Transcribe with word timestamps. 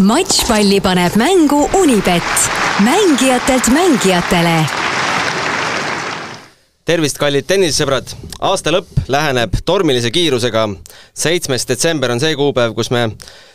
matšpalli 0.00 0.80
paneb 0.80 1.16
mängu 1.20 1.68
Unibet, 1.76 2.22
mängijatelt 2.84 3.68
mängijatele 3.68 4.54
tervist, 6.90 7.18
kallid 7.20 7.46
tennisesõbrad! 7.46 8.08
aasta 8.40 8.72
lõpp 8.74 9.04
läheneb 9.12 9.54
tormilise 9.64 10.10
kiirusega. 10.10 10.64
seitsmes 11.14 11.66
detsember 11.68 12.10
on 12.10 12.20
see 12.20 12.34
kuupäev, 12.34 12.74
kus 12.74 12.90
me 12.90 13.10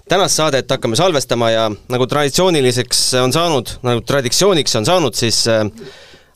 tänast 0.10 0.38
saadet 0.40 0.70
hakkame 0.72 0.96
salvestama 0.96 1.50
ja 1.52 1.66
nagu 1.90 2.08
traditsiooniliseks 2.08 3.02
on 3.24 3.34
saanud, 3.34 3.76
nagu 3.84 4.02
traditsiooniks 4.02 4.76
on 4.76 4.86
saanud, 4.86 5.18
siis 5.18 5.42
äh, 5.52 5.66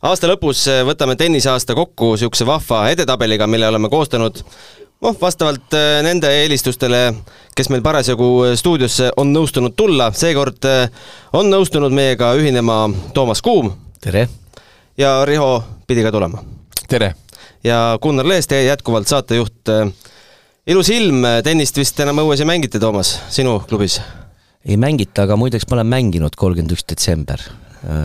aasta 0.01 0.27
lõpus 0.27 0.65
võtame 0.89 1.15
tenniseaasta 1.15 1.77
kokku 1.77 2.15
niisuguse 2.15 2.49
vahva 2.49 2.87
edetabeliga, 2.91 3.47
mille 3.47 3.69
oleme 3.69 3.89
koostanud 3.89 4.43
noh, 5.01 5.15
vastavalt 5.21 5.73
äh, 5.73 6.01
nende 6.03 6.31
eelistustele, 6.41 7.01
kes 7.55 7.69
meil 7.71 7.83
parasjagu 7.85 8.29
stuudiosse 8.59 9.13
on 9.19 9.31
nõustunud 9.33 9.75
tulla, 9.77 10.09
seekord 10.15 10.67
äh, 10.67 10.85
on 11.37 11.49
nõustunud 11.51 11.93
meiega 11.95 12.33
ühinema 12.39 12.85
Toomas 13.15 13.43
Kuum. 13.45 13.71
tere! 14.01 14.27
ja 14.99 15.19
Riho 15.25 15.51
pidi 15.87 16.03
ka 16.03 16.11
tulema 16.11 16.43
tere! 16.89 17.13
ja 17.63 17.97
Gunnar 18.01 18.27
Lees, 18.27 18.47
teie 18.47 18.67
jätkuvalt 18.67 19.07
saatejuht. 19.07 19.71
ilus 20.67 20.89
ilm, 20.89 21.23
tennist 21.43 21.77
vist 21.77 21.99
enam 21.99 22.23
õues 22.25 22.43
ei 22.43 22.49
mängita, 22.49 22.79
Toomas, 22.79 23.15
sinu 23.31 23.59
klubis? 23.69 23.99
ei 24.65 24.77
mängita, 24.77 25.23
aga 25.23 25.39
muideks 25.39 25.67
ma 25.69 25.79
olen 25.79 25.93
mänginud 25.95 26.35
kolmkümmend 26.35 26.75
üks 26.75 26.87
detsember. 26.87 27.43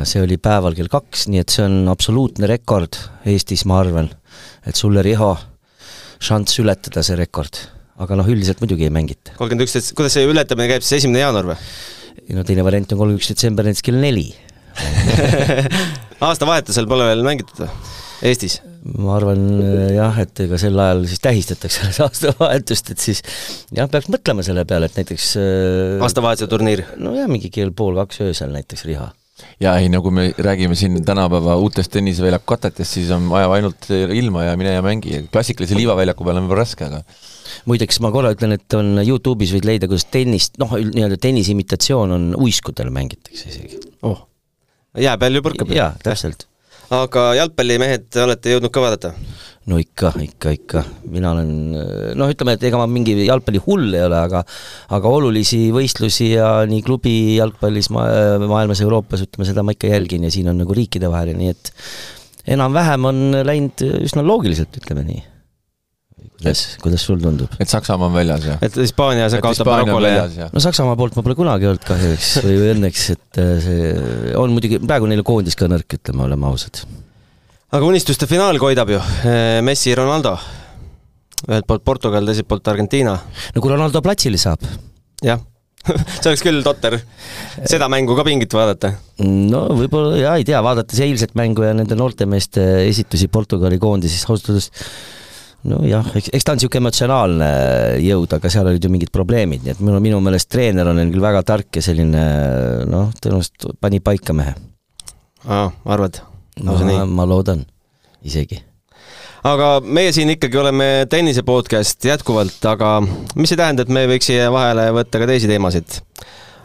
see 0.07 0.23
oli 0.23 0.39
päeval 0.39 0.77
kell 0.79 0.91
kaks, 0.91 1.27
nii 1.27 1.43
et 1.43 1.51
see 1.51 1.65
on 1.67 1.89
absoluutne 1.91 2.47
rekord 2.47 2.95
Eestis, 3.27 3.65
ma 3.67 3.81
arvan. 3.83 4.13
et 4.67 4.79
sulle, 4.79 5.03
Riho, 5.03 5.35
šanss 6.25 6.61
ületada 6.63 7.05
see 7.07 7.19
rekord. 7.21 7.61
aga 8.01 8.19
noh, 8.19 8.29
üldiselt 8.31 8.63
muidugi 8.63 8.89
ei 8.89 8.95
mängita. 8.95 9.37
kolmkümmend 9.39 9.67
üks, 9.69 9.93
kuidas 9.97 10.17
see 10.17 10.27
ületamine 10.29 10.71
käib 10.73 10.87
siis, 10.87 11.03
esimene 11.03 11.25
jaanuar 11.25 11.53
või? 11.53 11.59
ei 12.25 12.39
no 12.39 12.47
teine 12.47 12.67
variant 12.67 12.91
on 12.93 13.01
kolmkümmend 13.01 13.23
üks 13.23 13.33
detsember 13.35 13.69
näiteks 13.69 13.87
kell 13.87 14.01
neli 14.03 14.31
aastavahetusel 16.29 16.89
pole 16.91 17.11
veel 17.13 17.27
mängitud 17.27 17.65
või? 17.65 17.75
Eestis? 18.25 18.61
ma 18.85 19.15
arvan 19.17 19.41
jah, 19.95 20.19
et 20.21 20.45
ega 20.45 20.59
sel 20.61 20.79
ajal 20.81 21.07
siis 21.09 21.23
tähistatakse 21.25 21.85
alles 21.87 22.01
aastavahetust, 22.05 22.91
et 22.93 23.01
siis 23.01 23.23
jah, 23.73 23.89
peaks 23.91 24.11
mõtlema 24.13 24.45
selle 24.45 24.67
peale, 24.69 24.91
et 24.91 24.99
näiteks 25.01 25.29
äh, 25.41 26.05
aastavahetuse 26.05 26.51
turniir? 26.53 26.85
nojah, 27.01 27.29
mingi 27.31 27.53
kell 27.55 27.73
pool 27.77 27.97
kaks 28.03 28.21
öösel 28.27 28.53
näiteks 28.55 28.85
Riha. 28.89 29.09
Ja 29.63 29.75
ei, 29.81 29.89
no 29.93 30.01
kui 30.05 30.15
me 30.15 30.27
räägime 30.39 30.77
siin 30.79 31.01
tänapäeva 31.05 31.57
uutest 31.61 31.93
tenniseväljaku 31.95 32.47
katetest, 32.55 32.99
siis 32.99 33.11
on 33.15 33.29
vaja 33.31 33.51
ainult 33.57 33.89
ilma 33.91 34.45
ja 34.49 34.57
mine 34.61 34.77
ja 34.77 34.83
mängi, 34.85 35.25
klassikalise 35.33 35.79
liivaväljaku 35.79 36.27
peal 36.27 36.39
on 36.39 36.47
võib-olla 36.47 36.63
raske, 36.63 36.89
aga 36.89 37.03
muideks 37.71 38.01
ma 38.05 38.13
korra 38.15 38.35
ütlen, 38.37 38.57
et 38.59 38.79
on 38.79 38.95
Youtube'is 39.03 39.55
võid 39.57 39.69
leida, 39.69 39.91
kuidas 39.91 40.07
tennist, 40.13 40.59
noh, 40.63 40.77
nii-öelda 40.79 41.19
tennise 41.21 41.55
imitatsioon 41.55 42.15
on 42.15 42.33
uiskudel 42.39 42.95
mängitakse 42.95 43.51
isegi. 43.51 43.83
oh, 44.07 44.27
jää 44.99 45.19
peal 45.19 45.41
ju 45.41 45.47
põrkab. 45.47 45.75
jaa, 45.75 45.93
täpselt 46.07 46.47
aga 46.93 47.31
jalgpallimehed 47.39 48.21
olete 48.25 48.55
jõudnud 48.55 48.73
ka 48.75 48.83
vaadata? 48.85 49.13
No 49.71 49.79
ikka, 49.81 50.13
ikka, 50.21 50.55
ikka, 50.59 50.85
mina 51.13 51.33
olen 51.33 51.53
noh, 52.19 52.31
ütleme, 52.33 52.57
et 52.57 52.67
ega 52.69 52.81
ma 52.81 52.89
mingi 52.91 53.17
jalgpallihull 53.25 53.95
ei 53.97 54.05
ole, 54.07 54.23
aga 54.29 54.43
aga 54.93 55.13
olulisi 55.19 55.67
võistlusi 55.75 56.35
ja 56.35 56.51
nii 56.69 56.85
klubi 56.85 57.15
jalgpallis 57.39 57.89
ma, 57.95 58.07
maailmas, 58.45 58.85
Euroopas, 58.85 59.25
ütleme, 59.25 59.49
seda 59.49 59.65
ma 59.65 59.77
ikka 59.77 59.93
jälgin 59.93 60.27
ja 60.29 60.33
siin 60.35 60.51
on 60.53 60.61
nagu 60.61 60.77
riikidevaheline, 60.77 61.41
nii 61.41 61.55
et 61.55 61.73
enam-vähem 62.57 63.09
on 63.09 63.23
läinud 63.47 63.87
üsna 64.05 64.27
loogiliselt, 64.27 64.83
ütleme 64.83 65.07
nii 65.09 65.23
kuidas, 66.45 66.63
kuidas 66.83 67.05
sul 67.07 67.21
tundub? 67.23 67.53
et 67.61 67.71
Saksamaa 67.71 68.09
on 68.11 68.15
väljas, 68.15 68.45
jah? 68.49 68.59
et 68.65 68.77
Hispaania 68.77 69.29
see 69.33 69.43
kaotab 69.45 69.71
Marokole 69.71 70.13
ja 70.13 70.49
no 70.53 70.63
Saksamaa 70.63 70.97
poolt 70.99 71.17
ma 71.19 71.25
pole 71.27 71.37
kunagi 71.39 71.69
olnud 71.71 71.87
kahjuks 71.89 72.35
või, 72.45 72.59
või 72.61 72.75
õnneks, 72.75 73.07
et 73.15 73.41
äh, 73.41 73.55
see 73.65 73.95
on 74.41 74.55
muidugi, 74.55 74.81
praegu 74.85 75.09
neil 75.11 75.25
koondis 75.27 75.57
ka 75.59 75.69
nõrk, 75.71 75.99
ütleme, 75.99 76.27
oleme 76.29 76.51
ausad. 76.51 76.85
Aga 77.75 77.89
unistuste 77.89 78.29
finaal 78.31 78.59
koidab 78.63 78.93
ju, 78.93 79.01
äh, 79.27 79.59
Messi, 79.67 79.95
Ronaldo. 79.99 80.37
ühelt 81.45 81.67
poolt 81.69 81.83
Portugal, 81.85 82.25
teiselt 82.25 82.49
poolt 82.49 82.69
Argentiina. 82.69 83.19
no 83.55 83.61
kui 83.61 83.73
Ronaldo 83.73 84.01
platsile 84.03 84.39
saab. 84.39 84.63
jah 85.23 85.41
see 86.23 86.31
oleks 86.31 86.41
küll 86.41 86.63
totter, 86.65 86.97
seda 87.69 87.91
mängu 87.93 88.15
ka 88.17 88.25
pingit 88.25 88.55
vaadata. 88.55 88.95
no 89.25 89.67
võib-olla 89.75 90.21
jaa, 90.21 90.37
ei 90.39 90.47
tea, 90.47 90.63
vaadates 90.65 91.03
eilset 91.05 91.35
mängu 91.35 91.67
ja 91.67 91.75
nende 91.77 91.99
noortemeeste 91.99 92.87
esitusi 92.87 93.29
Portugali 93.29 93.81
koondises, 93.83 94.23
ausalt 94.29 94.55
öeldes 94.55 94.71
nojah, 95.69 96.13
eks, 96.15 96.31
eks 96.37 96.47
ta 96.47 96.55
on 96.55 96.61
niisugune 96.61 96.85
emotsionaalne 96.85 97.49
jõud, 98.05 98.37
aga 98.39 98.53
seal 98.53 98.71
olid 98.71 98.85
ju 98.85 98.93
mingid 98.93 99.13
probleemid, 99.13 99.65
nii 99.65 99.75
et 99.75 99.83
minu, 99.83 99.99
minu 100.05 100.21
meelest 100.25 100.49
treener 100.53 100.89
on 100.93 101.03
küll 101.09 101.25
väga 101.25 101.43
tark 101.43 101.81
ja 101.81 101.85
selline 101.85 102.23
noh, 102.89 103.11
tõenäoliselt 103.19 103.75
pani 103.83 104.01
paika 104.05 104.37
mehe. 104.37 104.55
aa, 105.45 105.67
arvad? 105.85 106.23
No 106.63 106.77
ma, 106.79 107.03
ma 107.07 107.27
loodan, 107.29 107.65
isegi. 108.23 108.61
aga 109.45 109.69
meie 109.85 110.13
siin 110.17 110.31
ikkagi 110.37 110.61
oleme 110.61 110.89
tennise 111.11 111.43
podcast 111.47 112.05
jätkuvalt, 112.05 112.61
aga 112.71 112.97
mis 113.35 113.53
ei 113.53 113.61
tähenda, 113.61 113.87
et 113.87 113.93
me 113.93 114.07
võiks 114.11 114.31
siia 114.31 114.51
vahele 114.55 114.91
võtta 115.01 115.23
ka 115.23 115.31
teisi 115.31 115.51
teemasid. 115.51 115.99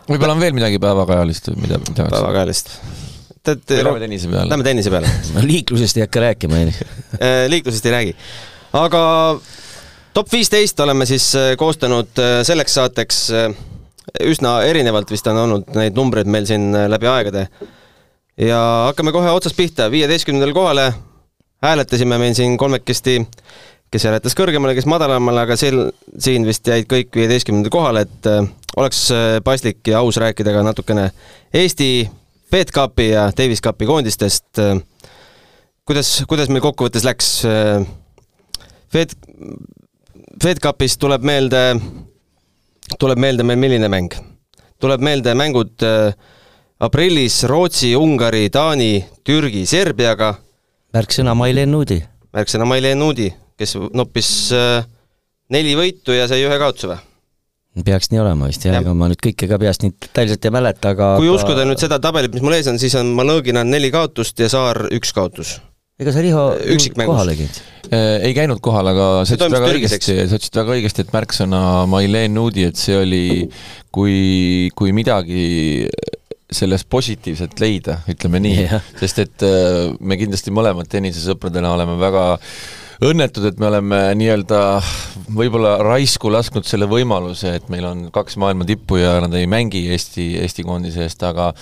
võib-olla 0.10 0.36
on 0.38 0.44
veel 0.46 0.56
midagi 0.58 0.82
päevakajalist, 0.82 1.52
mida, 1.58 1.82
mida 1.88 2.10
päevakajalist 2.10 2.76
Lähme 3.50 4.02
tennise 4.04 4.28
peale. 4.30 4.50
Lähme 4.52 4.66
tennise 4.68 4.92
peale 4.94 5.10
no 5.34 5.42
liiklusest 5.42 5.98
ei 5.98 6.04
hakka 6.04 6.22
rääkima, 6.22 6.60
on 6.60 6.70
ju. 6.70 6.90
liiklusest 7.56 7.88
ei 7.88 7.94
räägi 7.96 8.16
aga 8.76 9.40
top 10.14 10.32
viisteist 10.32 10.80
oleme 10.80 11.06
siis 11.10 11.32
äh, 11.36 11.56
koostanud 11.58 12.22
äh, 12.22 12.40
selleks 12.46 12.74
saateks 12.78 13.20
äh, 13.34 13.50
üsna 14.26 14.60
erinevalt 14.68 15.12
vist 15.12 15.28
on 15.30 15.38
olnud 15.38 15.70
neid 15.78 15.98
numbreid 15.98 16.30
meil 16.30 16.48
siin 16.50 16.72
läbi 16.90 17.08
aegade. 17.10 17.48
Ja 18.40 18.60
hakkame 18.88 19.12
kohe 19.12 19.32
otsast 19.32 19.58
pihta, 19.58 19.92
viieteistkümnendale 19.92 20.54
kohale 20.54 20.94
hääletasime 21.64 22.18
meil 22.18 22.34
siin 22.38 22.58
kolmekesti, 22.58 23.20
kes 23.92 24.06
hääletas 24.08 24.36
kõrgemale, 24.38 24.76
kes 24.78 24.88
madalamale, 24.90 25.44
aga 25.44 25.58
sel, 25.60 25.90
siin 26.18 26.48
vist 26.48 26.68
jäid 26.68 26.88
kõik 26.90 27.12
viieteistkümnendale 27.16 27.74
kohale, 27.74 28.06
et 28.08 28.30
oleks 28.80 29.10
paslik 29.44 29.88
ja 29.92 30.00
aus 30.00 30.18
rääkida 30.22 30.54
ka 30.56 30.64
natukene 30.64 31.10
Eesti 31.54 32.10
Fed 32.52 32.72
Cupi 32.74 33.10
ja 33.12 33.30
Davis 33.38 33.62
Cupi 33.62 33.86
koondistest. 33.86 34.62
kuidas, 35.86 36.24
kuidas 36.28 36.50
meil 36.50 36.64
kokkuvõttes 36.64 37.04
läks? 37.06 37.34
Fed, 38.90 39.14
FedCupist 40.44 41.00
tuleb 41.02 41.26
meelde, 41.26 41.62
tuleb 43.00 43.20
meelde 43.22 43.46
meil 43.46 43.60
milline 43.60 43.90
mäng? 43.92 44.16
tuleb 44.80 45.02
meelde 45.04 45.34
mängud 45.36 45.84
äh, 45.84 46.14
aprillis 46.80 47.44
Rootsi, 47.44 47.96
Ungari, 47.96 48.48
Taani, 48.50 49.04
Türgi, 49.24 49.66
Serbiaga. 49.68 50.34
märksõna 50.96 51.36
Mailen 51.36 51.72
Nuudi. 51.72 52.00
märksõna 52.34 52.66
Mailen 52.66 53.00
Nuudi, 53.00 53.30
kes 53.60 53.76
noppis 53.94 54.30
äh, 54.56 54.86
neli 55.52 55.76
võitu 55.76 56.16
ja 56.16 56.28
sai 56.28 56.46
ühe 56.46 56.60
kaotuse 56.60 56.94
või? 56.94 57.06
peaks 57.86 58.10
nii 58.12 58.20
olema 58.20 58.48
vist 58.50 58.64
jah 58.66 58.76
ja., 58.76 58.84
ega 58.84 58.94
ma 58.98 59.08
nüüd 59.12 59.20
kõike 59.24 59.48
ka 59.48 59.60
peast 59.62 59.84
nii 59.84 59.94
detailselt 59.94 60.46
ei 60.46 60.52
mäleta, 60.52 60.94
aga 60.96 61.14
kui 61.20 61.30
uskuda 61.32 61.68
nüüd 61.68 61.80
seda 61.80 62.00
tabelit, 62.02 62.34
mis 62.34 62.44
mul 62.44 62.56
ees 62.58 62.68
on, 62.72 62.80
siis 62.82 62.96
on 63.00 63.12
Malõgina 63.16 63.64
neli 63.68 63.92
kaotust 63.94 64.40
ja 64.40 64.50
Saar 64.52 64.88
üks 64.96 65.12
kaotus 65.16 65.58
ega 66.00 66.14
sa, 66.16 66.24
Riho, 66.24 66.46
kohale 67.04 67.36
käid? 67.36 67.60
Äh, 67.92 68.22
ei 68.30 68.36
käinud 68.38 68.62
kohal, 68.64 68.88
aga 68.88 69.08
sa 69.28 69.36
ütlesid 69.36 69.56
väga 69.58 69.72
õigesti, 69.76 70.16
sa 70.32 70.40
ütlesid 70.40 70.60
väga 70.62 70.76
õigesti, 70.78 71.04
et 71.04 71.12
märksõna 71.12 71.62
Mailen 71.92 72.36
Nuudi, 72.38 72.64
et 72.72 72.80
see 72.80 72.96
oli, 73.00 73.26
kui, 73.92 74.70
kui 74.80 74.96
midagi 74.96 75.90
sellest 76.52 76.90
positiivset 76.90 77.60
leida, 77.62 78.00
ütleme 78.10 78.42
nii 78.42 78.60
yeah., 78.66 78.92
sest 79.00 79.24
et 79.26 79.46
äh, 79.46 79.90
me 80.00 80.18
kindlasti 80.20 80.54
mõlemad 80.56 80.90
tennisesõpradena 80.90 81.74
oleme 81.76 81.98
väga 82.02 82.26
äh, 82.36 82.54
õnnetud, 83.00 83.46
et 83.48 83.60
me 83.62 83.70
oleme 83.70 84.00
nii-öelda 84.20 84.60
võib-olla 85.32 85.78
raisku 85.86 86.32
lasknud 86.34 86.68
selle 86.68 86.88
võimaluse, 86.90 87.54
et 87.56 87.70
meil 87.72 87.86
on 87.88 88.02
kaks 88.14 88.36
maailma 88.42 88.68
tippu 88.68 89.00
ja 89.00 89.16
nad 89.24 89.36
ei 89.40 89.48
mängi 89.50 89.86
Eesti, 89.94 90.34
Eesti 90.44 90.66
koondise 90.68 91.06
eest, 91.06 91.24
aga 91.24 91.54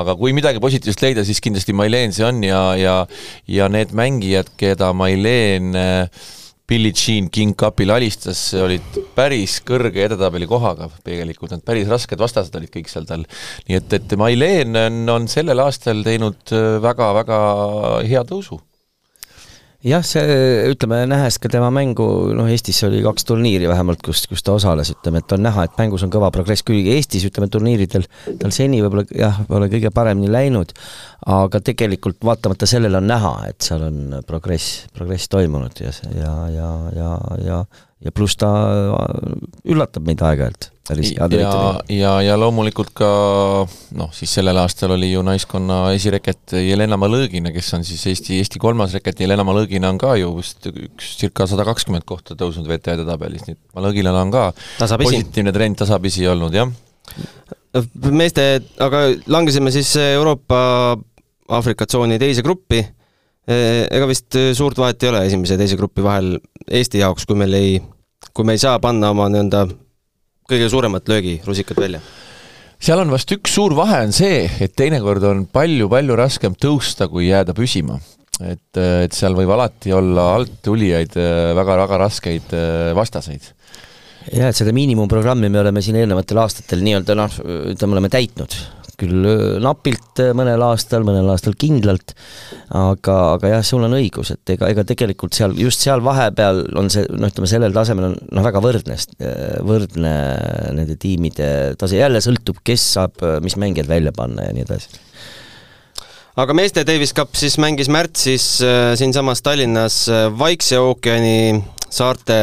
aga 0.00 0.16
kui 0.18 0.34
midagi 0.34 0.62
positiivset 0.62 1.04
leida, 1.06 1.24
siis 1.26 1.42
kindlasti 1.44 1.76
Mailen 1.78 2.14
see 2.16 2.26
on 2.26 2.42
ja, 2.42 2.64
ja 2.78 2.96
ja 3.46 3.70
need 3.70 3.94
mängijad, 3.94 4.50
keda 4.58 4.90
Mailen 4.96 5.70
Billie 6.70 6.94
Jean 6.94 7.26
King 7.34 7.56
Cupil 7.58 7.90
alistas, 7.90 8.38
olid 8.54 9.00
päris 9.16 9.56
kõrge 9.66 10.04
edetabeli 10.06 10.46
kohaga 10.46 10.86
tegelikult, 11.02 11.50
need 11.50 11.66
päris 11.66 11.90
rasked 11.90 12.20
vastased 12.20 12.54
olid 12.54 12.70
kõik 12.70 12.90
seal 12.92 13.08
tal. 13.08 13.26
nii 13.66 13.80
et, 13.80 13.98
et 13.98 14.16
Mailen 14.20 14.78
on, 14.78 15.00
on 15.16 15.26
sellel 15.30 15.66
aastal 15.66 16.04
teinud 16.06 16.54
väga-väga 16.86 17.40
hea 18.06 18.22
tõusu 18.28 18.60
jah, 19.86 20.02
see, 20.04 20.22
ütleme, 20.70 21.02
nähes 21.08 21.38
ka 21.40 21.50
tema 21.52 21.70
mängu, 21.74 22.06
noh, 22.36 22.48
Eestis 22.52 22.82
oli 22.86 23.00
kaks 23.04 23.26
turniiri 23.28 23.68
vähemalt, 23.70 24.02
kus, 24.04 24.26
kus 24.30 24.44
ta 24.44 24.54
osales, 24.58 24.92
ütleme, 24.94 25.22
et 25.22 25.34
on 25.36 25.44
näha, 25.46 25.66
et 25.66 25.78
mängus 25.80 26.04
on 26.06 26.12
kõva 26.12 26.28
progress, 26.34 26.64
kuigi 26.66 26.94
Eestis, 26.96 27.24
ütleme, 27.28 27.48
turniiridel 27.52 28.06
tal 28.40 28.54
seni 28.54 28.82
võib-olla 28.84 29.06
jah, 29.16 29.42
pole 29.48 29.70
kõige 29.72 29.92
paremini 29.94 30.32
läinud, 30.32 30.74
aga 31.32 31.62
tegelikult 31.64 32.20
vaatamata 32.24 32.68
sellele 32.68 33.00
on 33.00 33.08
näha, 33.08 33.36
et 33.48 33.60
seal 33.64 33.86
on 33.88 34.18
progress, 34.28 34.84
progress 34.96 35.30
toimunud 35.32 35.80
ja, 35.84 35.94
ja, 36.16 36.34
ja, 36.56 36.72
ja, 36.96 37.14
ja 37.44 37.62
ja 38.00 38.12
pluss 38.16 38.38
ta 38.40 38.48
üllatab 39.68 40.06
meid 40.08 40.22
aeg-ajalt 40.24 40.70
päris 40.90 41.12
head 41.14 41.36
ja, 41.38 41.52
ja, 41.92 42.12
ja 42.24 42.36
loomulikult 42.40 42.92
ka 42.96 43.10
noh, 43.98 44.10
siis 44.16 44.32
sellel 44.38 44.58
aastal 44.62 44.94
oli 44.96 45.12
ju 45.12 45.22
naiskonna 45.26 45.80
esireket 45.96 46.56
Jelena 46.58 46.98
Malõgina, 47.00 47.52
kes 47.54 47.70
on 47.78 47.86
siis 47.86 48.02
Eesti, 48.10 48.40
Eesti 48.42 48.62
kolmas 48.62 48.94
reket, 48.96 49.22
Jelena 49.24 49.46
Malõgina 49.46 49.90
on 49.92 50.00
ka 50.00 50.16
ju 50.20 50.32
vist 50.38 50.70
üks 50.70 51.14
circa 51.20 51.46
sada 51.50 51.66
kakskümmend 51.68 52.06
kohta 52.08 52.36
tõusnud 52.38 52.68
VTE 52.70 52.98
tabelis, 53.06 53.46
nii 53.46 53.56
et 53.56 53.62
Malõginal 53.78 54.18
on 54.22 54.32
ka 54.34 54.46
tasapisi. 54.78 55.20
positiivne 55.20 55.54
trend 55.56 55.80
tasapisi 55.80 56.26
olnud, 56.30 56.56
jah. 56.56 56.70
meeste, 58.10 58.48
aga 58.82 59.06
langesime 59.30 59.72
siis 59.74 59.92
Euroopa 60.02 60.62
Aafrika 61.50 61.86
tsooni 61.86 62.18
teise 62.22 62.42
gruppi, 62.46 62.82
ega 63.50 64.06
vist 64.06 64.36
suurt 64.54 64.78
vahet 64.78 65.02
ei 65.02 65.10
ole 65.10 65.22
esimese 65.26 65.56
ja 65.56 65.62
teise 65.62 65.78
grupi 65.78 66.04
vahel 66.04 66.36
Eesti 66.70 67.00
jaoks, 67.02 67.26
kui 67.26 67.38
meil 67.38 67.54
ei, 67.58 67.78
kui 68.34 68.46
me 68.46 68.54
ei 68.54 68.62
saa 68.62 68.78
panna 68.82 69.10
oma 69.10 69.26
nii-öelda 69.32 69.64
kõige 70.50 70.70
suuremat 70.72 71.08
löögirusikat 71.10 71.80
välja? 71.80 72.00
seal 72.80 73.02
on 73.02 73.12
vast 73.12 73.32
üks 73.36 73.54
suur 73.58 73.74
vahe 73.76 74.02
on 74.06 74.14
see, 74.16 74.46
et 74.64 74.74
teinekord 74.76 75.24
on 75.28 75.44
palju-palju 75.52 76.16
raskem 76.18 76.56
tõusta, 76.56 77.10
kui 77.12 77.28
jääda 77.28 77.54
püsima. 77.56 77.98
et, 78.40 78.76
et 78.80 79.12
seal 79.12 79.36
võib 79.36 79.52
alati 79.52 79.92
olla 79.92 80.34
alttulijaid 80.38 81.16
väga-väga 81.58 82.02
raskeid 82.06 82.54
vastaseid 82.96 83.50
jah, 84.28 84.48
et 84.48 84.56
seda 84.56 84.72
miinimumprogrammi 84.76 85.50
me 85.52 85.60
oleme 85.62 85.82
siin 85.84 86.00
eelnevatel 86.00 86.40
aastatel 86.42 86.84
nii-öelda 86.84 87.16
noh, 87.18 87.40
ütleme, 87.72 87.96
oleme 87.96 88.12
täitnud 88.12 88.56
küll 89.00 89.26
napilt 89.64 90.20
mõnel 90.36 90.62
aastal, 90.66 91.04
mõnel 91.06 91.30
aastal 91.32 91.56
kindlalt, 91.58 92.14
aga, 92.76 93.16
aga 93.36 93.54
jah, 93.54 93.64
sul 93.66 93.86
on 93.86 93.96
õigus, 93.96 94.34
et 94.34 94.54
ega, 94.54 94.68
ega 94.70 94.84
tegelikult 94.86 95.36
seal, 95.36 95.56
just 95.58 95.82
seal 95.84 96.04
vahepeal 96.04 96.62
on 96.78 96.92
see, 96.92 97.06
noh, 97.10 97.32
ütleme 97.32 97.50
sellel 97.50 97.76
tasemel 97.76 98.10
on 98.10 98.18
noh, 98.30 98.46
väga 98.46 98.62
võrdne, 98.64 98.98
võrdne 99.66 100.14
nende 100.76 100.98
tiimide 101.00 101.50
tase, 101.80 101.98
jälle 102.00 102.22
sõltub, 102.24 102.60
kes 102.64 102.86
saab 102.98 103.24
mis 103.44 103.56
mängijad 103.60 103.90
välja 103.90 104.12
panna 104.16 104.48
ja 104.48 104.54
nii 104.56 104.66
edasi. 104.68 105.00
Aga 106.40 106.54
meeste 106.56 106.84
Davis 106.86 107.10
Cup 107.12 107.34
siis 107.36 107.58
mängis 107.60 107.90
märtsis 107.92 108.44
siinsamas 108.96 109.42
Tallinnas 109.44 110.04
Vaikse 110.38 110.78
ookeani 110.78 111.58
saarte 111.90 112.38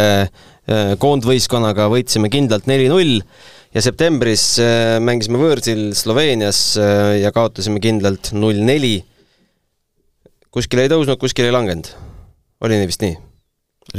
koondvõistkonnaga, 1.00 1.88
võitsime 1.90 2.28
kindlalt 2.30 2.68
neli-null 2.68 3.22
ja 3.78 3.84
septembris 3.86 4.44
äh, 4.62 4.98
mängisime 5.04 5.40
võõrsil 5.42 5.92
Sloveenias 5.98 6.62
äh, 6.82 7.18
ja 7.22 7.32
kaotasime 7.36 7.82
kindlalt 7.84 8.32
null 8.34 8.64
neli. 8.66 9.00
kuskile 10.54 10.88
ei 10.88 10.92
tõusnud, 10.92 11.20
kuskile 11.22 11.52
ei 11.52 11.56
langenud. 11.56 11.92
oli 12.66 12.80
nii 12.80 12.90
vist 12.90 13.06
nii? 13.06 13.20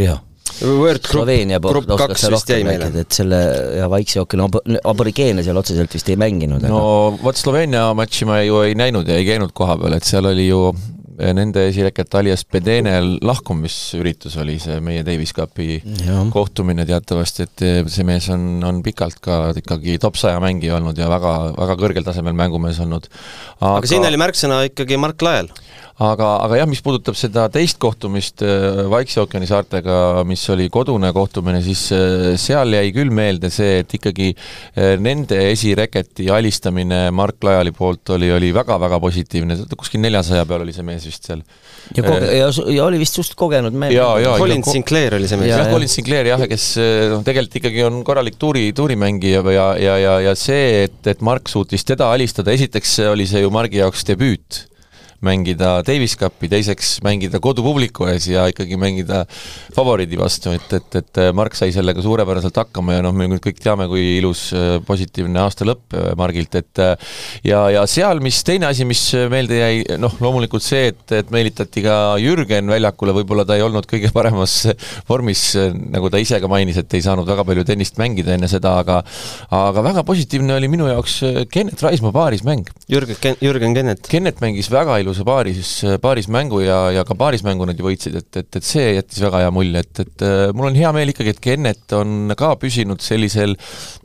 jah. 0.08 0.24
Group, 0.58 1.04
Sloveenia 1.04 1.60
poolt 1.62 1.90
oskaks 1.94 2.22
sa 2.24 2.30
rohkem 2.32 2.66
rääkida, 2.66 3.02
et 3.04 3.14
selle 3.14 3.38
ja 3.78 3.86
Vaikse 3.92 4.22
ookeani 4.22 4.46
ab-, 4.48 4.78
aborigeene 4.90 5.44
seal 5.46 5.60
otseselt 5.60 5.92
vist 5.94 6.08
ei 6.10 6.18
mänginud. 6.18 6.64
no 6.66 6.80
vot 7.22 7.38
Sloveenia 7.38 7.92
matši 7.94 8.26
ma 8.26 8.40
ju 8.42 8.64
ei 8.64 8.74
näinud 8.78 9.06
ja 9.06 9.20
ei 9.20 9.28
käinud 9.28 9.54
koha 9.54 9.76
peal, 9.78 9.94
et 9.94 10.08
seal 10.08 10.26
oli 10.32 10.48
ju 10.48 10.72
nende 11.18 11.64
esireket 11.68 12.14
alias 12.14 12.44
Bedene 12.46 12.94
lahkumisüritus 13.26 14.36
oli 14.42 14.58
see 14.62 14.78
meie 14.84 15.02
Davis 15.06 15.32
Cupi 15.34 15.80
ja. 16.04 16.20
kohtumine 16.32 16.86
teatavasti, 16.88 17.48
et 17.48 17.64
see 17.90 18.06
mees 18.06 18.28
on, 18.34 18.46
on 18.66 18.82
pikalt 18.86 19.18
ka 19.24 19.40
ikkagi 19.58 19.98
top 20.02 20.18
saja 20.20 20.38
mängija 20.42 20.76
olnud 20.78 20.98
ja 20.98 21.10
väga, 21.10 21.34
väga 21.58 21.78
kõrgel 21.80 22.06
tasemel 22.06 22.36
mängumees 22.38 22.78
olnud. 22.84 23.10
aga, 23.58 23.74
aga 23.80 23.90
siin 23.90 24.06
oli 24.06 24.20
märksõna 24.20 24.62
ikkagi 24.70 25.00
Mark 25.00 25.26
Lael 25.26 25.50
aga, 25.98 26.28
aga 26.44 26.58
jah, 26.60 26.68
mis 26.70 26.80
puudutab 26.84 27.16
seda 27.18 27.48
teist 27.52 27.78
kohtumist 27.82 28.42
äh, 28.46 28.84
Vaikse 28.90 29.22
ookeani 29.24 29.48
saartega, 29.50 30.22
mis 30.28 30.44
oli 30.52 30.68
kodune 30.72 31.10
kohtumine, 31.14 31.60
siis 31.64 31.88
äh, 31.94 32.36
seal 32.38 32.76
jäi 32.76 32.92
küll 32.94 33.10
meelde 33.14 33.50
see, 33.54 33.80
et 33.82 33.96
ikkagi 33.98 34.30
äh, 34.34 34.94
nende 35.02 35.40
esireketi 35.50 36.28
alistamine 36.34 37.08
Mark 37.14 37.42
Laiali 37.46 37.74
poolt 37.74 38.14
oli, 38.14 38.30
oli 38.34 38.52
väga-väga 38.54 39.00
positiivne, 39.02 39.58
kuskil 39.74 40.02
neljasaja 40.04 40.46
peal 40.48 40.62
oli 40.66 40.76
see 40.76 40.86
mees 40.86 41.08
vist 41.08 41.26
seal. 41.26 41.42
ja 41.96 42.06
koge-, 42.06 42.30
ja, 42.36 42.48
ja 42.76 42.86
oli 42.86 43.02
vist 43.02 43.18
suht 43.18 43.34
kogenud 43.38 43.74
mees. 43.74 43.96
Colin 44.38 44.62
Sinclair 44.66 45.18
oli 45.18 45.30
see 45.30 45.42
mees. 45.42 45.50
jah, 45.50 45.66
Colin 45.72 45.90
Sinclair 45.90 46.30
jah, 46.30 46.46
kes 46.46 46.70
noh, 47.10 47.26
tegelikult 47.26 47.58
ikkagi 47.58 47.86
on 47.90 48.00
korralik 48.06 48.38
tuuri, 48.38 48.68
tuurimängija 48.76 49.42
ja, 49.50 49.68
ja, 49.82 49.98
ja, 49.98 50.16
ja 50.28 50.38
see, 50.38 50.84
et, 50.86 51.02
et 51.10 51.26
Mark 51.26 51.50
suutis 51.50 51.82
teda 51.88 52.12
alistada, 52.14 52.54
esiteks 52.54 53.00
oli 53.10 53.26
see 53.26 53.42
ju 53.42 53.50
Margi 53.50 53.82
jaoks 53.82 54.06
debüüt 54.06 54.67
mängida 55.24 55.78
Davis 55.86 56.14
Cupi, 56.18 56.48
teiseks 56.50 56.98
mängida 57.06 57.40
kodupubliku 57.42 58.06
ees 58.12 58.28
ja 58.30 58.46
ikkagi 58.50 58.78
mängida 58.78 59.24
favoriidi 59.74 60.18
vastu, 60.20 60.52
et, 60.54 60.72
et, 60.78 60.98
et 61.00 61.20
Mark 61.34 61.56
sai 61.58 61.72
sellega 61.74 62.02
suurepäraselt 62.04 62.56
hakkama 62.60 62.98
ja 62.98 63.04
noh, 63.04 63.14
me 63.16 63.26
nüüd 63.30 63.42
kõik 63.42 63.58
teame, 63.62 63.88
kui 63.90 64.18
ilus 64.18 64.48
äh, 64.54 64.78
positiivne 64.86 65.42
aasta 65.42 65.66
lõpp 65.68 65.96
äh, 65.96 66.12
Margilt, 66.18 66.54
et 66.60 66.82
äh, 66.84 66.94
ja, 67.46 67.64
ja 67.74 67.84
seal, 67.90 68.22
mis 68.24 68.40
teine 68.46 68.68
asi, 68.70 68.86
mis 68.88 69.02
meelde 69.32 69.58
jäi, 69.58 69.82
noh, 70.00 70.14
loomulikult 70.22 70.64
see, 70.64 70.92
et, 70.92 71.02
et 71.18 71.34
meelitati 71.34 71.82
ka 71.84 71.98
Jürgen 72.22 72.70
väljakule, 72.70 73.16
võib-olla 73.18 73.46
ta 73.48 73.58
ei 73.58 73.66
olnud 73.66 73.88
kõige 73.90 74.12
paremas 74.14 74.60
vormis, 75.10 75.50
nagu 75.92 76.12
ta 76.12 76.22
ise 76.22 76.38
ka 76.42 76.50
mainis, 76.50 76.78
et 76.78 76.98
ei 76.98 77.04
saanud 77.04 77.26
väga 77.28 77.46
palju 77.48 77.66
tennist 77.66 77.98
mängida 78.00 78.36
enne 78.36 78.50
seda, 78.50 78.76
aga 78.84 79.00
aga 79.54 79.82
väga 79.84 80.04
positiivne 80.06 80.54
oli 80.56 80.70
minu 80.70 80.88
jaoks 80.90 81.18
Kennet 81.52 81.82
Raismaa 81.82 82.14
paarismäng. 82.14 82.68
Jürgen, 82.90 83.36
Jürgen 83.42 83.74
Kennet. 83.76 84.06
Kennet 84.08 84.40
mängis 84.44 84.70
väga 84.72 84.98
ilusa 85.08 85.26
paari 85.26 85.54
siis, 85.56 85.72
paarismängu 86.04 86.62
ja, 86.62 86.78
ja 86.94 87.04
ka 87.08 87.16
paarismängu 87.18 87.68
nad 87.68 87.78
ju 87.78 87.88
võitsid, 87.88 88.18
et, 88.20 88.30
et, 88.42 88.50
et 88.60 88.66
see 88.66 88.92
jättis 88.98 89.22
väga 89.24 89.44
hea 89.46 89.54
mulje, 89.54 89.84
et, 89.84 90.02
et 90.04 90.26
mul 90.56 90.70
on 90.70 90.78
hea 90.78 90.92
meel 90.94 91.14
ikkagi, 91.14 91.34
et 91.34 91.42
Kennet 91.48 91.96
on 91.96 92.34
ka 92.38 92.54
püsinud 92.60 93.02
sellisel 93.04 93.56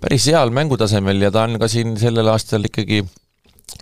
päris 0.02 0.30
heal 0.32 0.54
mängutasemel 0.56 1.28
ja 1.28 1.34
ta 1.34 1.46
on 1.48 1.60
ka 1.62 1.70
siin 1.72 1.98
sellel 2.00 2.32
aastal 2.34 2.66
ikkagi 2.72 3.04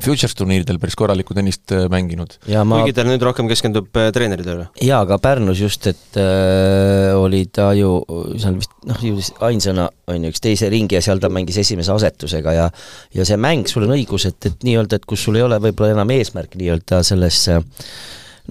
Futures 0.02 0.34
turniiridel 0.38 0.80
päris 0.82 0.96
korralikku 0.98 1.36
tennist 1.36 1.72
äh, 1.76 1.88
mänginud. 1.92 2.38
Ma... 2.48 2.80
kuigi 2.82 2.96
ta 2.96 3.04
nüüd 3.06 3.24
rohkem 3.26 3.50
keskendub 3.52 3.90
äh, 4.00 4.10
treeneritööle. 4.16 4.70
jaa, 4.82 5.02
aga 5.04 5.18
Pärnus 5.22 5.60
just, 5.62 5.88
et 5.92 6.20
äh, 6.20 7.12
oli 7.18 7.44
ta 7.54 7.72
ju 7.78 7.98
seal 8.40 8.58
vist 8.60 8.74
noh, 8.88 9.02
jõudis 9.04 9.34
ainsana, 9.44 9.90
on 10.12 10.26
ju, 10.28 10.32
üks 10.32 10.44
teise 10.44 10.72
ringi 10.72 10.98
ja 10.98 11.04
seal 11.06 11.22
ta 11.22 11.30
mängis 11.34 11.60
esimese 11.62 11.94
asetusega 11.94 12.56
ja 12.56 12.70
ja 13.18 13.28
see 13.28 13.38
mäng, 13.42 13.68
sul 13.70 13.86
on 13.88 13.96
õigus, 13.98 14.30
et, 14.30 14.40
et 14.48 14.66
nii-öelda, 14.66 15.02
et 15.02 15.10
kus 15.10 15.28
sul 15.28 15.38
ei 15.40 15.46
ole 15.46 15.60
võib-olla 15.62 15.98
enam 15.98 16.16
eesmärk 16.16 16.56
nii-öelda 16.60 17.04
selles 17.06 17.44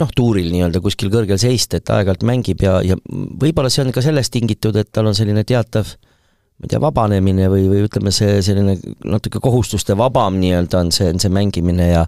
noh, 0.00 0.12
tuuril 0.16 0.52
nii-öelda 0.52 0.82
kuskil 0.84 1.10
kõrgel 1.12 1.40
seista, 1.40 1.81
et 1.81 1.90
aeg-ajalt 1.90 2.26
mängib 2.28 2.62
ja, 2.66 2.78
ja 2.84 3.00
võib-olla 3.10 3.72
see 3.72 3.87
on 3.87 3.96
ka 3.96 4.04
sellest 4.04 4.37
tingitud, 4.37 4.76
et 4.76 4.92
tal 4.92 5.10
on 5.10 5.16
selline 5.16 5.46
teatav 5.48 5.88
äh, 5.88 6.09
ma 6.60 6.68
ei 6.68 6.72
tea, 6.74 6.80
vabanemine 6.82 7.48
või, 7.52 7.68
või 7.70 7.84
ütleme, 7.86 8.12
see 8.12 8.40
selline 8.44 8.76
natuke 9.08 9.40
kohustuste 9.42 9.96
vabam 9.98 10.36
nii-öelda 10.42 10.84
on 10.84 10.90
see, 10.94 11.08
on 11.14 11.22
see 11.22 11.32
mängimine 11.32 11.87
ja 11.88 12.02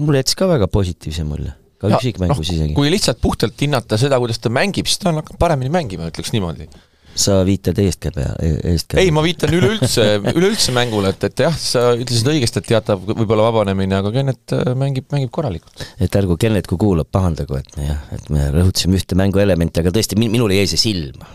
mulle 0.00 0.22
jättis 0.22 0.38
ka 0.40 0.48
väga 0.48 0.68
positiivse 0.72 1.26
mulje, 1.28 1.52
ka 1.82 1.92
üksikmängus 1.92 2.46
no, 2.48 2.56
isegi. 2.56 2.76
kui 2.78 2.92
lihtsalt 2.92 3.20
puhtalt 3.20 3.60
hinnata 3.60 4.00
seda, 4.00 4.20
kuidas 4.22 4.40
ta 4.40 4.52
mängib, 4.52 4.88
siis 4.88 5.02
ta 5.02 5.12
on 5.12 5.20
hakanud 5.20 5.40
paremini 5.42 5.72
mängima, 5.74 6.08
ütleks 6.08 6.32
niimoodi 6.32 6.70
sa 7.12 7.42
viitad 7.44 7.76
eestkäe 7.76 8.24
eestkäe? 8.70 9.02
ei, 9.02 9.10
ma 9.12 9.20
viitan 9.24 9.52
üleüldse, 9.52 10.06
üleüldse 10.32 10.72
mängule, 10.72 11.12
et, 11.12 11.26
et 11.28 11.44
jah, 11.44 11.52
sa 11.52 11.90
ütlesid 11.92 12.30
õigesti, 12.32 12.62
et 12.62 12.70
teatav 12.72 13.04
võib-olla 13.04 13.50
vabanemine, 13.50 13.98
aga 14.00 14.14
Kennet 14.14 14.56
äh, 14.56 14.72
mängib, 14.78 15.10
mängib 15.12 15.28
korralikult. 15.34 15.84
et 16.00 16.16
ärgu 16.22 16.38
Kennet, 16.40 16.70
kui 16.70 16.80
kuulab, 16.80 17.12
pahandagu, 17.12 17.60
et 17.60 17.76
jah, 17.76 18.00
et 18.16 18.32
me 18.32 18.48
rõhutasime 18.56 18.96
ühte 18.96 19.18
mänguelementi, 19.20 19.84
aga 19.84 19.92
tõesti, 19.92 20.16
minul 20.24 20.56
jäi 20.56 20.64
see 20.72 20.80
silma 20.80 21.28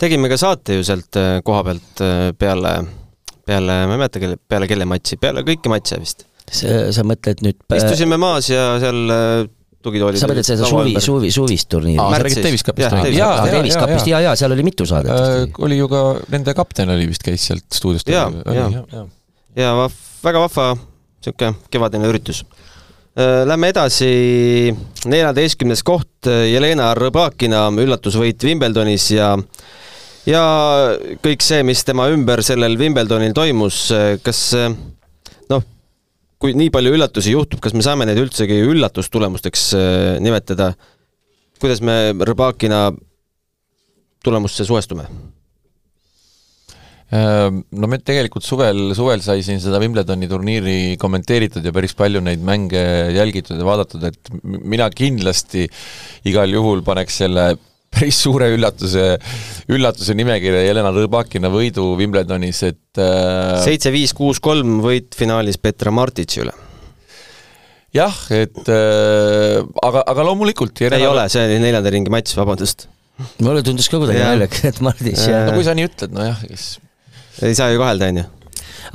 tegime 0.00 0.30
ka 0.30 0.38
saate 0.40 0.78
ju 0.78 0.86
sealt 0.86 1.18
äh, 1.20 1.38
koha 1.44 1.64
pealt 1.66 2.02
äh, 2.04 2.30
peale, 2.38 2.72
peale, 3.46 3.78
ma 3.88 3.96
ei 3.96 4.00
mäleta, 4.00 4.22
kelle, 4.22 4.40
peale 4.40 4.70
kelle 4.70 4.88
matši, 4.88 5.20
peale 5.22 5.44
kõiki 5.46 5.72
matše 5.72 6.00
vist. 6.02 6.26
sa, 6.48 6.80
sa 6.94 7.04
mõtled 7.06 7.44
nüüd 7.44 7.78
istusime 7.78 8.18
maas 8.20 8.50
ja 8.52 8.66
seal 8.82 9.14
äh, 9.14 9.46
tugitoolid 9.84 10.20
sa 10.20 10.30
mõtled 10.30 10.48
seda 10.48 10.68
suvi, 10.68 10.94
suvi, 11.02 11.32
suvist 11.34 11.70
turniiri? 11.72 11.98
sa 11.98 12.22
räägid 12.24 12.44
Davis 12.48 12.66
Cupist? 12.66 12.98
jaa, 13.14 13.34
Davis 13.50 13.78
Cupist, 13.78 14.10
jaa, 14.10 14.22
jaa, 14.28 14.36
seal 14.38 14.54
oli 14.56 14.66
mitu 14.66 14.86
saadet 14.88 15.14
äh,. 15.14 15.58
oli 15.64 15.80
ju 15.80 15.90
ka, 15.92 16.04
nende 16.34 16.54
kapten 16.56 16.94
oli 16.94 17.10
vist, 17.10 17.26
käis 17.26 17.50
sealt 17.50 17.66
stuudiost. 17.74 18.10
jaa, 18.12 18.30
jaa, 18.54 19.04
ja 19.58 19.74
vahv, 19.82 20.00
väga 20.24 20.46
vahva 20.46 20.70
niisugune 20.78 21.54
kevadine 21.72 22.08
üritus 22.08 22.44
Äh, 23.18 23.42
lähme 23.48 23.72
edasi, 23.72 24.08
neljateistkümnes 25.10 25.80
koht, 25.82 26.28
Jelena 26.28 26.92
Rõbakina 26.94 27.64
üllatusvõit 27.82 28.44
Wimbledonis 28.46 29.08
ja 29.10 29.32
ja 30.28 30.42
kõik 31.24 31.44
see, 31.44 31.64
mis 31.66 31.82
tema 31.88 32.08
ümber 32.12 32.42
sellel 32.46 32.76
Wimbledonil 32.80 33.34
toimus, 33.36 33.80
äh, 33.96 34.12
kas 34.24 34.42
noh, 35.48 35.64
kui 36.38 36.54
nii 36.58 36.70
palju 36.74 36.94
üllatusi 36.98 37.34
juhtub, 37.34 37.62
kas 37.64 37.74
me 37.74 37.82
saame 37.86 38.06
neid 38.08 38.20
üldsegi 38.22 38.60
üllatustulemusteks 38.68 39.72
nimetada? 40.24 40.74
kuidas 41.58 41.80
me 41.82 42.12
Rõbakina 42.14 42.92
tulemusse 44.22 44.62
suhestume? 44.62 45.08
Ehm, 47.08 47.62
no 47.72 47.88
me 47.88 47.96
tegelikult 48.04 48.44
suvel, 48.44 48.90
suvel 48.96 49.22
sai 49.24 49.40
siin 49.44 49.62
seda 49.64 49.78
Wimbledoni 49.80 50.28
turniiri 50.28 50.74
kommenteeritud 51.00 51.64
ja 51.64 51.72
päris 51.72 51.94
palju 51.96 52.20
neid 52.20 52.42
mänge 52.44 52.82
jälgitud 53.16 53.56
ja 53.56 53.64
vaadatud, 53.64 54.04
et 54.04 54.28
mina 54.44 54.90
kindlasti 54.92 55.64
igal 56.28 56.52
juhul 56.52 56.84
paneks 56.84 57.22
selle 57.22 57.46
päris 57.94 58.20
suure 58.22 58.50
üllatuse, 58.54 59.04
üllatuse 59.72 60.16
nimekirja 60.18 60.62
Jelena 60.66 60.92
Rõbakina 60.94 61.50
võidu 61.52 61.90
Wimbledonis, 61.98 62.62
et 62.68 63.02
äh, 63.02 63.58
seitse, 63.64 63.92
viis, 63.94 64.14
kuus, 64.16 64.42
kolm 64.44 64.78
võit 64.84 65.16
finaalis 65.18 65.60
Petra 65.62 65.92
Martitši 65.94 66.44
üle. 66.44 66.54
jah, 67.96 68.18
et 68.34 68.72
äh, 68.72 69.60
aga, 69.88 70.04
aga 70.04 70.28
loomulikult 70.30 70.84
Jelena... 70.84 71.02
ei 71.02 71.10
ole, 71.10 71.28
see 71.32 71.46
oli 71.48 71.60
neljanda 71.64 71.94
ringi 71.94 72.12
matš, 72.12 72.36
vabandust. 72.38 72.88
mulle 73.42 73.64
tundus 73.66 73.90
ka 73.90 74.00
kuidagi 74.00 74.24
naljakas, 74.24 74.66
et 74.72 74.82
Martitš 74.84 75.28
no 75.32 75.56
kui 75.56 75.66
sa 75.66 75.76
nii 75.78 75.88
ütled, 75.90 76.14
nojah, 76.14 76.44
kes 76.48 76.74
ei 77.46 77.54
saa 77.54 77.70
ju 77.72 77.80
kahelda, 77.80 78.12
on 78.12 78.22
ju 78.22 78.28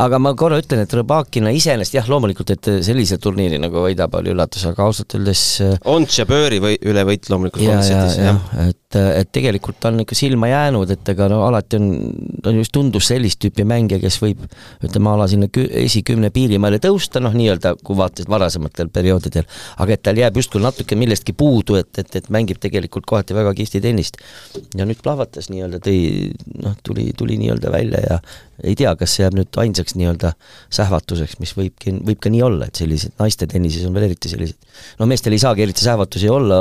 aga 0.02 0.20
ma 0.22 0.34
korra 0.38 0.60
ütlen, 0.62 0.84
et 0.86 0.94
Rõbakina 0.94 1.52
iseenesest 1.54 1.98
jah, 1.98 2.08
loomulikult, 2.10 2.54
et 2.56 2.70
sellise 2.86 3.20
turniiri 3.22 3.60
nagu 3.62 3.84
võidab, 3.86 4.16
oli 4.20 4.34
üllatus, 4.34 4.66
aga 4.70 4.88
ausalt 4.88 5.16
öeldes 5.18 5.44
äh, 5.64 5.76
Ons 5.90 6.18
ja 6.20 6.26
Bööri 6.30 6.60
või 6.64 6.78
üle 6.90 7.04
võit 7.08 7.30
loomulikult 7.32 7.66
ja, 7.66 7.80
ja, 7.86 8.06
ja, 8.18 8.36
et, 8.68 8.98
et 9.00 9.32
tegelikult 9.34 9.80
ta 9.84 9.92
on 9.94 10.04
ikka 10.04 10.18
silma 10.18 10.50
jäänud, 10.52 10.94
et 10.96 11.14
ega 11.14 11.28
no 11.32 11.44
alati 11.48 11.80
on, 11.80 11.90
ta 12.44 12.54
just 12.56 12.74
tundus 12.76 13.10
sellist 13.12 13.42
tüüpi 13.44 13.66
mängija, 13.68 14.02
kes 14.04 14.20
võib 14.24 14.46
ütleme, 14.84 15.12
a 15.12 15.18
la 15.22 15.28
sinna 15.32 15.50
kü-, 15.54 15.68
esikümne 15.84 16.32
piirimaile 16.34 16.80
tõusta, 16.84 17.22
noh 17.24 17.36
nii-öelda, 17.38 17.76
kui 17.84 17.98
vaatasid 18.00 18.32
varasematel 18.32 18.92
perioodidel, 18.94 19.48
aga 19.84 19.98
et 19.98 20.04
tal 20.06 20.22
jääb 20.22 20.40
justkui 20.42 20.64
natuke 20.64 20.98
millestki 21.00 21.36
puudu, 21.38 21.78
et, 21.82 21.92
et, 22.02 22.18
et 22.22 22.32
mängib 22.34 22.62
tegelikult 22.64 23.08
kohati 23.10 23.38
väga 23.38 23.54
kihvti 23.58 23.84
tennist. 23.84 24.18
ja 24.78 24.88
nüüd 24.88 25.02
plahvatas 25.04 25.50
nii-öelda, 25.54 25.80
tõi, 25.84 26.34
noh, 26.64 26.76
tuli, 26.84 27.12
tuli 27.18 27.38
nii-öelda 27.42 27.72
välja 27.74 28.02
ja 28.04 28.20
ei 28.64 28.76
tea, 28.80 28.94
kas 29.00 29.16
see 29.16 29.26
jääb 29.26 29.38
nüüd 29.38 29.62
ainsaks 29.64 29.98
nii-öelda 30.00 30.34
sähvatuseks, 30.74 31.40
mis 31.44 31.54
võibki, 31.58 31.96
võib 32.08 32.22
ka 32.24 32.32
nii 32.34 32.44
olla, 32.46 32.70
et 32.70 32.80
sellised 32.80 33.16
naiste 33.20 33.48
tennises 33.52 33.86
on 33.88 33.96
veel 33.96 34.10
eriti 34.10 34.32
sellised, 34.32 34.58
no 35.00 35.08
meestel 35.10 35.36
ei 35.36 35.44
saagi 35.44 35.66
eriti 35.66 35.86
sähvatusi 35.86 36.32
olla 36.32 36.60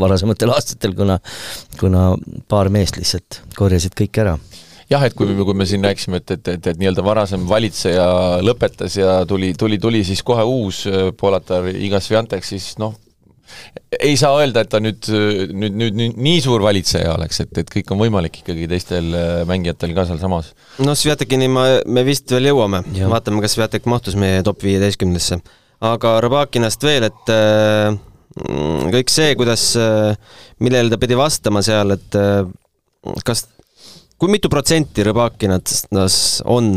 varasematel 0.00 0.52
aastatel, 0.56 0.96
kuna 0.98 1.18
kuna 1.80 2.12
paar 2.48 2.70
meest 2.72 2.98
lihtsalt 3.00 3.42
korjasid 3.58 3.96
kõik 3.98 4.22
ära. 4.22 4.36
Jah, 4.90 5.04
et 5.06 5.14
kui 5.16 5.30
kui 5.32 5.56
me 5.56 5.64
siin 5.68 5.84
rääkisime, 5.86 6.20
et, 6.20 6.34
et, 6.34 6.48
et, 6.52 6.66
et 6.72 6.80
nii-öelda 6.80 7.04
varasem 7.06 7.46
valitseja 7.48 8.04
lõpetas 8.44 8.98
ja 8.98 9.22
tuli, 9.28 9.52
tuli, 9.58 9.78
tuli 9.80 10.02
siis 10.04 10.20
kohe 10.26 10.44
uus 10.44 10.82
äh, 10.90 11.08
Polatar 11.16 11.70
Iga 11.72 12.00
Sviantek, 12.02 12.44
siis 12.44 12.74
noh, 12.82 12.98
ei 14.00 14.16
saa 14.20 14.36
öelda, 14.40 14.64
et 14.64 14.70
ta 14.72 14.80
nüüd, 14.82 15.06
nüüd, 15.52 15.74
nüüd, 15.78 15.96
nüüd 15.98 16.20
nii 16.26 16.40
suur 16.44 16.62
valitseja 16.64 17.14
oleks, 17.14 17.42
et, 17.44 17.52
et 17.60 17.72
kõik 17.72 17.90
on 17.92 18.00
võimalik 18.00 18.40
ikkagi 18.40 18.68
teistel 18.70 19.10
äh, 19.16 19.32
mängijatel 19.48 19.92
ka 19.96 20.06
sealsamas. 20.08 20.52
no 20.82 20.94
Sviatekini 20.98 21.48
ma, 21.52 21.66
me 21.86 22.04
vist 22.06 22.32
veel 22.32 22.50
jõuame, 22.52 22.82
vaatame, 23.10 23.42
kas 23.44 23.56
Sviatek 23.56 23.88
mahtus 23.90 24.16
meie 24.18 24.40
top 24.46 24.64
viieteistkümnesse. 24.64 25.42
aga 25.82 26.14
Rabakinast 26.22 26.86
veel, 26.86 27.08
et 27.10 27.32
äh, 27.34 27.92
kõik 28.94 29.12
see, 29.12 29.34
kuidas, 29.38 29.72
äh, 29.76 30.16
millele 30.64 30.92
ta 30.92 31.00
pidi 31.02 31.18
vastama 31.18 31.62
seal, 31.64 31.96
et 31.96 32.18
äh, 32.18 32.46
kas, 33.26 33.46
kui 34.16 34.32
mitu 34.32 34.50
protsenti 34.52 35.04
Rõbakinast 35.08 35.92
on 36.50 36.74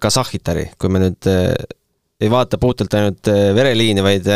Kasahhitari, 0.00 0.72
kui 0.76 0.90
me 0.92 0.98
nüüd 1.00 1.26
ei 2.20 2.28
vaata 2.28 2.58
puhtalt 2.60 2.92
ainult 2.98 3.30
vereliini, 3.56 4.02
vaid 4.04 4.26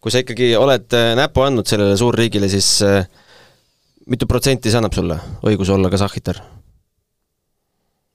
kui 0.00 0.12
sa 0.12 0.22
ikkagi 0.22 0.54
oled 0.56 0.96
näpu 1.18 1.44
andnud 1.44 1.68
sellele 1.68 1.98
suurriigile, 2.00 2.48
siis 2.48 2.78
mitu 4.10 4.28
protsenti 4.30 4.72
see 4.72 4.80
annab 4.80 4.96
sulle 4.96 5.18
õigus 5.46 5.70
olla 5.74 5.92
Kasahhitar? 5.92 6.40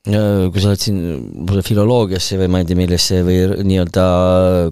kui 0.05 0.61
sa 0.61 0.69
oled 0.69 0.81
siin 0.81 1.61
filoloogiasse 1.65 2.37
või 2.37 2.49
ma 2.53 2.59
ei 2.61 2.67
tea, 2.69 2.77
millesse 2.77 3.23
või 3.25 3.39
nii-öelda, 3.65 4.03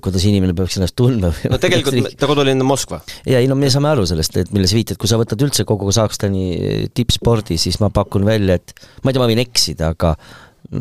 kuidas 0.06 0.26
inimene 0.30 0.54
peaks 0.58 0.78
ennast 0.78 0.94
tundma. 1.00 1.32
no 1.50 1.58
tegelikult 1.62 2.14
ta 2.22 2.30
kodulinn 2.30 2.62
on 2.62 2.70
Moskva. 2.70 3.00
ja 3.26 3.42
ei 3.42 3.50
no 3.50 3.58
me 3.58 3.72
saame 3.74 3.90
aru 3.90 4.06
sellest, 4.10 4.38
et 4.38 4.54
milles 4.54 4.76
viitad, 4.78 5.00
kui 5.02 5.10
sa 5.10 5.18
võtad 5.18 5.42
üldse 5.42 5.66
kogu 5.66 5.90
Kasahstani 5.90 6.90
tippspordi, 6.94 7.58
siis 7.58 7.82
ma 7.82 7.90
pakun 7.94 8.28
välja, 8.30 8.60
et 8.62 8.76
ma 9.02 9.10
ei 9.10 9.18
tea, 9.18 9.24
ma 9.24 9.32
võin 9.32 9.42
eksida, 9.42 9.90
aga 9.98 10.14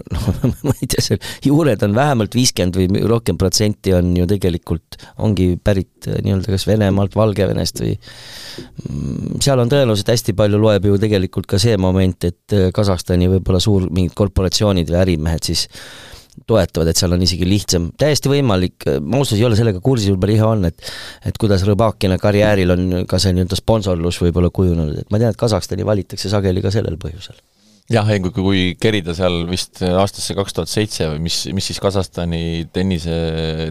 noh, 0.15 0.53
ma 0.67 0.75
ei 0.79 0.89
tea, 0.91 1.05
seal 1.05 1.21
juured 1.45 1.83
on 1.87 1.97
vähemalt 1.97 2.37
viiskümmend 2.37 2.79
või 2.79 3.03
rohkem 3.11 3.39
protsenti 3.41 3.95
on 3.97 4.13
ju 4.17 4.29
tegelikult, 4.31 4.99
ongi 5.25 5.53
pärit 5.63 6.09
äh, 6.09 6.21
nii-öelda 6.25 6.55
kas 6.55 6.67
Venemaalt, 6.69 7.17
Valgevenest 7.19 7.83
või 7.83 7.93
mm, 7.97 9.43
seal 9.45 9.63
on 9.63 9.73
tõenäoliselt 9.73 10.15
hästi 10.15 10.37
palju, 10.39 10.61
loeb 10.63 10.89
ju 10.89 11.01
tegelikult 11.03 11.51
ka 11.51 11.61
see 11.63 11.77
moment, 11.81 12.29
et 12.29 12.57
äh, 12.57 12.71
Kasahstani 12.75 13.31
võib-olla 13.37 13.63
suur 13.63 13.89
mingid 13.91 14.17
korporatsioonid 14.19 14.91
või 14.93 15.03
ärimehed 15.05 15.53
siis 15.53 15.69
toetavad, 16.49 16.89
et 16.89 16.97
seal 16.97 17.13
on 17.13 17.23
isegi 17.23 17.47
lihtsam, 17.47 17.91
täiesti 18.01 18.31
võimalik, 18.33 18.87
ma 19.05 19.21
ausalt 19.21 19.39
ei 19.39 19.47
ole 19.47 19.59
sellega 19.59 19.83
kursis, 19.85 20.09
võib-olla 20.15 20.33
Riho 20.33 20.53
on, 20.55 20.65
et 20.71 20.93
et 21.29 21.39
kuidas 21.39 21.65
Rõbakina 21.69 22.17
karjääril 22.21 22.73
on 22.73 22.87
ka 23.09 23.21
see 23.23 23.35
nii-öelda 23.37 23.59
sponsorlus 23.59 24.21
võib-olla 24.25 24.49
kujunenud, 24.55 25.03
et 25.05 25.13
ma 25.13 25.21
tean, 25.21 25.35
et 25.35 25.41
Kasahstani 25.41 25.87
valitakse 25.87 26.33
sageli 26.33 26.65
ka 26.65 26.73
sellel 26.75 26.97
põhjusel 27.01 27.37
jah, 27.91 28.09
ei 28.13 28.21
kui, 28.23 28.33
kui 28.35 28.61
kerida 28.81 29.15
seal 29.17 29.43
vist 29.49 29.83
aastasse 29.83 30.37
kaks 30.39 30.57
tuhat 30.57 30.71
seitse 30.71 31.09
või 31.11 31.23
mis, 31.27 31.39
mis 31.57 31.69
siis 31.71 31.81
Kasahstani 31.83 32.69
tennise, 32.75 33.17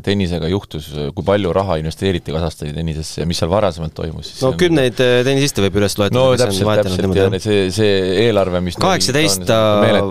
tennisega 0.06 0.50
juhtus, 0.52 0.90
kui 1.16 1.28
palju 1.28 1.54
raha 1.56 1.78
investeeriti 1.82 2.34
Kasahstani 2.36 2.76
tennisesse 2.76 3.24
ja 3.24 3.30
mis 3.30 3.40
seal 3.42 3.52
varasemalt 3.52 3.96
toimus? 3.98 4.34
no 4.44 4.54
kümneid 4.60 5.00
on... 5.00 5.14
Äh, 5.22 5.22
tennisiste 5.28 5.64
võib 5.66 5.80
üles 5.82 5.96
loetleda. 6.00 6.20
no 6.20 6.40
täpselt, 6.40 6.74
täpselt 6.82 7.22
ja 7.22 7.30
see, 7.44 7.62
see 7.76 7.94
eelarve, 8.28 8.64
mis 8.66 8.80
kaheksateist 8.82 9.48
ta 9.50 9.62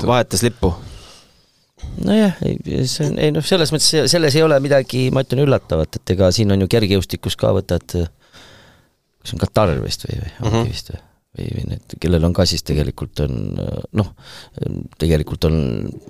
vahetas 0.06 0.46
lippu 0.46 0.72
nojah, 2.04 2.40
ei, 2.46 2.56
see 2.88 3.10
on, 3.10 3.20
ei 3.20 3.34
noh, 3.34 3.44
selles 3.46 3.72
mõttes 3.74 4.10
selles 4.12 4.36
ei 4.36 4.46
ole 4.46 4.58
midagi, 4.64 5.06
ma 5.14 5.24
ütlen, 5.26 5.44
üllatavat, 5.46 6.00
et 6.00 6.16
ega 6.16 6.32
siin 6.34 6.52
on 6.54 6.64
ju 6.64 6.70
kergejõustikus 6.72 7.36
ka 7.40 7.52
võtad, 7.56 7.84
kas 7.84 9.36
on 9.36 9.44
Katar 9.44 9.76
vist 9.84 10.08
või, 10.08 10.20
või 10.20 10.32
mm 10.32 10.50
-hmm. 10.50 10.72
vist 10.72 10.92
või? 10.92 11.00
Või, 11.36 11.50
või 11.54 11.66
need, 11.72 11.94
kellel 12.02 12.26
on 12.26 12.34
ka 12.36 12.46
siis 12.48 12.64
tegelikult 12.66 13.22
on 13.24 13.36
noh, 13.96 14.10
tegelikult 15.00 15.46
on 15.50 15.60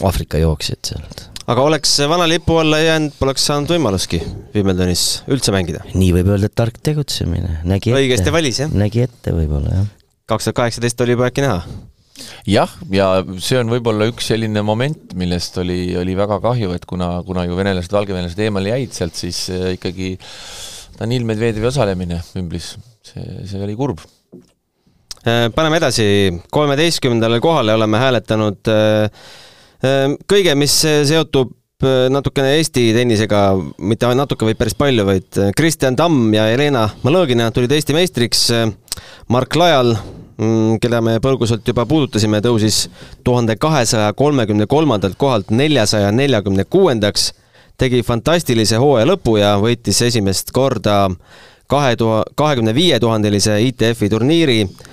Aafrika 0.06 0.40
jooksjad 0.40 0.92
seal. 0.92 1.04
aga 1.50 1.66
oleks 1.66 1.96
vana 2.10 2.28
lipu 2.30 2.56
alla 2.62 2.80
jäänud, 2.80 3.16
poleks 3.20 3.44
saanud 3.50 3.72
võimalustki 3.74 4.22
Wimbledonis 4.54 5.22
üldse 5.30 5.54
mängida? 5.54 5.84
nii 5.92 6.14
võib 6.16 6.32
öelda, 6.32 6.50
et 6.50 6.56
tark 6.56 6.80
tegutsemine, 6.82 7.60
nägi 7.68 7.92
ette. 7.92 8.00
õigesti 8.00 8.34
valis, 8.34 8.62
jah? 8.64 8.72
nägi 8.72 9.04
ette 9.06 9.34
võib-olla, 9.36 9.82
jah. 9.82 9.88
kaks 10.30 10.48
tuhat 10.48 10.60
kaheksateist 10.62 11.04
oli 11.04 11.16
juba 11.16 11.28
äkki 11.28 11.44
näha? 11.44 11.64
jah, 12.48 12.72
ja 12.92 13.10
see 13.40 13.60
on 13.60 13.72
võib-olla 13.72 14.08
üks 14.10 14.30
selline 14.32 14.64
moment, 14.64 15.12
millest 15.20 15.58
oli, 15.60 15.82
oli 16.00 16.16
väga 16.16 16.40
kahju, 16.44 16.72
et 16.76 16.86
kuna, 16.88 17.18
kuna 17.28 17.44
ju 17.48 17.58
venelased, 17.58 17.92
valgevenelased 17.92 18.40
eemale 18.46 18.72
jäid 18.72 18.96
sealt, 18.96 19.20
siis 19.20 19.48
äh, 19.52 19.74
ikkagi 19.76 20.14
Danil 21.00 21.24
Medvedjevi 21.28 21.68
osalemine 21.68 22.20
Wimblis, 22.34 22.74
see, 23.04 23.28
see 23.48 23.60
oli 23.64 23.76
kurb 23.76 24.00
paneme 25.54 25.76
edasi, 25.76 26.04
kolmeteistkümnendale 26.50 27.40
kohale 27.40 27.74
oleme 27.74 27.98
hääletanud 28.00 28.68
äh, 28.72 29.10
äh, 29.84 30.14
kõige, 30.32 30.54
mis 30.56 30.80
seotub 30.80 31.56
natukene 32.12 32.58
Eesti 32.58 32.90
tennisega, 32.92 33.54
mitte 33.88 34.08
natuke, 34.12 34.44
vaid 34.44 34.58
päris 34.60 34.74
palju, 34.76 35.04
vaid 35.08 35.38
Kristjan 35.56 35.96
Tamm 35.96 36.34
ja 36.36 36.42
Helena 36.50 36.82
Malõgina 37.00 37.46
tulid 37.56 37.72
Eesti 37.72 37.96
meistriks. 37.96 38.42
Mark 39.32 39.56
Lajal, 39.56 39.94
mm, 40.36 40.74
keda 40.82 41.00
me 41.00 41.14
põgusalt 41.24 41.64
juba 41.64 41.86
puudutasime, 41.88 42.42
tõusis 42.44 42.82
tuhande 43.24 43.56
kahesaja 43.56 44.12
kolmekümne 44.12 44.68
kolmandalt 44.68 45.16
kohalt 45.16 45.48
neljasaja 45.56 46.12
neljakümne 46.12 46.68
kuuendaks, 46.68 47.30
tegi 47.80 48.02
fantastilise 48.04 48.76
hooaja 48.76 49.08
lõpu 49.14 49.38
ja 49.40 49.54
võitis 49.56 50.04
esimest 50.04 50.52
korda 50.52 51.06
kahe 51.64 51.96
tuhande, 51.96 52.36
kahekümne 52.36 52.76
viie 52.76 53.00
tuhandelise 53.00 53.56
ITF-i 53.70 54.12
turniiri 54.12 54.66
Äh, 54.66 54.89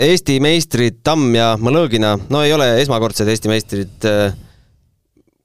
Eesti 0.00 0.38
meistrid 0.40 1.02
Tamm 1.04 1.34
ja 1.36 1.50
Mõlõgina, 1.60 2.14
no 2.32 2.40
ei 2.40 2.54
ole 2.56 2.70
esmakordsed 2.80 3.28
Eesti 3.28 3.50
meistrid. 3.52 4.08
Äh, 4.08 4.32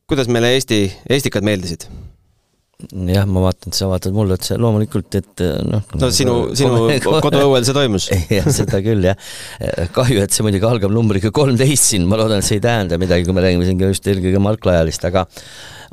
kuidas 0.08 0.30
meile 0.32 0.54
Eesti, 0.56 0.86
Eestikad 1.12 1.44
meeldisid? 1.44 1.90
Jah, 3.08 3.28
ma 3.30 3.44
vaatan, 3.46 3.74
sa 3.76 3.88
vaatad 3.90 4.16
mulle 4.16 4.36
otsa, 4.36 4.58
loomulikult, 4.60 5.16
et 5.20 5.44
äh, 5.44 5.54
noh. 5.64 5.84
no 5.96 6.10
sinu, 6.14 6.36
sinu 6.58 6.90
koduõuel 7.24 7.64
see 7.68 7.76
toimus 7.78 8.10
jah, 8.38 8.50
seda 8.52 8.82
küll 8.86 9.08
jah. 9.08 9.30
kahju, 9.96 10.26
et 10.26 10.36
see 10.36 10.46
muidugi 10.46 10.68
algab 10.68 10.94
numbriga 10.96 11.32
kolmteist 11.36 11.94
siin, 11.94 12.08
ma 12.10 12.20
loodan, 12.20 12.44
et 12.44 12.48
see 12.48 12.60
ei 12.60 12.66
tähenda 12.66 13.00
midagi, 13.02 13.28
kui 13.28 13.38
me 13.38 13.46
räägime 13.46 13.68
siin 13.68 13.82
just 13.88 14.12
eelkõige 14.12 14.44
Mark 14.44 14.68
Lajalist, 14.68 15.08
aga 15.08 15.26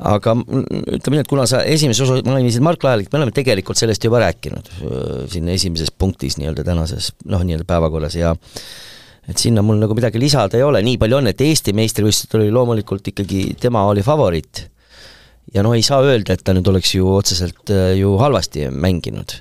aga 0.03 0.33
ütleme 0.35 1.15
nii, 1.15 1.23
et 1.23 1.29
kuna 1.29 1.45
sa 1.47 1.61
esimeses 1.69 2.03
osas 2.03 2.23
mainisid 2.27 2.63
Mark 2.65 2.83
Lajalit, 2.83 3.11
me 3.13 3.21
oleme 3.21 3.35
tegelikult 3.35 3.79
sellest 3.79 4.03
juba 4.03 4.23
rääkinud 4.25 4.71
siin 5.31 5.47
esimeses 5.53 5.93
punktis 5.95 6.39
nii-öelda 6.41 6.65
tänases 6.67 7.13
noh, 7.29 7.45
nii-öelda 7.45 7.67
päevakorras 7.69 8.17
ja 8.19 8.33
et 9.29 9.39
sinna 9.39 9.63
mul 9.63 9.79
nagu 9.79 9.95
midagi 9.95 10.19
lisada 10.19 10.59
ei 10.59 10.65
ole, 10.65 10.81
nii 10.83 10.99
palju 10.99 11.19
on, 11.21 11.29
et 11.31 11.41
Eesti 11.43 11.75
meistrivõistlustel 11.77 12.43
oli 12.43 12.53
loomulikult 12.53 13.07
ikkagi, 13.13 13.45
tema 13.61 13.85
oli 13.87 14.03
favoriit. 14.03 14.65
Ja 15.53 15.63
no 15.65 15.73
ei 15.75 15.83
saa 15.85 16.03
öelda, 16.05 16.35
et 16.35 16.43
ta 16.45 16.55
nüüd 16.55 16.67
oleks 16.71 16.93
ju 16.95 17.09
otseselt 17.13 17.73
ju 17.97 18.15
halvasti 18.21 18.69
mänginud. 18.71 19.39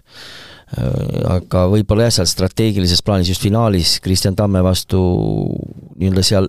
aga 1.28 1.66
võib-olla 1.68 2.06
jah, 2.06 2.14
seal 2.16 2.28
strateegilises 2.30 3.02
plaanis 3.04 3.28
just 3.28 3.42
finaalis 3.44 3.98
Kristjan 4.00 4.36
Tamme 4.36 4.62
vastu 4.64 5.02
nii-öelda 6.00 6.24
seal 6.24 6.48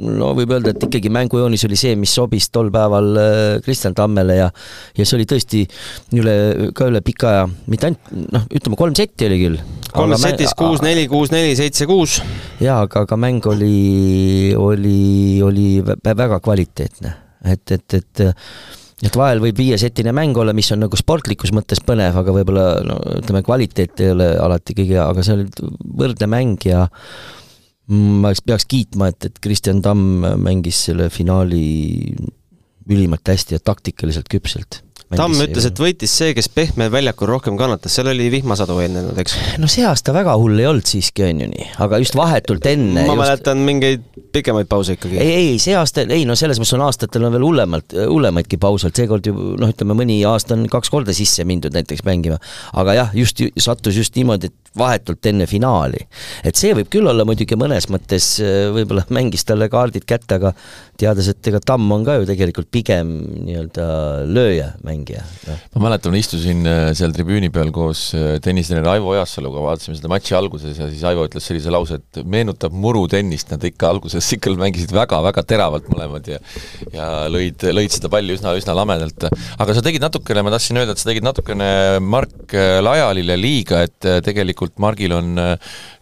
no 0.00 0.30
võib 0.36 0.52
öelda, 0.54 0.72
et 0.72 0.84
ikkagi 0.86 1.10
mängujoonis 1.12 1.66
oli 1.68 1.76
see, 1.76 1.96
mis 2.00 2.12
sobis 2.16 2.48
tol 2.52 2.70
päeval 2.72 3.10
Kristjan 3.64 3.96
Tammele 3.96 4.38
ja 4.38 4.48
ja 4.96 5.04
see 5.04 5.18
oli 5.18 5.26
tõesti 5.28 5.62
üle, 6.16 6.34
ka 6.76 6.88
üle 6.88 7.02
pika 7.04 7.28
aja, 7.30 7.48
mitte 7.70 7.90
ainult 7.90 8.12
noh, 8.32 8.46
ütleme 8.48 8.78
kolm 8.80 8.96
setti 8.98 9.28
oli 9.28 9.40
küll. 9.42 9.58
kolmes 9.92 10.24
setis 10.24 10.54
kuus-neli, 10.58 11.04
kuus-neli, 11.12 11.52
seitse-kuus. 11.58 12.20
jaa, 12.64 12.80
aga, 12.86 13.04
aga 13.06 13.20
mäng 13.20 13.48
oli, 13.52 14.54
oli, 14.56 15.02
oli 15.44 15.68
väga 15.84 16.40
kvaliteetne, 16.40 17.14
et, 17.44 17.74
et, 17.74 18.00
et 18.00 18.24
et 19.02 19.16
vahel 19.18 19.40
võib 19.42 19.58
viiesetine 19.58 20.12
mäng 20.14 20.36
olla, 20.38 20.54
mis 20.54 20.68
on 20.74 20.84
nagu 20.84 20.98
sportlikus 20.98 21.50
mõttes 21.54 21.80
põnev, 21.82 22.14
aga 22.20 22.34
võib-olla 22.36 22.66
no 22.86 23.00
ütleme, 23.16 23.42
kvaliteet 23.42 24.02
ei 24.04 24.12
ole 24.14 24.28
alati 24.38 24.76
kõige, 24.78 25.00
aga 25.02 25.24
see 25.26 25.40
oli 25.40 25.48
võrdne 26.02 26.28
mäng 26.30 26.66
ja 26.68 26.84
ma 27.90 28.30
peaks 28.46 28.68
kiitma, 28.70 29.10
et, 29.10 29.26
et 29.26 29.42
Kristjan 29.42 29.82
Tamm 29.82 30.22
mängis 30.38 30.84
selle 30.86 31.08
finaali 31.10 31.64
ülimalt 32.86 33.26
hästi 33.26 33.58
ja 33.58 33.64
taktikaliselt 33.64 34.30
küpselt 34.30 34.82
Tamm 35.16 35.44
ütles, 35.44 35.66
et 35.68 35.80
võitis 35.80 36.12
see, 36.18 36.32
kes 36.36 36.48
pehmel 36.52 36.90
väljakul 36.92 37.28
rohkem 37.30 37.56
kannatas, 37.60 37.94
seal 37.96 38.08
oli 38.12 38.28
vihmasadu 38.32 38.78
eelnenud, 38.82 39.18
eks? 39.22 39.36
no 39.60 39.68
see 39.70 39.84
aasta 39.86 40.14
väga 40.14 40.34
hull 40.40 40.60
ei 40.60 40.68
olnud 40.70 40.88
siiski, 40.88 41.26
on 41.26 41.42
ju 41.44 41.48
nii, 41.52 41.68
aga 41.84 42.00
just 42.02 42.16
vahetult 42.18 42.66
enne 42.70 43.04
ma 43.04 43.12
just... 43.12 43.20
mäletan 43.20 43.62
mingeid 43.66 44.06
pikemaid 44.32 44.70
pause 44.70 44.96
ikkagi. 44.96 45.18
ei, 45.20 45.34
ei, 45.36 45.58
see 45.62 45.76
aasta, 45.76 46.06
ei 46.08 46.24
no 46.28 46.36
selles 46.38 46.60
mõttes 46.60 46.76
on 46.78 46.86
aastatel 46.86 47.26
on 47.28 47.34
veel 47.36 47.46
hullemalt, 47.46 47.96
hullemaidki 47.98 48.58
pause 48.62 48.88
olnud, 48.88 49.00
seekord 49.02 49.28
ju 49.28 49.34
noh, 49.60 49.72
ütleme 49.74 49.96
mõni 49.98 50.20
aasta 50.28 50.56
on 50.56 50.64
kaks 50.72 50.92
korda 50.92 51.14
sisse 51.16 51.44
mindud 51.48 51.76
näiteks 51.76 52.06
mängima. 52.08 52.40
aga 52.80 52.96
jah, 52.96 53.14
just 53.16 53.42
sattus 53.60 53.98
just 54.00 54.16
niimoodi, 54.16 54.48
et 54.48 54.72
vahetult 54.78 55.28
enne 55.28 55.46
finaali. 55.50 56.00
et 56.44 56.56
see 56.56 56.72
võib 56.76 56.88
küll 56.92 57.10
olla 57.10 57.26
muidugi 57.28 57.58
mõnes 57.60 57.90
mõttes 57.92 58.34
võib-olla 58.72 59.04
mängis 59.12 59.44
talle 59.44 59.68
kaardid 59.72 60.08
kätte, 60.08 60.40
aga 60.40 60.54
teades, 60.98 61.28
et 61.28 61.52
ega 61.52 61.60
Tamm 61.60 61.92
on 61.92 62.06
ka 62.06 62.16
ju 62.18 62.26
tegelikult 62.28 62.70
pigem 62.72 63.12
nii-öelda 63.44 63.84
lööja 64.30 64.72
mängija 64.86 65.01
no.. 65.48 65.56
ma 65.74 65.84
mäletan, 65.86 66.14
istusin 66.18 66.66
äh, 66.68 66.82
seal 66.98 67.14
tribüüni 67.16 67.50
peal 67.54 67.72
koos 67.74 68.08
äh, 68.18 68.36
tennistreener 68.44 68.88
Aivo 68.94 69.12
Ojasaluga, 69.14 69.62
vaatasime 69.66 69.98
seda 69.98 70.10
matši 70.12 70.36
alguses 70.38 70.78
ja 70.78 70.88
siis 70.90 71.04
Aivo 71.08 71.26
ütles 71.28 71.46
sellise 71.48 71.72
lause, 71.74 71.98
et 72.00 72.22
meenutab 72.24 72.74
murutennist, 72.74 73.50
nad 73.54 73.64
ikka 73.68 73.90
alguses 73.92 74.28
ikka 74.36 74.54
mängisid 74.60 74.94
väga-väga 74.96 75.46
teravalt 75.48 75.88
mõlemad 75.92 76.30
ja 76.34 76.40
ja 76.92 77.08
lõid, 77.32 77.64
lõid 77.72 77.96
seda 77.96 78.10
palli 78.12 78.36
üsna, 78.36 78.54
üsna 78.58 78.76
lamedalt. 78.76 79.28
aga 79.58 79.76
sa 79.76 79.84
tegid 79.84 80.04
natukene, 80.04 80.44
ma 80.44 80.54
tahtsin 80.54 80.82
öelda, 80.82 80.96
et 80.96 81.02
sa 81.02 81.10
tegid 81.10 81.26
natukene 81.26 81.72
Mark 82.02 82.52
Lajalile 82.52 83.36
liiga, 83.40 83.82
et 83.86 84.10
tegelikult 84.26 84.78
Margil 84.82 85.14
on 85.16 85.34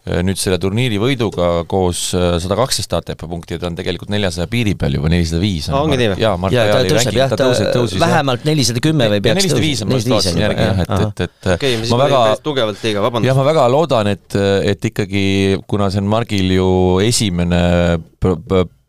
nüüd 0.01 0.39
selle 0.41 0.57
turniiri 0.57 0.97
võiduga 0.97 1.49
koos 1.69 2.07
äh, 2.17 2.39
sada 2.41 2.55
kaksteist 2.57 2.93
ATP 2.97 3.27
punkti 3.29 3.53
ja 3.53 3.61
ta 3.61 3.69
on 3.69 3.75
tegelikult 3.77 4.09
neljasaja 4.09 4.49
piiri 4.49 4.73
peal 4.79 4.97
juba, 4.97 5.11
nelisada 5.13 5.41
viis. 5.43 5.67
ongi 5.77 5.99
nii 5.99 6.09
või? 6.15 6.23
jaa, 6.23 6.33
ta 6.49 6.81
tõuseb 6.87 7.19
jah, 7.19 7.29
ta 7.29 7.37
tõuseb, 7.43 7.69
tõusis 7.75 8.01
vähemalt 8.01 8.47
nelisada 8.49 8.81
kümme 8.81 9.11
või 9.13 9.21
peaks 9.21 9.37
tõusma. 9.37 9.45
nelisada 9.45 9.63
viis 9.67 9.85
on, 9.85 9.91
ma 9.91 9.99
just 9.99 10.09
vaatasin 10.09 10.41
järgi 10.41 10.65
jah, 10.65 10.81
et, 10.81 10.95
et, 10.97 11.23
et 11.27 11.51
okei, 11.53 11.77
me 11.77 11.85
siis 11.85 12.01
väga 12.01 12.23
tugevalt 12.41 12.85
liiga, 12.87 13.05
vabandust. 13.05 13.29
jah, 13.29 13.37
ma 13.37 13.47
väga 13.51 13.67
loodan, 13.75 14.09
et, 14.15 14.39
et 14.73 14.89
ikkagi, 14.89 15.25
kuna 15.69 15.93
see 15.93 16.01
on 16.01 16.09
Margil 16.09 16.55
ju 16.57 16.69
esimene 17.05 17.61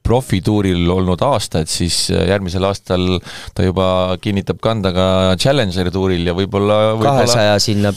profituuril 0.03 0.89
olnud 0.91 1.23
aasta, 1.25 1.63
et 1.63 1.71
siis 1.71 2.07
äh, 2.13 2.27
järgmisel 2.31 2.65
aastal 2.67 3.19
ta 3.55 3.65
juba 3.67 3.87
kinnitab 4.23 4.61
kanda 4.63 4.93
ka 4.95 5.07
Challengeri 5.41 5.93
tuuril 5.95 6.27
ja 6.27 6.35
võib-olla 6.37 6.79
kahesaja 7.01 7.57
sinna, 7.63 7.93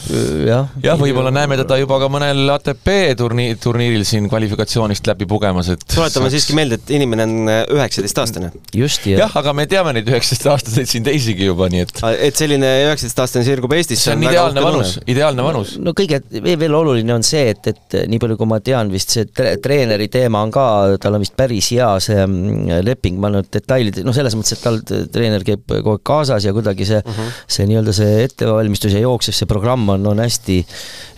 jah. 0.45 0.71
jah, 0.83 1.00
võib-olla 1.00 1.33
näeme 1.35 1.57
teda 1.62 1.79
juba 1.81 2.00
ka 2.01 2.09
mõnel 2.13 2.45
ATP 2.55 2.91
turniir, 3.19 3.59
turniiril 3.62 4.05
siin 4.07 4.29
kvalifikatsioonist 4.31 5.09
läbi 5.09 5.27
pugemas, 5.29 5.71
et 5.74 5.85
tuletame 5.89 6.29
saaks... 6.29 6.38
siiski 6.38 6.57
meelde, 6.57 6.79
et 6.81 6.95
inimene 6.97 7.27
on 7.27 7.51
äh, 7.51 7.62
üheksateistaastane. 7.75 8.51
just, 8.75 9.05
jah. 9.09 9.25
jah, 9.25 9.38
aga 9.41 9.55
me 9.57 9.67
teame 9.69 9.95
neid 9.97 10.09
üheksateistaastaseid 10.13 10.91
siin 10.91 11.07
teisigi 11.07 11.50
juba, 11.50 11.69
nii 11.74 11.85
et 11.85 12.03
et 12.29 12.38
selline 12.38 12.71
üheksateistaastane 12.85 13.45
sirgub 13.47 13.74
Eestisse 13.75 14.05
see 14.05 14.13
on, 14.13 14.21
on 14.21 14.29
ideaalne 14.29 14.63
vanus, 14.63 14.95
ideaalne 15.09 15.45
vanus. 15.45 15.75
no 15.81 15.95
kõige 15.97 16.21
veel 16.45 16.77
oluline 16.77 17.15
on 17.15 17.25
see, 17.25 17.50
et, 17.55 17.71
et 17.71 17.97
nii 18.09 18.21
palju, 18.21 18.38
kui 18.39 18.50
ma 18.50 18.62
tean, 18.63 18.91
vist 18.93 19.15
see 19.15 19.27
tre 19.29 19.55
treeneri 19.63 20.07
teema 20.12 20.41
on 20.45 20.53
ka, 20.53 20.65
tal 21.01 21.17
on 21.17 21.24
vist 21.24 21.35
päris 21.38 21.71
hea 21.74 21.94
see 22.03 22.17
mm, 22.21 22.81
leping, 22.85 23.17
ma 23.21 23.31
nüüd 23.33 23.49
detailid, 23.53 24.01
noh, 24.05 24.15
selles 24.15 24.35
mõttes, 24.37 24.55
et 24.57 24.63
tal 24.63 24.79
treener 25.13 25.45
käib 25.47 25.63
kogu 25.69 25.95
aeg 25.95 26.05
kaasas 26.07 26.47
ja 26.47 26.53
kuidagi 26.55 26.87
see 26.87 27.01
uh, 27.01 27.09
mhm. 27.09 27.27
-huh. 27.29 27.41
see 27.57 27.67
nii-öelda 27.69 27.95
see 27.95 28.23
ettevalmistus 28.25 28.95
ja 28.95 29.03
jooksev 29.03 29.37
see 29.37 29.50
programm 29.50 29.89
on, 29.89 30.05
on 30.11 30.24
hästi 30.24 30.59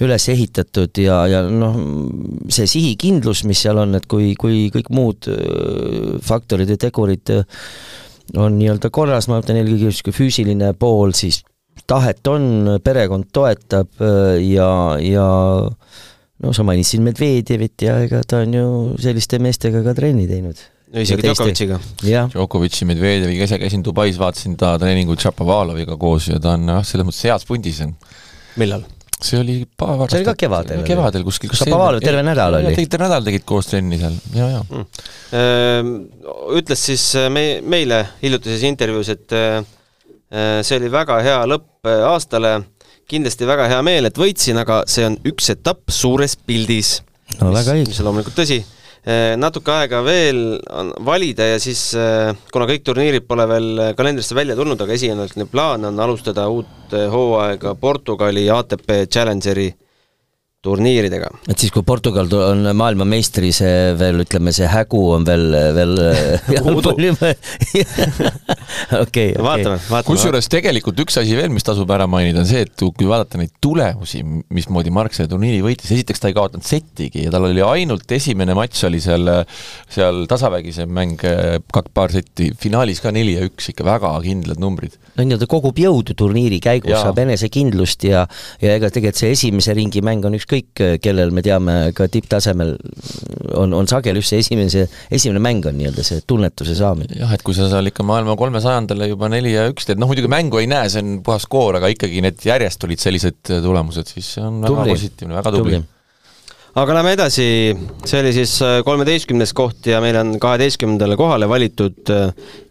üles 0.05 0.29
ehitatud 0.33 1.01
ja, 1.01 1.21
ja 1.27 1.43
noh, 1.49 1.77
see 2.49 2.67
sihikindlus, 2.69 3.43
mis 3.49 3.61
seal 3.65 3.79
on, 3.81 3.95
et 3.99 4.07
kui, 4.09 4.33
kui 4.39 4.67
kõik 4.73 4.91
muud 4.93 5.29
äh, 5.31 6.17
faktorid 6.23 6.69
ja 6.73 6.79
tegurid 6.87 7.33
äh, 7.33 7.45
on 8.35 8.57
nii-öelda 8.59 8.91
korras, 8.93 9.29
ma 9.29 9.39
mõtlen 9.39 9.61
eelkõige 9.61 9.91
niisugune 9.91 10.17
füüsiline 10.17 10.73
pool, 10.79 11.13
siis 11.15 11.43
tahet 11.87 12.27
on, 12.27 12.77
perekond 12.83 13.29
toetab 13.33 14.03
äh, 14.03 14.37
ja, 14.43 14.69
ja 15.01 15.27
no 16.43 16.53
sa 16.53 16.65
mainisid 16.67 17.03
Medvedjevit 17.05 17.85
ja 17.87 17.99
ega 18.05 18.23
ta 18.27 18.41
on 18.45 18.57
ju 18.57 18.65
selliste 19.01 19.39
meestega 19.43 19.83
ka 19.85 19.95
trenni 19.97 20.27
teinud. 20.29 20.59
no 20.93 21.03
isegi 21.03 21.25
Djokovic'iga. 21.25 21.79
Djokovic'i, 22.33 22.89
Medvedjeviga, 22.89 23.47
ise 23.47 23.61
käisin 23.61 23.85
Dubais, 23.85 24.19
vaatasin 24.21 24.57
ta 24.59 24.75
treeningut 24.81 25.23
Šapovaloviga 25.23 25.97
koos 25.99 26.29
ja 26.31 26.41
ta 26.43 26.55
on 26.57 26.69
jah, 26.75 26.85
selles 26.85 27.09
mõttes 27.09 27.25
heas 27.27 27.47
pundis. 27.47 27.81
millal? 28.57 28.85
see 29.17 29.39
oli 29.41 29.55
paar 29.65 29.95
aastat 29.95 30.11
see 30.11 30.21
oli 30.21 30.27
ka 30.29 30.35
kevadel? 30.37 30.83
kevadel 30.85 31.23
kuskil. 31.25 31.53
Šapovalov 31.57 32.03
terve 32.05 32.21
nädal 32.25 32.59
oli? 32.59 32.73
tegid 32.75 32.91
terve 32.93 33.07
nädal 33.07 33.25
tegid 33.25 33.45
koos 33.49 33.71
trenni 33.71 33.97
seal, 33.97 34.17
ja, 34.37 34.49
ja 34.53 34.61
mm.. 34.61 34.85
Ehm, 35.39 35.93
ütles 36.59 36.83
siis 36.91 37.07
äh, 37.17 37.31
me, 37.33 37.45
meile 37.65 38.03
hiljutises 38.21 38.67
intervjuus, 38.69 39.09
et 39.15 39.33
äh, 39.33 39.57
äh, 40.29 40.59
see 40.61 40.77
oli 40.77 40.93
väga 40.93 41.17
hea 41.25 41.39
lõpp 41.49 41.89
aastale 42.11 42.59
kindlasti 43.07 43.47
väga 43.47 43.67
hea 43.71 43.83
meel, 43.85 44.09
et 44.09 44.17
võitsin, 44.19 44.59
aga 44.59 44.81
see 44.89 45.05
on 45.07 45.15
üks 45.27 45.51
etapp 45.53 45.91
suures 45.93 46.35
pildis. 46.47 47.01
no 47.39 47.53
väga 47.55 47.77
õige. 47.77 47.91
mis 47.91 48.01
on 48.01 48.09
loomulikult 48.09 48.37
tõsi. 48.37 48.63
Eh, 49.07 49.37
natuke 49.39 49.71
aega 49.71 50.01
veel 50.03 50.57
on 50.75 50.91
valida 51.07 51.45
ja 51.53 51.59
siis, 51.63 51.93
eh, 51.95 52.33
kuna 52.51 52.65
kõik 52.67 52.83
turniirid 52.83 53.27
pole 53.27 53.45
veel 53.47 53.69
kalendrisse 53.95 54.35
välja 54.35 54.55
tulnud, 54.55 54.81
aga 54.81 54.93
esialgne 54.93 55.47
plaan 55.47 55.85
on 55.87 55.99
alustada 55.99 56.49
uut 56.51 56.91
eh, 56.91 57.07
hooaega 57.07 57.75
Portugali 57.79 58.49
ATP 58.51 59.05
Challengeri 59.07 59.69
turniiridega. 60.67 61.31
et 61.47 61.57
siis, 61.57 61.71
kui 61.73 61.85
Portugal 61.87 62.29
on 62.43 62.67
maailmameistri, 62.77 63.53
see 63.55 63.95
veel, 63.99 64.23
ütleme, 64.25 64.53
see 64.55 64.67
hägu 64.69 65.03
on 65.15 65.27
veel, 65.27 65.47
veel 65.77 65.95
okei, 69.03 69.31
okei. 69.33 69.43
vaatame. 69.43 70.01
kusjuures 70.07 70.49
tegelikult 70.51 70.99
üks 71.03 71.17
asi 71.21 71.35
veel, 71.37 71.49
mis 71.53 71.65
tasub 71.65 71.89
ära 71.93 72.07
mainida, 72.09 72.41
on 72.43 72.49
see, 72.49 72.65
et 72.67 72.85
kui 72.97 73.07
vaadata 73.09 73.39
neid 73.39 73.53
tulemusi, 73.63 74.21
mismoodi 74.53 74.93
Mark 74.93 75.15
selle 75.15 75.31
turniiri 75.31 75.61
võitis, 75.65 75.91
esiteks 75.93 76.23
ta 76.23 76.31
ei 76.31 76.37
kaotanud 76.37 76.67
settigi 76.67 77.25
ja 77.25 77.33
tal 77.33 77.47
oli 77.49 77.63
ainult 77.65 78.11
esimene 78.17 78.55
matš 78.57 78.87
oli 78.89 79.01
seal, 79.03 79.31
seal 79.93 80.25
tasavägise 80.29 80.87
mäng, 80.89 81.21
kaks 81.73 81.93
paar 81.95 82.13
setti, 82.13 82.51
finaalis 82.59 83.01
ka 83.03 83.13
neli 83.15 83.37
ja 83.37 83.45
üks, 83.47 83.71
ikka 83.73 83.85
väga 83.87 84.13
kindlad 84.25 84.61
numbrid. 84.61 84.97
no 85.15 85.25
nii-öelda 85.25 85.49
kogub 85.49 85.79
jõudu 85.81 86.15
turniiri 86.17 86.59
käigus, 86.63 86.97
saab 86.97 87.21
enesekindlust 87.23 88.07
ja, 88.09 88.25
ja 88.63 88.77
ega 88.77 88.91
tegelikult 88.93 89.21
see 89.21 89.33
esimese 89.33 89.73
ringi 89.77 90.01
mäng 90.05 90.25
on 90.27 90.35
ükskõik 90.37 90.56
ükskõik, 90.57 91.01
kellel 91.03 91.31
me 91.33 91.43
teame 91.45 91.75
ka 91.95 92.07
tipptasemel, 92.11 92.75
on, 93.57 93.73
on 93.73 93.87
sageli 93.87 94.21
just 94.21 94.33
see 94.33 94.41
esimese, 94.43 94.87
esimene 95.11 95.41
mäng 95.43 95.65
on 95.67 95.77
nii-öelda 95.77 96.05
see 96.05 96.21
tunnetuse 96.27 96.75
saamine. 96.77 97.17
jah, 97.19 97.33
et 97.33 97.43
kui 97.43 97.55
sa 97.57 97.69
seal 97.69 97.91
ikka 97.91 98.05
maailma 98.07 98.37
kolmesajandale 98.39 99.09
juba 99.11 99.29
neli 99.29 99.53
ja 99.53 99.67
üks 99.71 99.87
teed, 99.87 99.99
noh 99.99 100.09
muidugi 100.09 100.31
mängu 100.31 100.61
ei 100.61 100.69
näe, 100.69 100.89
see 100.89 101.03
on 101.03 101.19
puhas 101.25 101.45
skoor, 101.47 101.79
aga 101.79 101.91
ikkagi 101.93 102.23
need 102.25 102.41
järjest 102.45 102.81
tulid 102.81 103.01
sellised 103.01 103.39
tulemused, 103.47 104.09
siis 104.13 104.33
see 104.37 104.43
on 104.45 104.63
tubli. 104.63 104.81
väga 104.81 104.97
positiivne, 104.97 105.37
väga 105.39 105.53
tubli, 105.53 105.77
tubli 105.81 105.83
aga 106.77 106.97
lähme 106.99 107.13
edasi, 107.17 107.49
see 108.05 108.19
oli 108.21 108.33
siis 108.35 108.57
äh, 108.65 108.79
kolmeteistkümnes 108.85 109.53
koht 109.57 109.87
ja 109.89 110.01
meil 110.03 110.17
on 110.19 110.35
kaheteistkümnendale 110.41 111.17
kohale 111.17 111.49
valitud 111.49 112.13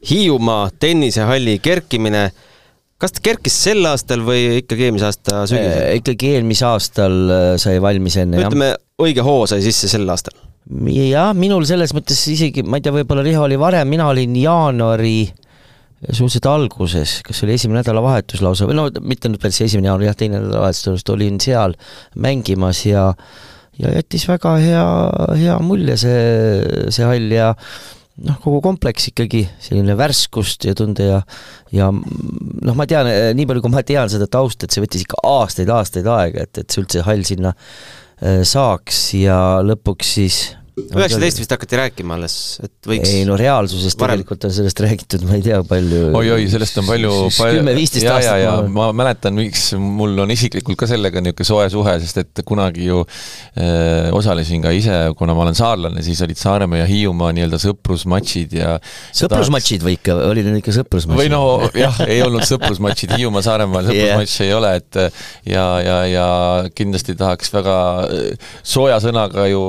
Hiiumaa 0.06 0.68
tennisehalli 0.78 1.58
kerkimine 1.58 2.28
kas 3.02 3.16
ta 3.16 3.22
kerkis 3.24 3.56
sel 3.66 3.86
aastal 3.88 4.24
või 4.26 4.60
ikkagi 4.62 4.88
eelmise 4.88 5.08
aasta 5.10 5.44
sügisel? 5.50 5.78
Äh, 5.84 5.94
ikkagi 6.00 6.34
eelmise 6.36 6.68
aastal 6.68 7.16
äh, 7.28 7.46
sai 7.60 7.78
valmis 7.84 8.18
enne, 8.22 8.40
jah. 8.40 8.50
ütleme, 8.50 8.72
õige 9.02 9.24
hoo 9.26 9.46
sai 9.50 9.62
sisse 9.64 9.90
sel 9.92 10.06
aastal? 10.12 10.36
jah, 10.90 11.30
minul 11.38 11.66
selles 11.68 11.92
mõttes 11.94 12.18
isegi, 12.32 12.64
ma 12.66 12.80
ei 12.80 12.86
tea, 12.86 12.94
võib-olla 12.96 13.22
Riho 13.22 13.44
oli 13.46 13.58
varem, 13.60 13.86
mina 13.92 14.08
olin 14.10 14.32
jaanuari 14.40 15.18
suhteliselt 16.06 16.48
alguses, 16.50 17.20
kas 17.24 17.42
oli 17.46 17.54
esimene 17.56 17.80
nädalavahetus 17.80 18.42
lausa 18.44 18.66
või 18.68 18.76
no 18.76 18.88
mitte 19.00 19.30
nüüd 19.30 19.40
päris 19.42 19.62
esimene 19.64 19.88
jaanuar, 19.88 20.08
jah, 20.10 20.16
teine 20.18 20.40
nädalavahetus, 20.42 21.04
olin 21.14 21.38
seal 21.42 21.76
mängimas 22.20 22.82
ja 22.86 23.12
ja 23.76 23.92
jättis 23.92 24.24
väga 24.28 24.54
hea, 24.60 24.84
hea 25.36 25.56
mulje 25.64 25.96
see, 26.00 26.20
see 26.94 27.06
hall 27.06 27.32
ja 27.32 27.52
noh, 28.24 28.38
kogu 28.42 28.60
kompleks 28.64 29.10
ikkagi, 29.10 29.44
selline 29.62 29.96
värskust 29.98 30.64
ja 30.68 30.74
tunde 30.76 31.08
ja 31.10 31.22
ja 31.74 31.90
noh, 31.92 32.76
ma 32.78 32.86
tean, 32.88 33.08
nii 33.36 33.48
palju 33.48 33.64
kui 33.64 33.74
ma 33.74 33.84
tean 33.86 34.10
seda 34.12 34.28
tausta, 34.30 34.66
et 34.66 34.74
see 34.74 34.84
võttis 34.84 35.04
ikka 35.04 35.20
aastaid-aastaid 35.26 36.08
aega, 36.10 36.46
et, 36.46 36.62
et 36.62 36.70
see 36.70 36.84
üldse 36.84 37.04
hall 37.06 37.26
sinna 37.28 37.52
äh, 37.56 38.42
saaks 38.46 39.08
ja 39.18 39.40
lõpuks 39.66 40.14
siis 40.18 40.40
üheksateist 40.76 41.38
vist 41.40 41.52
hakati 41.54 41.78
rääkima 41.80 42.18
alles, 42.18 42.34
et 42.60 42.88
võiks 42.88 43.08
ei 43.16 43.22
no 43.24 43.36
reaalsuses 43.40 43.94
varem... 43.96 44.18
tegelikult 44.20 44.44
on 44.44 44.52
sellest 44.52 44.80
räägitud, 44.84 45.22
ma 45.24 45.38
ei 45.38 45.44
tea, 45.46 45.60
palju 45.64 46.10
oi-oi, 46.18 46.48
sellest 46.52 46.80
on 46.82 46.88
palju 46.90 47.12
kümme-viisteist 47.32 48.08
aastat 48.12 48.42
ja, 48.42 48.42
ja 48.42 48.72
ma 48.74 48.90
mäletan, 48.96 49.38
miks 49.40 49.70
mul 49.80 50.12
on 50.20 50.34
isiklikult 50.34 50.76
ka 50.82 50.88
sellega 50.90 51.22
niisugune 51.24 51.48
soe 51.48 51.70
suhe, 51.72 51.94
sest 52.02 52.20
et 52.20 52.42
kunagi 52.44 52.90
ju 52.90 52.98
äh, 53.06 54.10
osalesin 54.16 54.66
ka 54.66 54.72
ise, 54.76 54.98
kuna 55.16 55.36
ma 55.36 55.46
olen 55.46 55.56
saarlane, 55.56 56.02
siis 56.04 56.20
olid 56.26 56.40
Saaremaa 56.40 56.82
ja 56.82 56.88
Hiiumaa 56.90 57.30
nii-öelda 57.38 57.60
sõprusmatšid 57.62 58.58
ja 58.58 58.74
sõprusmatšid 59.16 59.86
või 59.86 59.96
ikka, 59.96 60.18
olid 60.28 60.50
need 60.50 60.60
ikka 60.60 60.74
sõprusmatšid? 60.76 61.22
või 61.22 61.32
no 61.32 61.70
jah, 61.72 62.02
ei 62.04 62.20
olnud 62.26 62.44
sõprusmatšid, 62.50 63.14
Hiiumaa-Saaremaal 63.16 63.86
sõprusmatše 63.88 64.44
yeah. 64.44 64.50
ei 64.50 64.58
ole, 64.58 64.74
et 64.82 65.00
ja, 65.54 65.64
ja, 65.80 65.96
ja 66.10 66.28
kindlasti 66.76 67.16
tahaks 67.16 67.54
väga 67.56 67.78
sooja 68.60 69.00
sõnaga 69.00 69.48
ju 69.48 69.64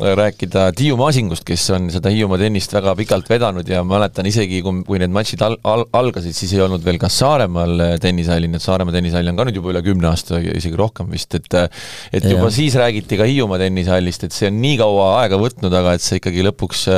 rääkida 0.00 0.70
Tiiu 0.76 0.96
Masingust, 0.96 1.44
kes 1.44 1.64
on 1.74 1.90
seda 1.92 2.10
Hiiumaa 2.12 2.38
tennist 2.40 2.72
väga 2.72 2.94
pikalt 2.96 3.28
vedanud 3.28 3.68
ja 3.68 3.82
mäletan 3.84 4.26
isegi, 4.28 4.62
kui, 4.64 4.80
kui 4.86 5.00
need 5.02 5.12
matšid 5.12 5.44
al-, 5.44 5.58
al-, 5.68 5.84
algasid, 5.98 6.34
siis 6.36 6.54
ei 6.56 6.62
olnud 6.64 6.84
veel 6.84 6.96
ka 7.02 7.10
Saaremaal 7.12 7.98
tennisehalli, 8.00 8.48
nii 8.48 8.60
et 8.60 8.64
Saaremaa 8.64 8.94
tennishall 8.96 9.28
on 9.28 9.38
ka 9.38 9.46
nüüd 9.48 9.60
juba 9.60 9.72
üle 9.74 9.84
kümne 9.84 10.08
aasta, 10.08 10.40
isegi 10.40 10.80
rohkem 10.80 11.12
vist, 11.12 11.36
et 11.36 11.50
et 11.52 12.24
juba 12.24 12.48
ja. 12.48 12.54
siis 12.56 12.76
räägiti 12.80 13.20
ka 13.20 13.28
Hiiumaa 13.28 13.60
tennishallist, 13.60 14.26
et 14.28 14.36
see 14.36 14.48
on 14.48 14.58
nii 14.64 14.80
kaua 14.80 15.12
aega 15.20 15.40
võtnud, 15.40 15.76
aga 15.82 15.96
et 15.98 16.04
see 16.04 16.22
ikkagi 16.22 16.44
lõpuks 16.48 16.88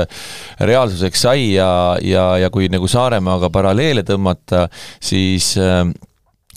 reaalsuseks 0.63 1.27
sai 1.27 1.51
ja, 1.57 1.69
ja, 2.05 2.31
ja 2.45 2.51
kui 2.55 2.71
nagu 2.73 2.91
Saaremaaga 2.91 3.51
paralleele 3.55 4.07
tõmmata, 4.07 4.69
siis 5.03 5.55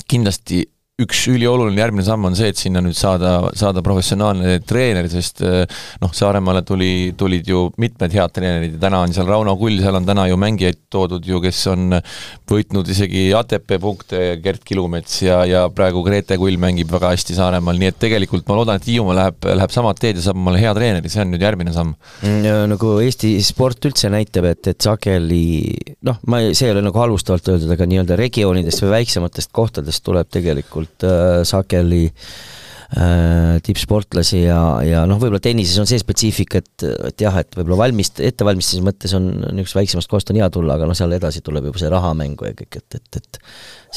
kindlasti 0.07 0.63
üks 0.97 1.27
ülioluline 1.29 1.77
järgmine 1.77 2.01
samm 2.01 2.25
on 2.25 2.33
see, 2.33 2.47
et 2.49 2.57
sinna 2.57 2.81
nüüd 2.81 2.95
saada, 2.97 3.51
saada 3.57 3.83
professionaalne 3.85 4.55
treener, 4.65 5.05
sest 5.11 5.43
eh, 5.45 5.59
noh, 6.01 6.13
Saaremaale 6.17 6.63
tuli, 6.65 7.11
tulid 7.17 7.45
ju 7.45 7.67
mitmed 7.77 8.15
head 8.17 8.33
treenerid 8.33 8.73
ja 8.73 8.81
täna 8.87 9.03
on 9.05 9.13
seal 9.13 9.29
Rauno 9.29 9.53
Kull, 9.61 9.77
seal 9.83 9.99
on 9.99 10.07
täna 10.07 10.25
ju 10.25 10.39
mängijaid 10.41 10.79
toodud 10.89 11.27
ju, 11.29 11.37
kes 11.43 11.59
on 11.69 11.99
võitnud 12.49 12.89
isegi 12.89 13.27
ATP 13.37 13.75
punkte, 13.83 14.23
Gert 14.41 14.65
Kilumets 14.65 15.19
ja, 15.21 15.43
ja 15.45 15.61
praegu 15.69 16.01
Grete 16.07 16.39
Kull 16.41 16.57
mängib 16.57 16.89
väga 16.95 17.13
hästi 17.13 17.37
Saaremaal, 17.37 17.77
nii 17.77 17.91
et 17.91 18.01
tegelikult 18.01 18.49
ma 18.49 18.57
loodan, 18.57 18.81
et 18.81 18.89
Hiiumaa 18.89 19.19
läheb, 19.21 19.49
läheb 19.61 19.77
samad 19.77 20.01
teed 20.01 20.17
ja 20.17 20.25
saab 20.25 20.41
omale 20.41 20.63
hea 20.63 20.73
treeneri, 20.73 21.13
see 21.13 21.21
on 21.21 21.29
nüüd 21.35 21.45
järgmine 21.45 21.77
samm. 21.77 21.93
Mm, 22.25 22.73
nagu 22.73 22.95
Eesti 23.05 23.35
sport 23.45 23.85
üldse 23.85 24.09
näitab, 24.09 24.49
et, 24.49 24.73
et 24.73 24.89
sageli 24.89 25.45
noh, 26.09 26.17
ma 26.25 26.41
see 26.49 26.71
ei 26.71 26.73
ole 26.73 26.87
nagu 26.89 27.05
halvustavalt 27.05 27.53
öeldud, 27.53 27.77
aga 27.77 27.85
nii-öelda 27.85 28.17
regioonidest 28.17 28.81
või 28.81 28.95
väiksematest 28.97 29.53
kohtadest 29.53 30.07
tuleb 30.09 30.33
tegelikult 30.33 30.86
tegelikult 30.87 31.03
äh, 31.07 31.43
sageli 31.45 32.05
äh, 32.97 33.59
tippsportlasi 33.63 34.43
ja, 34.45 34.81
ja 34.85 35.05
noh, 35.05 35.19
võib-olla 35.19 35.41
tennises 35.43 35.77
on 35.79 35.87
see 35.87 35.99
spetsiifika, 35.99 36.61
et, 36.61 36.85
et 37.11 37.21
jah, 37.21 37.35
et 37.37 37.55
võib-olla 37.55 37.87
valmist-, 37.87 38.21
ettevalmistamise 38.23 38.85
mõttes 38.85 39.15
on 39.17 39.29
niisugusest 39.51 39.79
väiksemast 39.79 40.09
kohast 40.09 40.31
on 40.31 40.39
hea 40.39 40.49
tulla, 40.49 40.77
aga 40.77 40.87
noh, 40.87 40.97
seal 40.97 41.13
edasi 41.13 41.41
tuleb 41.45 41.69
juba 41.69 41.81
see 41.81 41.91
rahamängu 41.91 42.47
ja 42.47 42.53
kõik, 42.57 42.79
et, 42.79 42.99
et, 42.99 43.19
et 43.21 43.41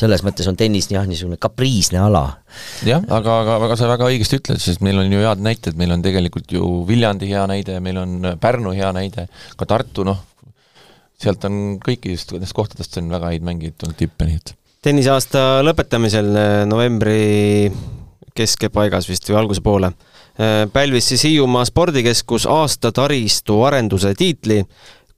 selles 0.01 0.25
mõttes 0.27 0.47
on 0.51 0.57
tennis 0.59 0.91
jah, 0.91 1.07
niisugune 1.07 1.39
kapriisne 1.41 2.01
ala. 2.03 2.25
jah, 2.87 3.05
aga, 3.09 3.41
aga, 3.45 3.61
aga 3.67 3.79
sa 3.79 3.91
väga 3.91 4.11
õigesti 4.11 4.41
ütled, 4.41 4.63
sest 4.63 4.83
meil 4.85 5.01
on 5.03 5.13
ju 5.13 5.23
head 5.23 5.45
näited, 5.45 5.79
meil 5.79 5.95
on 5.95 6.03
tegelikult 6.05 6.51
ju 6.53 6.81
Viljandi 6.89 7.31
hea 7.31 7.47
näide, 7.51 7.79
meil 7.85 8.01
on 8.03 8.35
Pärnu 8.41 8.75
hea 8.77 8.91
näide, 8.97 9.29
ka 9.57 9.69
Tartu, 9.71 10.07
noh, 10.07 10.25
sealt 11.21 11.45
on 11.45 11.77
kõikidest 11.85 12.33
nendest 12.33 12.57
kohtadest 12.57 12.97
on 12.97 13.13
väga 13.13 13.35
häid 13.35 13.45
mängijaid 13.45 13.77
tulnud 13.79 13.99
tippe, 13.99 14.25
nii 14.25 14.41
et 14.41 14.55
tenniseaasta 14.85 15.61
lõpetamisel 15.65 16.31
eh, 16.37 16.53
novembri 16.69 17.69
keskpaigas 18.37 19.09
vist 19.11 19.29
või 19.29 19.41
alguse 19.43 19.63
poole 19.65 19.91
eh, 19.93 20.65
pälvis 20.73 21.11
siis 21.13 21.27
Hiiumaa 21.29 21.67
spordikeskus 21.69 22.47
aasta 22.49 22.93
taristu 22.97 23.61
arenduse 23.69 24.15
tiitli. 24.17 24.63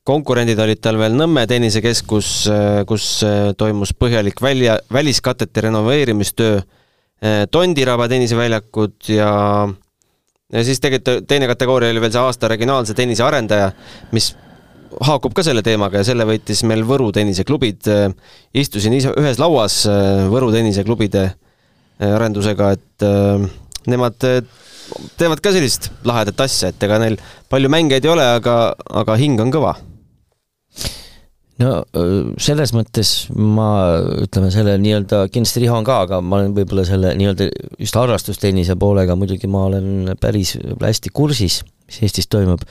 konkurendid 0.04 0.58
olid 0.58 0.80
tal 0.82 0.98
veel 0.98 1.14
Nõmme 1.14 1.46
tennisekeskus, 1.46 2.30
eh, 2.50 2.82
kus 2.86 3.24
toimus 3.56 3.94
põhjalik 3.94 4.42
välja, 4.42 4.78
väliskatete 4.92 5.68
renoveerimistöö, 5.68 6.60
Tondiraba 7.50 8.08
tenniseväljakud 8.10 9.08
ja 9.14 9.68
ja 10.52 10.64
siis 10.64 10.80
tegelikult 10.82 11.28
teine 11.30 11.46
kategooria 11.46 11.92
oli 11.94 12.00
veel 12.02 12.10
see 12.10 12.20
aasta 12.20 12.48
regionaalse 12.50 12.96
tennise 12.98 13.22
arendaja, 13.22 13.68
mis 14.10 14.32
haakub 15.00 15.34
ka 15.36 15.44
selle 15.46 15.62
teemaga 15.64 16.00
ja 16.00 16.08
selle 16.10 16.26
võitis 16.28 16.62
meil 16.68 16.84
Võru 16.86 17.10
tenniseklubid. 17.14 17.88
istusin 18.54 18.96
ise 18.96 19.12
ühes 19.18 19.38
lauas 19.40 19.82
äh, 19.86 20.26
Võru 20.32 20.52
tenniseklubide 20.54 21.24
äh, 21.28 22.10
arendusega, 22.12 22.72
et 22.76 23.06
äh, 23.06 23.46
nemad 23.86 24.18
teevad 25.18 25.40
ka 25.40 25.52
sellist 25.54 25.90
lahedat 26.04 26.40
asja, 26.44 26.72
et 26.72 26.82
ega 26.82 26.98
neil 27.02 27.16
palju 27.50 27.70
mängijaid 27.72 28.04
ei 28.04 28.12
ole, 28.12 28.28
aga, 28.40 28.58
aga 29.02 29.16
hing 29.20 29.40
on 29.40 29.52
kõva 29.54 29.76
no 31.62 31.72
selles 32.42 32.72
mõttes 32.76 33.12
ma 33.34 33.68
ütleme 34.24 34.50
selle 34.54 34.76
nii-öelda, 34.82 35.26
kindlasti 35.32 35.62
Riho 35.64 35.78
on 35.78 35.86
ka, 35.86 36.02
aga 36.06 36.20
ma 36.24 36.40
olen 36.40 36.56
võib-olla 36.56 36.84
selle 36.88 37.14
nii-öelda 37.18 37.48
just 37.80 37.98
harrastustennise 37.98 38.76
poolega 38.80 39.16
muidugi 39.18 39.50
ma 39.50 39.66
olen 39.70 40.12
päris 40.20 40.56
hästi 40.82 41.12
kursis, 41.14 41.62
mis 41.88 42.02
Eestis 42.06 42.28
toimub. 42.32 42.62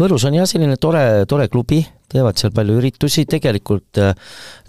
Võrus 0.00 0.24
on 0.28 0.36
jah, 0.38 0.48
selline 0.48 0.78
tore, 0.80 1.02
tore 1.30 1.48
klubi, 1.52 1.82
teevad 2.10 2.38
seal 2.40 2.54
palju 2.56 2.78
üritusi, 2.80 3.26
tegelikult 3.30 4.00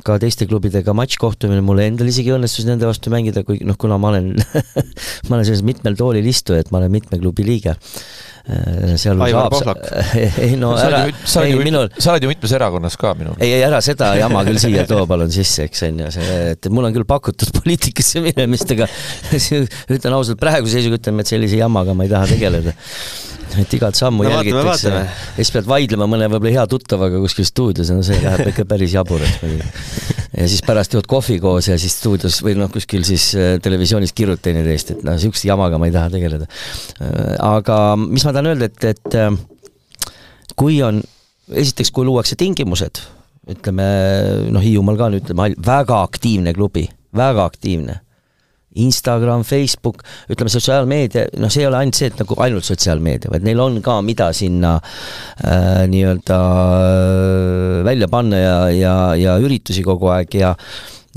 ka 0.05 0.17
teiste 0.21 0.47
klubidega 0.49 0.93
matškohtumine, 0.97 1.61
mul 1.65 1.83
endal 1.83 2.09
isegi 2.11 2.33
õnnestus 2.35 2.67
nende 2.67 2.89
vastu 2.89 3.13
mängida, 3.13 3.45
kui 3.47 3.61
noh, 3.65 3.77
kuna 3.79 3.99
ma 4.01 4.13
olen 4.13 4.33
ma 5.29 5.37
olen 5.37 5.47
selles 5.47 5.63
mitmel 5.65 5.97
toolil 5.99 6.27
istuja, 6.27 6.61
et 6.61 6.73
ma 6.73 6.81
olen 6.81 6.93
mitme 6.99 7.21
klubi 7.21 7.47
liige 7.47 7.77
Äh, 7.77 8.30
seal 8.97 9.21
Aivar 9.21 9.49
Pohlak. 9.53 9.83
ei 10.43 10.55
no 10.59 10.73
ära, 10.79 11.03
ei 11.43 11.55
minul 11.61 11.89
sa 11.97 12.13
oled 12.13 12.25
ju 12.25 12.31
mitmes 12.31 12.53
erakonnas 12.57 12.97
ka 12.99 13.13
minu 13.17 13.35
ei, 13.37 13.53
ei 13.53 13.65
ära 13.65 13.81
seda 13.85 14.11
jama 14.17 14.43
küll 14.47 14.59
siia 14.61 14.85
too 14.89 15.05
palun 15.09 15.31
sisse, 15.33 15.67
eks 15.69 15.85
on 15.87 16.01
ju, 16.03 16.11
see, 16.17 16.37
et 16.55 16.71
mul 16.73 16.89
on 16.89 16.95
küll 16.95 17.07
pakutud 17.07 17.53
poliitikasse 17.59 18.23
minemist, 18.25 18.73
aga 18.75 18.89
ütlen 19.95 20.17
ausalt, 20.17 20.39
praeguse 20.41 20.79
seisuga 20.79 20.99
ütleme, 21.01 21.25
et 21.25 21.33
sellise 21.33 21.59
jamaga 21.61 21.95
ma 21.97 22.07
ei 22.07 22.13
taha 22.13 22.31
tegeleda. 22.33 22.73
Et 23.59 23.73
igat 23.75 23.97
sammu 23.99 24.23
no, 24.23 24.29
jälgitakse. 24.31 24.91
ja 24.93 25.01
siis 25.35 25.51
pead 25.51 25.65
vaidlema 25.67 26.07
mõne 26.07 26.29
võib-olla 26.31 26.61
hea 26.61 26.63
tuttavaga 26.71 27.19
kuskil 27.19 27.43
stuudios 27.49 27.91
no 27.91 27.99
see 28.05 28.21
läheb 28.23 28.47
ikka 28.53 28.63
päris 28.69 28.95
jaburaks 28.95 29.41
muidugi 29.43 30.10
ja 30.37 30.47
siis 30.47 30.63
pärast 30.65 30.95
jood 30.95 31.07
kohvi 31.11 31.39
koos 31.43 31.67
ja 31.67 31.77
siis 31.81 31.95
stuudios 31.99 32.39
või 32.45 32.55
noh, 32.59 32.71
kuskil 32.71 33.03
siis 33.07 33.31
äh, 33.35 33.55
televisioonis 33.63 34.13
kirjutad 34.15 34.45
teineteist, 34.47 34.93
et 34.95 35.01
noh, 35.07 35.17
niisuguse 35.17 35.49
jamaga 35.49 35.79
ma 35.81 35.89
ei 35.89 35.95
taha 35.95 36.11
tegeleda. 36.13 36.47
Äh, 37.01 37.33
aga 37.47 37.79
mis 38.01 38.25
ma 38.27 38.35
tahan 38.35 38.53
öelda, 38.53 38.69
et, 38.71 38.85
et 38.93 39.19
äh, 39.19 39.33
kui 40.59 40.79
on, 40.85 41.01
esiteks, 41.51 41.91
kui 41.95 42.07
luuakse 42.07 42.37
tingimused, 42.39 43.03
ütleme 43.51 43.89
noh, 44.53 44.63
Hiiumaal 44.63 44.99
ka 44.99 45.11
nüüd 45.11 45.25
ütleme, 45.25 45.51
väga 45.67 45.99
aktiivne 46.05 46.55
klubi, 46.55 46.87
väga 47.17 47.49
aktiivne 47.51 47.99
Instagram, 48.79 49.43
Facebook, 49.47 50.03
ütleme 50.31 50.51
sotsiaalmeedia, 50.53 51.25
noh, 51.41 51.51
see 51.51 51.65
ei 51.65 51.69
ole 51.69 51.81
ainult 51.81 51.99
see, 51.99 52.11
et 52.11 52.21
nagu 52.21 52.37
ainult 52.43 52.67
sotsiaalmeedia, 52.67 53.31
vaid 53.33 53.47
neil 53.47 53.59
on 53.63 53.81
ka, 53.83 53.97
mida 54.05 54.31
sinna 54.35 54.77
äh, 54.79 55.83
nii-öelda 55.91 56.39
äh, 56.39 57.81
välja 57.87 58.07
panna 58.11 58.39
ja, 58.39 58.55
ja, 58.75 58.95
ja 59.19 59.35
üritusi 59.43 59.83
kogu 59.87 60.11
aeg 60.13 60.39
ja 60.39 60.55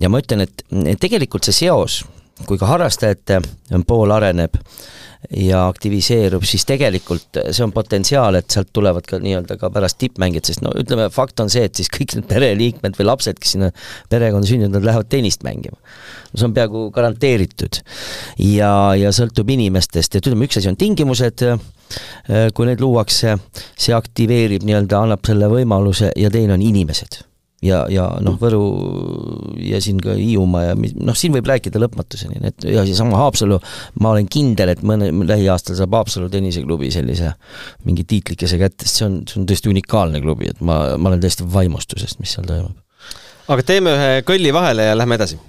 ja 0.01 0.11
ma 0.11 0.19
ütlen, 0.19 0.43
et 0.43 0.99
tegelikult 0.99 1.47
see 1.47 1.55
seos, 1.65 2.01
kui 2.49 2.59
ka 2.59 2.67
harrastajate 2.73 3.39
pool 3.87 4.11
areneb 4.11 4.59
äh,, 4.59 4.83
ja 5.31 5.65
aktiviseerub, 5.69 6.45
siis 6.47 6.67
tegelikult 6.69 7.41
see 7.51 7.65
on 7.65 7.73
potentsiaal, 7.75 8.39
et 8.39 8.51
sealt 8.53 8.71
tulevad 8.77 9.07
ka 9.09 9.19
nii-öelda 9.23 9.57
ka 9.61 9.71
pärast 9.75 9.99
tippmängijad, 10.03 10.51
sest 10.51 10.65
no 10.65 10.73
ütleme, 10.79 11.09
fakt 11.15 11.41
on 11.43 11.53
see, 11.53 11.65
et 11.69 11.75
siis 11.79 11.91
kõik 11.93 12.17
need 12.19 12.29
pereliikmed 12.31 12.99
või 12.99 13.09
lapsed, 13.09 13.41
kes 13.41 13.57
sinna 13.57 13.71
perekonda 14.13 14.49
sündinud, 14.49 14.77
nad 14.77 14.87
lähevad 14.87 15.11
tennist 15.13 15.45
mängima. 15.47 15.77
no 16.33 16.41
see 16.41 16.49
on 16.49 16.57
peaaegu 16.57 16.87
garanteeritud. 16.95 17.83
ja, 18.45 18.73
ja 19.01 19.13
sõltub 19.17 19.51
inimestest, 19.57 20.15
et 20.15 20.25
ütleme, 20.25 20.49
üks 20.49 20.61
asi 20.61 20.71
on 20.71 20.81
tingimused, 20.81 21.45
kui 22.55 22.67
need 22.71 22.83
luuakse, 22.83 23.37
see 23.77 23.95
aktiveerib 23.97 24.67
nii-öelda, 24.67 25.05
annab 25.05 25.25
selle 25.27 25.51
võimaluse 25.53 26.13
ja 26.17 26.33
teine 26.33 26.59
on 26.59 26.65
inimesed 26.65 27.25
ja, 27.65 27.85
ja 27.93 28.07
noh, 28.25 28.37
Võru 28.41 28.63
ja 29.63 29.81
siin 29.85 30.01
ka 30.03 30.17
Hiiumaa 30.19 30.65
ja 30.69 30.75
noh, 30.77 31.17
siin 31.19 31.35
võib 31.35 31.49
rääkida 31.49 31.81
lõpmatuseni, 31.83 32.41
et 32.51 32.67
ja 32.69 32.85
seesama 32.87 33.21
Haapsalu, 33.23 33.59
ma 34.03 34.15
olen 34.15 34.29
kindel, 34.31 34.75
et 34.75 34.85
mõne, 34.87 35.11
lähiaastal 35.31 35.79
saab 35.79 35.97
Haapsalu 35.99 36.31
tenniseklubi 36.33 36.93
sellise 36.95 37.35
mingi 37.89 38.07
tiitlikese 38.09 38.61
kätte, 38.61 38.89
sest 38.89 39.01
see 39.01 39.09
on, 39.09 39.19
see 39.31 39.41
on 39.41 39.49
tõesti 39.51 39.73
unikaalne 39.73 40.23
klubi, 40.25 40.53
et 40.53 40.63
ma, 40.65 40.83
ma 40.99 41.13
olen 41.13 41.25
täiesti 41.25 41.47
vaimustusest, 41.57 42.21
mis 42.23 42.37
seal 42.37 42.49
toimub. 42.49 42.77
aga 43.49 43.67
teeme 43.67 43.97
ühe 43.97 44.15
kõlli 44.29 44.55
vahele 44.55 44.91
ja 44.91 44.97
lähme 44.99 45.21
edasi 45.21 45.41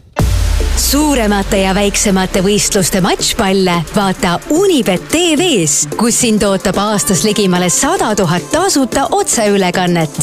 suuremate 0.79 1.59
ja 1.63 1.73
väiksemate 1.75 2.41
võistluste 2.45 3.01
matšpalle 3.03 3.77
vaata 3.95 4.35
Unibet 4.53 5.07
tv-s, 5.11 5.89
kus 5.99 6.19
sind 6.25 6.43
ootab 6.47 6.77
aastas 6.81 7.23
ligimale 7.27 7.69
sada 7.73 8.11
tuhat 8.15 8.47
tasuta 8.51 9.07
otseülekannet. 9.15 10.19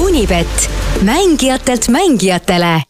Unibet, 0.00 0.68
mängijatelt 1.02 1.88
mängijatele. 1.88 2.82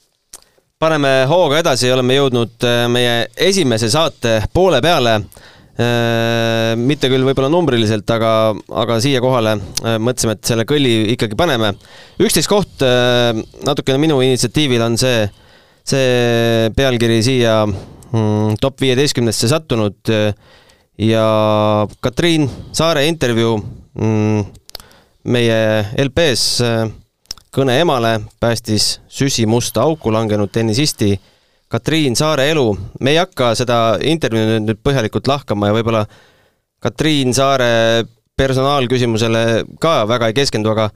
paneme 0.79 1.25
hooga 1.29 1.59
edasi, 1.59 1.91
oleme 1.93 2.15
jõudnud 2.17 2.65
äh, 2.67 2.85
meie 2.93 3.27
esimese 3.37 3.91
saate 3.91 4.43
poole 4.55 4.81
peale. 4.83 5.21
mitte 6.81 7.11
küll 7.13 7.21
võib-olla 7.21 7.51
numbriliselt, 7.53 8.09
aga, 8.09 8.31
aga 8.81 8.95
siia 9.05 9.21
kohale 9.21 9.59
mõtlesime, 10.01 10.33
et 10.33 10.49
selle 10.49 10.65
kõlli 10.65 11.13
ikkagi 11.13 11.37
paneme. 11.37 11.75
üksteist 12.17 12.49
koht 12.49 12.81
natukene 13.67 13.99
minu 14.01 14.17
initsiatiivil 14.25 14.81
on 14.87 14.97
see, 14.97 15.27
see 15.85 16.71
pealkiri 16.77 17.21
siia 17.23 17.59
mm, 17.67 18.57
top 18.61 18.81
viieteistkümnesse 18.81 19.53
sattunud 19.53 20.15
ja 21.05 21.27
Katriin 22.01 22.49
Saare 22.73 23.05
intervjuu 23.11 23.59
mm, 24.01 24.47
meie 25.29 25.61
LP-s 26.07 26.65
kõne 27.57 27.79
emale 27.81 28.21
päästis 28.41 28.99
süsimusta 29.09 29.87
auku 29.87 30.13
langenud 30.13 30.53
tennisisti 30.53 31.15
Katriin 31.69 32.17
Saare 32.17 32.51
elu. 32.51 32.79
me 33.01 33.11
ei 33.11 33.17
hakka 33.17 33.55
seda 33.59 33.99
intervjuud 34.03 34.63
nüüd 34.67 34.83
põhjalikult 34.85 35.27
lahkama 35.27 35.71
ja 35.71 35.77
võib-olla 35.77 36.05
Katriin 36.85 37.35
Saare 37.35 38.05
personaalküsimusele 38.37 39.65
ka 39.81 40.05
väga 40.09 40.29
ei 40.29 40.37
keskendu, 40.37 40.71
aga 40.71 40.91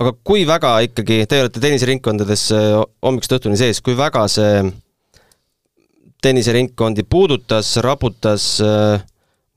aga 0.00 0.12
kui 0.24 0.46
väga 0.48 0.78
ikkagi, 0.86 1.24
te 1.28 1.42
olete 1.42 1.60
tenniseringkondades 1.60 2.46
äh, 2.56 2.70
hommikust 3.04 3.34
õhtuni 3.36 3.58
sees, 3.60 3.82
kui 3.84 3.96
väga 3.98 4.24
see 4.32 4.62
tenniseringkondi 6.24 7.04
puudutas, 7.08 7.74
raputas, 7.84 8.46
äh, 8.64 9.02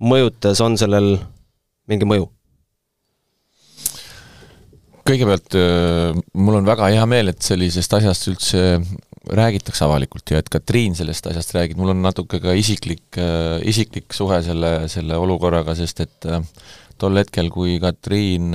mõjutas, 0.03 0.59
on 0.63 0.75
sellel 0.79 1.15
mingi 1.87 2.09
mõju? 2.09 2.27
Kõigepealt 5.07 5.57
äh, 5.59 6.13
mul 6.39 6.59
on 6.59 6.67
väga 6.67 6.89
hea 6.93 7.03
meel, 7.09 7.31
et 7.33 7.43
sellisest 7.43 7.97
asjast 7.99 8.29
üldse 8.31 8.63
räägitakse 9.23 9.85
avalikult 9.85 10.33
ja 10.33 10.41
et 10.41 10.49
ka 10.51 10.59
Triin 10.59 10.95
sellest 10.99 11.27
asjast 11.31 11.53
räägib, 11.55 11.79
mul 11.79 11.93
on 11.93 12.01
natuke 12.03 12.39
ka 12.43 12.55
isiklik, 12.59 13.05
äh, 13.19 13.59
isiklik 13.69 14.15
suhe 14.15 14.41
selle, 14.45 14.73
selle 14.91 15.19
olukorraga, 15.19 15.75
sest 15.79 16.03
et 16.03 16.29
äh, 16.29 16.43
tol 16.99 17.19
hetkel, 17.19 17.49
kui 17.51 17.77
Katriin 17.83 18.53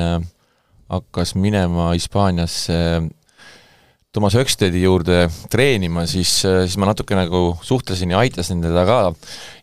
hakkas 0.88 1.34
minema 1.36 1.90
Hispaaniasse 1.92 2.78
Toomas 4.08 4.32
Ökstedi 4.40 4.80
juurde 4.80 5.26
treenima, 5.52 6.06
siis, 6.08 6.30
siis 6.40 6.76
ma 6.80 6.86
natuke 6.88 7.12
nagu 7.12 7.50
suhtlesin 7.60 8.14
ja 8.14 8.22
aitasin 8.22 8.62
teda 8.64 8.86
ka. 8.88 8.96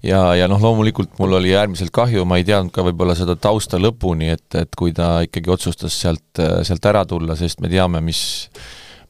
Ja, 0.06 0.20
ja 0.38 0.46
noh, 0.46 0.62
loomulikult 0.62 1.16
mul 1.18 1.34
oli 1.40 1.56
äärmiselt 1.58 1.90
kahju, 1.96 2.28
ma 2.30 2.38
ei 2.38 2.46
teadnud 2.46 2.70
ka 2.76 2.86
võib-olla 2.86 3.16
seda 3.18 3.34
tausta 3.42 3.80
lõpuni, 3.82 4.30
et, 4.36 4.46
et 4.54 4.78
kui 4.78 4.94
ta 4.94 5.24
ikkagi 5.26 5.50
otsustas 5.50 5.98
sealt, 5.98 6.44
sealt 6.62 6.86
ära 6.86 7.02
tulla, 7.10 7.34
sest 7.40 7.64
me 7.66 7.74
teame, 7.74 8.04
mis 8.06 8.22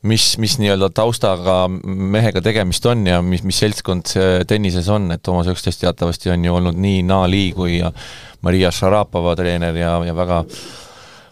mis, 0.06 0.30
mis 0.40 0.56
nii-öelda 0.62 0.88
taustaga 0.96 1.66
mehega 1.84 2.40
tegemist 2.46 2.86
on 2.88 3.04
ja 3.10 3.20
mis, 3.26 3.44
mis 3.44 3.60
seltskond 3.60 4.08
see 4.08 4.42
tennises 4.48 4.88
on, 4.88 5.12
et 5.12 5.24
Toomas 5.26 5.52
Ökstest 5.52 5.84
teatavasti 5.84 6.32
on 6.32 6.48
ju 6.48 6.56
olnud 6.62 6.80
nii 6.80 7.04
Naali 7.04 7.50
kui 7.58 7.82
Maria 8.46 8.72
Šarapova 8.72 9.36
treener 9.36 9.76
ja, 9.76 9.98
ja 10.06 10.16
väga 10.16 10.44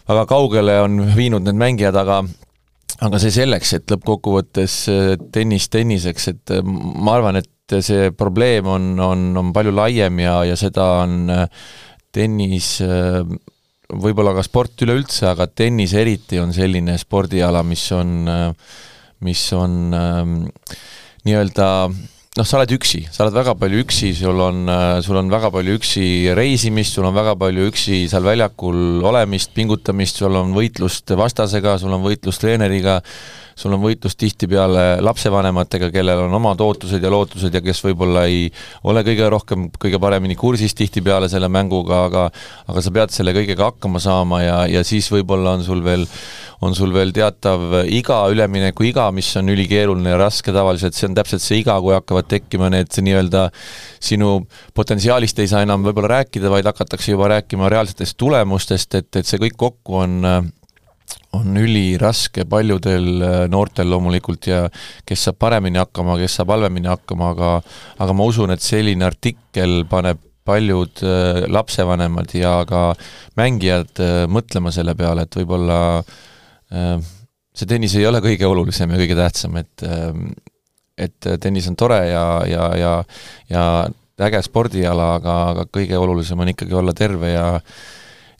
väga 0.08 0.24
kaugele 0.28 0.80
on 0.84 0.98
viinud 1.16 1.46
need 1.46 1.56
mängijad, 1.56 1.96
aga 1.96 2.24
aga 3.02 3.20
see 3.22 3.32
selleks, 3.34 3.74
et 3.78 3.90
lõppkokkuvõttes 3.90 4.76
äh, 4.92 5.14
tennis 5.34 5.68
tenniseks, 5.72 6.28
et 6.30 6.54
äh, 6.54 6.62
ma 6.64 7.16
arvan, 7.18 7.40
et 7.40 7.76
see 7.82 8.10
probleem 8.14 8.68
on, 8.68 8.92
on, 9.00 9.24
on 9.40 9.52
palju 9.56 9.72
laiem 9.74 10.20
ja, 10.20 10.36
ja 10.46 10.56
seda 10.60 10.84
on 11.02 11.32
äh, 11.32 11.46
tennis 12.14 12.76
võib-olla 13.90 14.34
ka 14.36 14.44
sport 14.46 14.84
üleüldse, 14.84 15.26
aga 15.32 15.48
tennis 15.50 15.96
eriti 15.98 16.38
on 16.38 16.52
selline 16.54 16.94
spordiala, 17.00 17.64
mis 17.66 17.82
on, 17.96 18.28
mis 19.26 19.42
on 19.56 19.74
ähm, 19.98 20.36
nii-öelda 21.26 21.68
noh, 22.34 22.46
sa 22.46 22.58
oled 22.58 22.72
üksi, 22.74 23.04
sa 23.14 23.24
oled 23.24 23.36
väga 23.36 23.54
palju 23.58 23.84
üksi, 23.84 24.10
sul 24.18 24.40
on, 24.42 24.66
sul 25.06 25.18
on 25.20 25.30
väga 25.30 25.52
palju 25.54 25.76
üksi 25.78 26.06
reisimist, 26.34 26.96
sul 26.96 27.06
on 27.06 27.14
väga 27.14 27.36
palju 27.38 27.68
üksi 27.70 28.04
seal 28.10 28.26
väljakul 28.26 29.04
olemist, 29.06 29.52
pingutamist, 29.54 30.18
sul 30.18 30.34
on 30.40 30.50
võitlust 30.56 31.14
vastasega, 31.14 31.76
sul 31.78 31.94
on 31.94 32.02
võitlust 32.02 32.42
treeneriga, 32.42 33.00
sul 33.56 33.74
on 33.76 33.82
võitlust 33.82 34.18
tihtipeale 34.20 34.84
lapsevanematega, 35.04 35.90
kellel 35.94 36.24
on 36.26 36.38
omad 36.40 36.60
ootused 36.64 37.02
ja 37.02 37.12
lootused 37.12 37.54
ja 37.54 37.62
kes 37.64 37.82
võib-olla 37.86 38.26
ei 38.30 38.48
ole 38.88 39.04
kõige 39.06 39.28
rohkem, 39.30 39.68
kõige 39.80 40.00
paremini 40.02 40.36
kursis 40.38 40.74
tihtipeale 40.78 41.28
selle 41.32 41.50
mänguga, 41.52 42.04
aga 42.08 42.24
aga 42.68 42.82
sa 42.82 42.94
pead 42.94 43.14
selle 43.14 43.34
kõigega 43.36 43.70
hakkama 43.70 44.02
saama 44.02 44.42
ja, 44.42 44.58
ja 44.70 44.84
siis 44.86 45.10
võib-olla 45.12 45.58
on 45.58 45.64
sul 45.66 45.84
veel 45.84 46.06
on 46.64 46.74
sul 46.76 46.92
veel 46.94 47.12
teatav 47.14 47.82
iga, 47.92 48.22
ülemineku 48.32 48.86
iga, 48.88 49.08
mis 49.14 49.28
on 49.36 49.50
ülikeeruline 49.52 50.14
ja 50.14 50.20
raske 50.20 50.54
tavaliselt, 50.54 50.96
see 50.96 51.08
on 51.10 51.16
täpselt 51.18 51.44
see 51.44 51.60
iga, 51.60 51.76
kui 51.82 51.94
hakkavad 51.96 52.28
tekkima 52.30 52.70
need 52.72 52.94
nii-öelda 52.94 53.48
sinu 54.04 54.36
potentsiaalist 54.76 55.42
ei 55.42 55.50
saa 55.50 55.64
enam 55.66 55.84
võib-olla 55.84 56.14
rääkida, 56.18 56.52
vaid 56.52 56.68
hakatakse 56.70 57.12
juba 57.12 57.28
rääkima 57.34 57.70
reaalsetest 57.72 58.16
tulemustest, 58.20 59.00
et, 59.00 59.10
et 59.20 59.28
see 59.28 59.42
kõik 59.42 59.58
kokku 59.60 60.00
on 60.04 60.20
on 61.34 61.56
üliraske 61.58 62.44
paljudel 62.46 63.48
noortel 63.50 63.90
loomulikult 63.90 64.46
ja 64.46 64.60
kes 65.06 65.24
saab 65.28 65.40
paremini 65.42 65.80
hakkama, 65.82 66.18
kes 66.20 66.38
saab 66.38 66.52
halvemini 66.54 66.90
hakkama, 66.90 67.32
aga 67.34 67.50
aga 68.04 68.14
ma 68.14 68.28
usun, 68.28 68.54
et 68.54 68.62
selline 68.62 69.06
artikkel 69.06 69.82
paneb 69.90 70.22
paljud 70.44 71.00
lapsevanemad 71.48 72.34
ja 72.36 72.58
ka 72.68 72.90
mängijad 73.40 74.02
mõtlema 74.28 74.70
selle 74.76 74.92
peale, 74.98 75.24
et 75.24 75.38
võib-olla 75.40 75.78
äh, 75.98 76.14
Äh, 76.74 76.98
see 77.54 77.68
tennis 77.70 77.94
ei 77.98 78.06
ole 78.08 78.20
kõige 78.24 78.48
olulisem 78.48 78.90
ja 78.90 79.00
kõige 79.00 79.18
tähtsam, 79.18 79.58
et 79.60 79.84
äh, 79.86 80.10
et 80.94 81.26
tennis 81.42 81.66
on 81.66 81.74
tore 81.74 81.98
ja, 82.06 82.24
ja, 82.46 82.66
ja 82.78 82.90
ja 83.50 83.64
äge 84.22 84.38
spordiala, 84.46 85.16
aga, 85.18 85.34
aga 85.50 85.64
kõige 85.66 85.98
olulisem 85.98 86.38
on 86.38 86.52
ikkagi 86.52 86.76
olla 86.78 86.94
terve 86.94 87.32
ja 87.32 87.48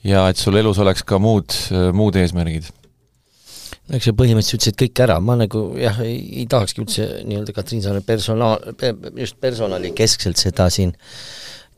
ja 0.04 0.28
et 0.30 0.40
sul 0.40 0.56
elus 0.60 0.80
oleks 0.82 1.04
ka 1.06 1.18
muud, 1.22 1.54
muud 1.96 2.16
eesmärgid. 2.20 2.68
No 3.84 3.98
eks 3.98 4.08
sa 4.08 4.14
põhimõtteliselt 4.16 4.62
ütlesid 4.62 4.80
kõik 4.80 5.00
ära, 5.04 5.18
ma 5.20 5.36
nagu 5.36 5.66
jah, 5.76 5.98
ei, 6.06 6.46
tahakski 6.48 6.84
üldse 6.84 7.08
nii-öelda 7.28 7.52
Katriin 7.56 7.82
Saare 7.84 8.00
personaal, 8.04 8.62
just 9.20 9.36
personalikeskselt 9.44 10.40
seda 10.40 10.70
siin 10.72 10.94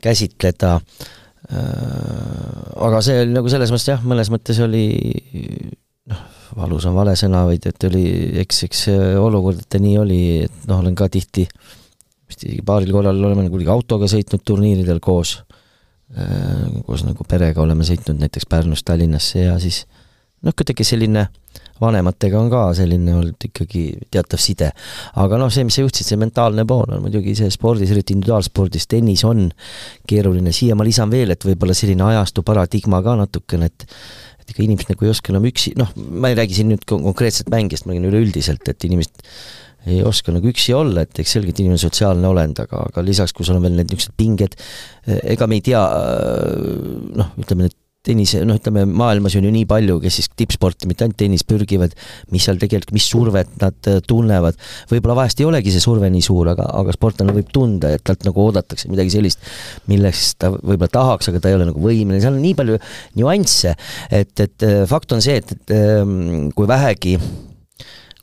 käsitleda. 0.04 0.76
Äh,, 1.46 1.64
aga 2.86 3.00
see 3.02 3.24
oli 3.24 3.34
nagu 3.34 3.50
selles 3.50 3.72
mõttes 3.74 3.90
jah, 3.90 4.06
mõnes 4.06 4.30
mõttes 4.30 4.60
oli 4.62 4.84
noh, 6.10 6.22
valus 6.58 6.86
on 6.86 6.94
vale 6.94 7.16
sõna, 7.18 7.42
vaid 7.48 7.66
et 7.66 7.88
oli, 7.90 8.04
eks, 8.44 8.62
eks 8.68 8.86
see 8.86 9.10
olukord, 9.18 9.62
et 9.62 9.70
ta 9.70 9.82
nii 9.82 9.98
oli, 10.02 10.22
et 10.46 10.70
noh, 10.70 10.82
olen 10.82 10.94
ka 10.98 11.10
tihti, 11.10 11.46
vist 12.26 12.46
isegi 12.46 12.62
paaril 12.66 12.94
korral 12.94 13.18
oleme 13.18 13.48
nagu 13.48 13.62
autoga 13.74 14.06
sõitnud 14.10 14.46
turniiridel 14.46 15.02
koos, 15.02 15.40
äh, 15.42 15.65
koos 16.86 17.02
nagu 17.02 17.24
perega 17.28 17.62
oleme 17.62 17.84
sõitnud 17.86 18.20
näiteks 18.22 18.46
Pärnust 18.46 18.86
Tallinnasse 18.86 19.40
ja 19.48 19.56
siis 19.58 19.82
noh, 20.46 20.54
kuidagi 20.54 20.86
selline 20.86 21.26
vanematega 21.80 22.38
on 22.40 22.50
ka 22.52 22.60
selline 22.76 23.14
olnud 23.18 23.48
ikkagi 23.48 23.82
teatav 24.12 24.40
side. 24.40 24.70
aga 25.22 25.40
noh, 25.40 25.50
see, 25.52 25.66
mis 25.66 25.76
sa 25.76 25.84
juhtisid, 25.84 26.12
see 26.12 26.20
mentaalne 26.20 26.64
pool 26.68 26.86
on 26.94 27.02
muidugi 27.04 27.34
see 27.38 27.50
spordis, 27.52 27.92
eriti 27.92 28.16
individuaalspordis, 28.16 28.86
tennis 28.88 29.26
on 29.28 29.50
keeruline, 30.08 30.54
siia 30.56 30.78
ma 30.78 30.86
lisan 30.86 31.12
veel, 31.12 31.34
et 31.34 31.44
võib-olla 31.48 31.76
selline 31.76 32.06
ajastu 32.12 32.46
paradigma 32.46 33.02
ka 33.04 33.18
natukene, 33.24 33.68
et 33.72 33.88
et 34.46 34.52
ega 34.54 34.62
inimesed 34.62 34.92
nagu 34.92 35.02
ei 35.02 35.10
oska 35.10 35.32
enam 35.32 35.46
üksi, 35.48 35.72
noh, 35.74 35.88
ma 35.96 36.30
ei 36.30 36.36
räägi 36.38 36.60
siin 36.60 36.68
nüüd 36.70 36.84
konkreetselt 36.86 37.48
mängijast, 37.50 37.82
ma 37.82 37.96
räägin 37.96 38.12
üleüldiselt, 38.12 38.68
et 38.70 38.84
inimesed 38.86 39.24
ei 39.87 40.03
oska 40.07 40.35
nagu 40.35 40.51
üksi 40.51 40.75
olla, 40.77 41.07
et 41.07 41.22
eks 41.22 41.37
selgelt 41.38 41.62
inimene 41.62 41.79
on 41.79 41.85
sotsiaalne 41.87 42.29
olend, 42.29 42.61
aga, 42.66 42.85
aga 42.90 43.07
lisaks, 43.07 43.35
kui 43.37 43.46
sul 43.46 43.59
on 43.59 43.66
veel 43.66 43.77
need 43.79 43.90
niisugused 43.92 44.16
pinged, 44.18 44.57
ega 45.07 45.46
me 45.46 45.61
ei 45.61 45.66
tea, 45.66 45.83
noh, 47.16 47.35
ütleme 47.40 47.68
need 47.68 47.77
tennise, 48.07 48.42
noh, 48.46 48.59
ütleme 48.59 48.85
maailmas 48.88 49.37
on 49.38 49.46
ju 49.46 49.53
nii 49.53 49.66
palju, 49.68 49.99
kes 50.03 50.18
siis 50.20 50.29
tippsporti, 50.38 50.88
mitte 50.90 51.07
ainult 51.07 51.18
tennis, 51.20 51.44
pürgivad, 51.49 51.94
mis 52.35 52.46
seal 52.46 52.61
tegelikult, 52.61 52.94
mis 52.96 53.09
survet 53.11 53.51
nad 53.62 53.90
äh, 53.90 53.99
tunnevad. 54.07 54.59
võib-olla 54.92 55.18
vahest 55.22 55.42
ei 55.42 55.49
olegi 55.49 55.75
see 55.75 55.83
surve 55.83 56.11
nii 56.12 56.25
suur, 56.25 56.53
aga, 56.53 56.68
aga 56.81 56.94
sportlane 56.94 57.35
võib 57.37 57.51
tunda, 57.55 57.92
et 57.96 58.05
talt 58.07 58.27
nagu 58.29 58.44
oodatakse 58.46 58.90
midagi 58.92 59.16
sellist, 59.16 59.42
milleks 59.90 60.29
ta 60.40 60.53
võib-olla 60.55 60.92
tahaks, 60.92 61.33
aga 61.33 61.42
ta 61.42 61.53
ei 61.53 61.59
ole 61.59 61.68
nagu 61.70 61.83
võimeline, 61.83 62.22
seal 62.22 62.37
on 62.37 62.44
nii 62.44 62.57
palju 62.59 62.79
nüansse, 63.18 63.75
et, 64.11 64.33
et 64.38 64.66
äh, 64.66 64.81
fakt 64.88 65.16
on 65.16 65.25
see, 65.25 65.40
et, 65.42 65.57
et 65.57 65.77
ähm, 65.77 66.51
kui 66.57 66.70
vähegi 66.70 67.18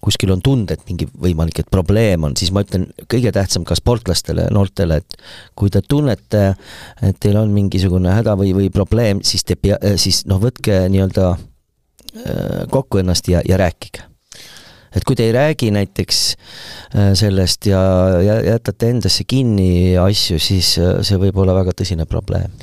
kuskil 0.03 0.33
on 0.35 0.41
tunda, 0.43 0.75
et 0.75 0.83
mingi 0.89 1.07
võimalik, 1.07 1.63
et 1.63 1.71
probleem 1.71 2.27
on, 2.27 2.35
siis 2.39 2.51
ma 2.55 2.63
ütlen, 2.65 2.89
kõige 3.11 3.31
tähtsam 3.35 3.65
ka 3.67 3.77
sportlastele, 3.79 4.49
noortele, 4.53 4.99
et 5.01 5.17
kui 5.59 5.71
te 5.73 5.81
tunnete, 5.85 6.45
et 7.01 7.19
teil 7.23 7.39
on 7.39 7.53
mingisugune 7.55 8.11
häda 8.13 8.35
või, 8.39 8.53
või 8.57 8.69
probleem, 8.73 9.23
siis 9.25 9.47
te 9.47 9.57
pea, 9.59 9.79
siis 9.99 10.23
noh, 10.29 10.41
võtke 10.43 10.83
nii-öelda 10.91 11.29
äh, 11.33 12.65
kokku 12.73 13.03
ennast 13.03 13.31
ja, 13.31 13.43
ja 13.47 13.59
rääkige. 13.61 14.09
Et 14.93 15.01
kui 15.07 15.17
te 15.17 15.25
ei 15.25 15.33
räägi 15.33 15.71
näiteks 15.73 16.19
äh, 16.29 17.13
sellest 17.17 17.65
ja 17.71 17.81
jätate 18.45 18.91
endasse 18.93 19.25
kinni 19.25 19.97
asju, 19.97 20.37
siis 20.37 20.75
see 20.77 21.21
võib 21.21 21.39
olla 21.41 21.55
väga 21.63 21.73
tõsine 21.79 22.05
probleem 22.09 22.53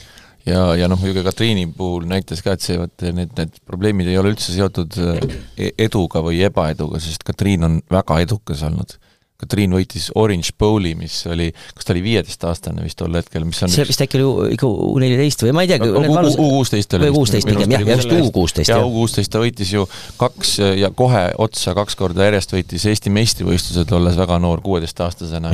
ja, 0.47 0.63
ja 0.79 0.89
noh, 0.91 1.01
muidugi 1.01 1.25
Katriini 1.27 1.67
puhul 1.77 2.07
näitas 2.11 2.43
ka, 2.45 2.55
et 2.57 2.65
see, 2.65 2.79
vot 2.81 3.07
need, 3.17 3.33
need 3.39 3.61
probleemid 3.69 4.11
ei 4.11 4.19
ole 4.21 4.35
üldse 4.35 4.55
seotud 4.55 4.99
e-, 5.01 5.73
eduga 5.87 6.23
või 6.25 6.43
ebaeduga, 6.47 7.01
sest 7.03 7.25
Katriin 7.27 7.67
on 7.69 7.81
väga 7.91 8.21
edukas 8.25 8.65
olnud. 8.67 8.97
Katriin 9.41 9.73
võitis 9.75 10.11
Orange 10.19 10.55
Bowli, 10.59 10.95
mis 10.99 11.17
oli, 11.31 11.51
kas 11.77 11.89
ta 11.89 11.95
oli 11.95 12.05
viieteistaastane 12.05 12.85
vist 12.85 12.99
tol 13.01 13.15
hetkel, 13.17 13.47
mis 13.49 13.63
on 13.65 13.73
see 13.73 13.87
vist 13.89 14.05
äkki 14.05 14.21
oli 14.21 14.55
ikka 14.57 14.69
U 14.71 14.97
neliteist 15.01 15.45
või 15.47 15.55
ma 15.57 15.65
ei 15.65 15.71
tea 15.71 15.81
U 15.81 16.35
kuusteist 16.37 16.97
oli 16.99 17.09
või 17.09 17.21
kuusteist 17.21 17.49
pigem 17.49 17.75
jah, 17.77 17.87
just 17.95 18.15
U 18.17 18.31
kuusteist 18.35 18.73
jah. 18.73 18.85
U 18.85 18.93
kuusteist 18.95 19.33
ta 19.33 19.43
võitis 19.43 19.73
ju 19.75 19.87
kaks 20.21 20.57
ja 20.81 20.93
kohe 20.97 21.25
otsa 21.41 21.75
kaks 21.79 21.99
korda 21.99 22.29
järjest 22.29 22.55
võitis 22.55 22.87
Eesti 22.91 23.13
meistrivõistlused, 23.15 23.95
olles 23.97 24.19
väga 24.21 24.39
noor, 24.43 24.63
kuueteistaastasena. 24.65 25.53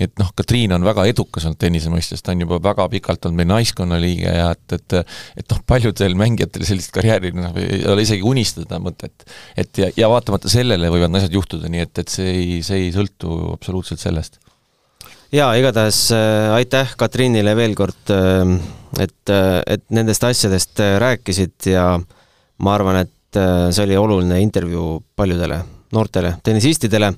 et 0.00 0.12
noh, 0.20 0.32
Katriin 0.36 0.72
on 0.76 0.84
väga 0.84 1.06
edukas 1.10 1.46
olnud 1.48 1.60
tennise 1.60 1.92
mõistes, 1.92 2.22
ta 2.22 2.34
on 2.34 2.44
juba 2.44 2.58
väga 2.62 2.88
pikalt 2.92 3.26
olnud 3.26 3.42
meil 3.42 3.50
naiskonna 3.52 4.00
liige 4.02 4.32
ja 4.32 4.50
et, 4.56 4.78
et 4.78 4.98
et 5.36 5.48
noh, 5.52 5.60
paljudel 5.68 6.14
mängijatel 6.18 6.64
sellist 6.66 6.92
karjääri 6.94 7.32
noh, 7.36 7.54
ei 7.60 7.82
ole 7.88 8.04
isegi 8.04 8.24
unistada 8.26 8.78
mõtet. 8.82 9.26
et 9.56 9.78
ja, 9.78 9.90
ja 9.96 10.10
vaatamata 10.12 10.50
sellele 10.52 10.90
võivad 10.92 11.18
asjad 11.18 11.36
juhtuda, 11.36 11.70
nii 11.72 11.84
et, 11.86 12.02
et 12.02 12.12
see 12.12 12.30
ei, 12.32 12.60
see 12.66 12.86
ei 12.86 12.92
sõltu 12.94 13.11
sõltu 13.12 13.52
absoluutselt 13.52 14.00
sellest. 14.00 14.38
jaa, 15.32 15.54
igatahes 15.56 16.10
äh, 16.12 16.52
aitäh 16.56 16.94
Katriinile 16.96 17.54
veel 17.56 17.74
kord, 17.74 18.10
äh, 18.10 18.58
et, 19.00 19.30
äh, 19.30 19.62
et 19.66 19.84
nendest 19.90 20.24
asjadest 20.24 20.78
rääkisid 20.78 21.70
ja 21.72 21.98
ma 22.58 22.74
arvan, 22.74 23.02
et 23.06 23.10
see 23.32 23.84
oli 23.86 23.96
oluline 23.96 24.42
intervjuu 24.42 25.02
paljudele 25.16 25.62
noortele 25.92 26.34
tennisistidele. 26.44 27.08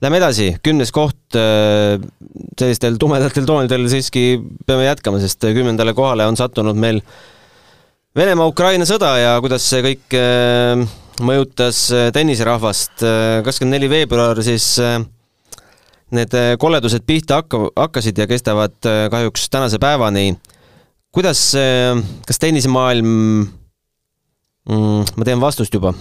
Lähme 0.00 0.20
edasi, 0.20 0.52
kümnes 0.62 0.92
koht 0.94 1.34
sellistel 1.34 2.94
tumedatel 3.00 3.46
toonidel 3.48 3.88
siiski 3.90 4.38
peame 4.66 4.84
jätkama, 4.86 5.18
sest 5.18 5.42
kümnendale 5.42 5.96
kohale 5.98 6.28
on 6.30 6.38
sattunud 6.38 6.78
meil 6.78 7.00
Venemaa-Ukraina 8.16 8.86
sõda 8.86 9.16
ja 9.18 9.34
kuidas 9.42 9.66
see 9.66 9.82
kõik 9.82 10.14
mõjutas 11.24 11.86
äh, 11.94 12.08
tenniserahvast. 12.14 13.02
Äh, 13.04 13.42
kakskümmend 13.46 13.76
neli 13.76 13.90
veebruar 13.90 14.40
siis 14.44 14.74
äh, 14.82 14.98
need 16.16 16.34
koledused 16.62 17.06
pihta 17.06 17.40
hakka-, 17.40 17.70
hakkasid 17.74 18.18
ja 18.20 18.28
kestavad 18.30 18.76
kahjuks 19.10 19.48
tänase 19.50 19.80
päevani. 19.82 20.36
kuidas, 21.16 21.40
kas 22.28 22.38
tennisemaailm 22.38 23.08
mm, 24.68 25.16
ma 25.16 25.26
tean 25.26 25.40
vastust 25.40 25.74
juba. 25.74 25.94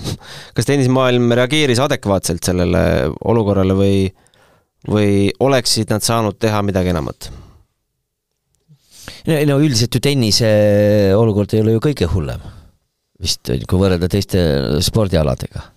kas 0.54 0.67
tennisemaailm 0.67 1.32
reageeris 1.39 1.82
adekvaatselt 1.82 2.43
sellele 2.45 2.84
olukorrale 3.23 3.73
või, 3.73 3.97
või 4.86 5.32
oleksid 5.39 5.89
nad 5.89 6.06
saanud 6.06 6.38
teha 6.38 6.62
midagi 6.62 6.93
enamat? 6.93 7.32
no 9.25 9.58
üldiselt 9.58 9.95
ju 9.95 10.04
tennise 10.06 10.51
olukord 11.17 11.54
ei 11.56 11.65
ole 11.65 11.80
ju 11.80 11.82
kõige 11.82 12.06
hullem 12.13 12.45
vist, 13.21 13.51
kui 13.67 13.80
võrrelda 13.80 14.10
teiste 14.12 14.41
spordialadega. 14.86 15.71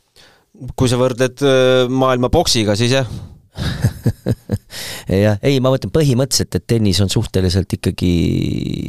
kui 0.75 0.91
sa 0.91 0.99
võrdled 0.99 1.43
äh, 1.47 1.91
maailma 1.91 2.31
poksiga, 2.35 2.77
siis 2.79 2.97
jah 2.97 3.11
jah, 5.25 5.39
ei, 5.43 5.59
ma 5.63 5.73
mõtlen 5.73 5.91
põhimõtteliselt, 5.95 6.59
et 6.59 6.67
tennis 6.71 7.01
on 7.03 7.11
suhteliselt 7.11 7.73
ikkagi 7.79 8.13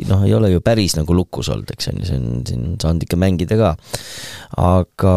noh, 0.10 0.26
ei 0.28 0.36
ole 0.38 0.52
ju 0.54 0.64
päris 0.66 0.96
nagu 0.98 1.16
lukus 1.18 1.50
olnud, 1.54 1.70
eks 1.74 1.90
on 1.92 2.02
ju, 2.02 2.10
see 2.10 2.20
on, 2.20 2.28
siin 2.48 2.66
on 2.68 2.76
saanud 2.82 3.06
ikka 3.06 3.20
mängida 3.20 3.58
ka. 3.60 3.72
aga 4.62 5.16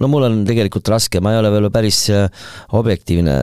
no 0.00 0.10
mul 0.10 0.28
on 0.28 0.42
tegelikult 0.48 0.92
raske, 0.92 1.22
ma 1.22 1.34
ei 1.34 1.40
ole 1.40 1.50
veel 1.54 1.70
päris 1.74 2.04
äh, 2.14 2.28
objektiivne. 2.78 3.40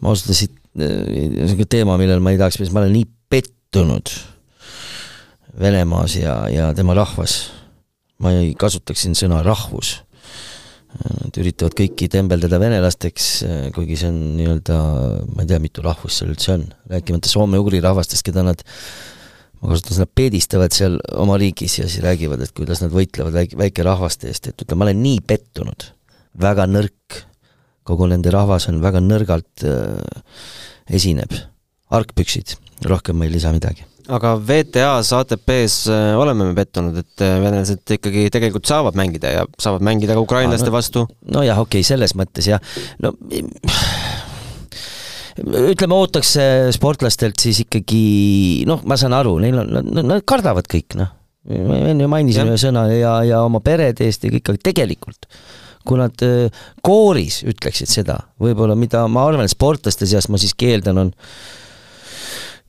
ma 0.00 0.12
ausalt 0.12 0.30
öeldes, 0.34 0.60
niisugune 0.74 1.70
teema, 1.70 1.98
millel 2.00 2.22
ma 2.22 2.34
ei 2.34 2.40
tahaks, 2.40 2.62
ma 2.70 2.82
olen 2.82 2.96
nii 2.98 3.10
pettunud 3.30 4.14
Venemaas 5.54 6.16
ja, 6.18 6.40
ja 6.50 6.72
tema 6.74 6.96
rahvas 6.98 7.44
ma 8.22 8.34
ei 8.38 8.52
kasutaks 8.58 9.04
siin 9.04 9.16
sõna 9.18 9.42
rahvus. 9.46 9.98
Nad 10.94 11.34
üritavad 11.42 11.74
kõiki 11.74 12.06
tembeldada 12.12 12.60
venelasteks, 12.62 13.30
kuigi 13.74 13.96
see 13.98 14.12
on 14.12 14.18
nii-öelda, 14.38 14.76
ma 15.34 15.42
ei 15.42 15.48
tea, 15.50 15.58
mitu 15.62 15.82
rahvust 15.82 16.20
seal 16.20 16.30
üldse 16.30 16.52
on, 16.54 16.68
rääkimata 16.92 17.30
soome-ugri 17.32 17.80
rahvastest, 17.82 18.22
keda 18.26 18.44
nad 18.46 18.62
ma 19.58 19.72
kasutan 19.72 19.96
sõna 19.98 20.06
peedistavad 20.20 20.76
seal 20.76 21.00
oma 21.18 21.38
riigis 21.40 21.80
ja 21.80 21.88
siis 21.88 22.04
räägivad, 22.04 22.44
et 22.44 22.54
kuidas 22.54 22.84
nad 22.84 22.94
võitlevad 22.94 23.34
väike, 23.34 23.58
väikerahvaste 23.58 24.30
eest, 24.30 24.52
et 24.52 24.62
ütleme, 24.62 24.84
ma 24.84 24.86
olen 24.86 25.02
nii 25.02 25.22
pettunud, 25.26 25.88
väga 26.44 26.68
nõrk, 26.70 27.24
kogu 27.88 28.06
nende 28.12 28.30
rahvas 28.34 28.68
on 28.70 28.78
väga 28.84 29.02
nõrgalt 29.02 29.66
äh, 29.66 30.22
esineb. 30.94 31.34
argpüksid, 31.94 32.54
rohkem 32.86 33.18
ma 33.18 33.26
ei 33.26 33.34
lisa 33.34 33.52
midagi 33.54 33.84
aga 34.12 34.34
WTA-s, 34.36 35.12
ATP-s 35.16 35.86
äh, 35.88 36.12
oleme 36.20 36.50
me 36.50 36.56
pettunud, 36.56 36.96
et 37.00 37.24
äh, 37.24 37.38
venelased 37.40 37.94
ikkagi 37.96 38.26
tegelikult 38.32 38.68
saavad 38.68 38.98
mängida 38.98 39.32
ja 39.32 39.46
saavad 39.60 39.84
mängida 39.86 40.16
ka 40.16 40.24
ukrainlaste 40.24 40.68
no, 40.68 40.74
vastu. 40.76 41.06
nojah, 41.24 41.60
okei 41.62 41.80
okay,, 41.80 41.88
selles 41.88 42.12
mõttes 42.18 42.50
jah, 42.50 42.60
no 43.04 43.14
ütleme, 45.72 45.96
ootaks 45.96 46.34
äh, 46.40 46.68
sportlastelt 46.76 47.40
siis 47.40 47.64
ikkagi 47.64 48.64
noh, 48.68 48.84
ma 48.84 48.98
saan 49.00 49.16
aru, 49.16 49.38
neil 49.42 49.64
on, 49.64 49.72
nad 49.96 50.28
kardavad 50.28 50.68
kõik, 50.70 50.98
noh. 51.00 51.14
me 51.48 51.80
enne 51.94 52.04
ju 52.04 52.12
mainisime 52.12 52.52
ühe 52.52 52.60
sõna 52.60 52.86
ja, 52.92 53.18
ja 53.24 53.42
oma 53.46 53.64
perede 53.64 54.04
eest 54.08 54.28
ja 54.28 54.32
kõik, 54.36 54.52
aga 54.52 54.66
tegelikult 54.72 55.28
kui 55.84 55.98
nad 56.00 56.16
kooris 56.84 57.42
ütleksid 57.44 57.90
seda, 57.92 58.16
võib-olla 58.40 58.72
mida 58.76 59.02
ma 59.12 59.26
arvan, 59.28 59.44
et 59.44 59.52
sportlaste 59.52 60.08
seas 60.08 60.30
ma 60.32 60.40
siiski 60.40 60.70
eeldan, 60.72 61.00
on 61.02 61.10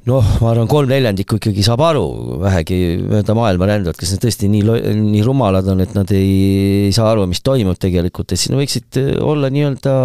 noh, 0.09 0.25
ma 0.41 0.51
arvan, 0.51 0.69
kolm 0.69 0.91
neljandikku 0.91 1.39
ikkagi 1.39 1.65
saab 1.65 1.81
aru, 1.87 2.05
vähegi 2.43 2.77
mööda 3.01 3.35
maailma 3.37 3.69
rändavad, 3.69 3.97
kes 3.97 4.13
nad 4.13 4.23
tõesti 4.25 4.49
nii, 4.53 4.77
nii 5.01 5.25
rumalad 5.25 5.67
on, 5.73 5.81
et 5.81 5.95
nad 5.97 6.11
ei, 6.13 6.85
ei 6.85 6.93
saa 6.95 7.09
aru, 7.13 7.25
mis 7.31 7.41
toimub 7.45 7.79
tegelikult, 7.81 8.33
et 8.33 8.41
siin 8.41 8.57
võiksid 8.59 9.01
äh, 9.01 9.11
olla 9.25 9.49
nii-öelda 9.53 9.95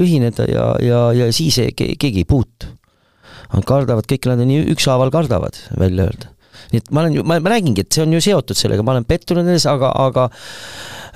ühineda 0.00 0.48
ja, 0.48 0.66
ja, 0.84 1.04
ja 1.16 1.30
siis 1.36 1.60
ei, 1.62 1.76
keegi 1.76 2.24
ei 2.24 2.28
puutu. 2.28 2.72
Nad 3.50 3.66
kardavad, 3.66 4.06
kõik 4.06 4.28
nad 4.30 4.40
nii 4.46 4.68
ükshaaval 4.76 5.10
kardavad 5.10 5.56
välja 5.78 6.06
öelda. 6.06 6.28
nii 6.70 6.80
et 6.80 6.90
ma 6.94 7.02
olen 7.02 7.16
ju, 7.18 7.24
ma 7.26 7.40
räägingi, 7.42 7.82
et 7.82 7.96
see 7.96 8.04
on 8.04 8.12
ju 8.14 8.20
seotud 8.22 8.56
sellega, 8.56 8.84
ma 8.86 8.94
olen 8.94 9.08
pettunud 9.08 9.42
nendes, 9.42 9.66
aga, 9.68 9.90
aga 10.06 10.28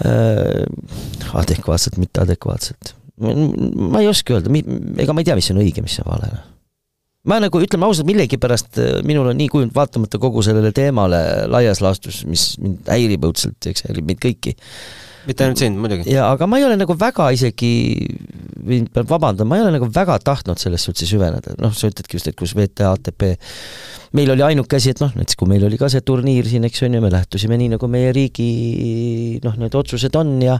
äh, 0.04 0.64
adekvaatselt, 1.40 2.00
mitte 2.02 2.24
adekvaatselt. 2.26 2.96
ma 3.22 4.02
ei 4.02 4.10
oska 4.10 4.34
öelda, 4.36 4.50
ega 4.98 5.14
ma 5.14 5.22
ei 5.22 5.30
tea, 5.30 5.38
mis 5.38 5.52
on 5.54 5.62
õige, 5.62 5.84
mis 5.86 6.02
on 6.02 6.10
vale 6.10 6.32
ma 7.28 7.38
nagu 7.42 7.62
ütleme 7.64 7.88
ausalt, 7.88 8.08
millegipärast 8.08 8.80
äh, 8.80 8.90
minul 9.06 9.30
on 9.32 9.38
nii 9.40 9.48
kujunud, 9.52 9.74
vaatamata 9.76 10.20
kogu 10.22 10.44
sellele 10.44 10.74
teemale 10.76 11.20
laias 11.50 11.80
laastus, 11.84 12.22
mis 12.28 12.52
mind 12.60 12.90
häirib 12.90 13.24
õudselt, 13.30 13.58
eks 13.70 13.86
häirib 13.88 14.10
meid 14.10 14.20
kõiki. 14.22 14.54
mitte 15.24 15.46
ainult 15.46 15.62
sind, 15.62 15.80
muidugi. 15.80 16.04
jaa, 16.12 16.28
aga 16.36 16.48
ma 16.50 16.60
ei 16.60 16.66
ole 16.68 16.76
nagu 16.80 16.96
väga 17.00 17.30
isegi, 17.32 17.72
võin, 18.60 18.90
pean 18.92 19.08
vabandama, 19.08 19.54
ma 19.54 19.60
ei 19.60 19.64
ole 19.64 19.76
nagu 19.78 19.88
väga 19.88 20.18
tahtnud 20.20 20.60
sellesse 20.60 20.92
üldse 20.92 21.08
süveneda, 21.08 21.56
noh, 21.64 21.72
sa 21.72 21.88
ütledki 21.88 22.20
just, 22.20 22.28
et 22.28 22.36
kus 22.36 22.52
VTA, 22.58 22.92
ATP 22.92 23.30
meil 24.14 24.30
oli 24.30 24.44
ainuke 24.46 24.78
asi, 24.78 24.92
et 24.94 25.00
noh, 25.02 25.10
näiteks 25.16 25.38
kui 25.38 25.48
meil 25.50 25.64
oli 25.66 25.78
ka 25.80 25.88
see 25.92 26.02
turniir 26.06 26.46
siin, 26.48 26.66
eks 26.68 26.84
on 26.86 26.94
ju, 26.96 27.02
me 27.02 27.10
lähtusime 27.12 27.58
nii, 27.58 27.72
nagu 27.74 27.88
meie 27.90 28.12
riigi 28.14 28.48
noh, 29.44 29.56
need 29.58 29.74
otsused 29.78 30.14
on 30.20 30.36
ja 30.44 30.58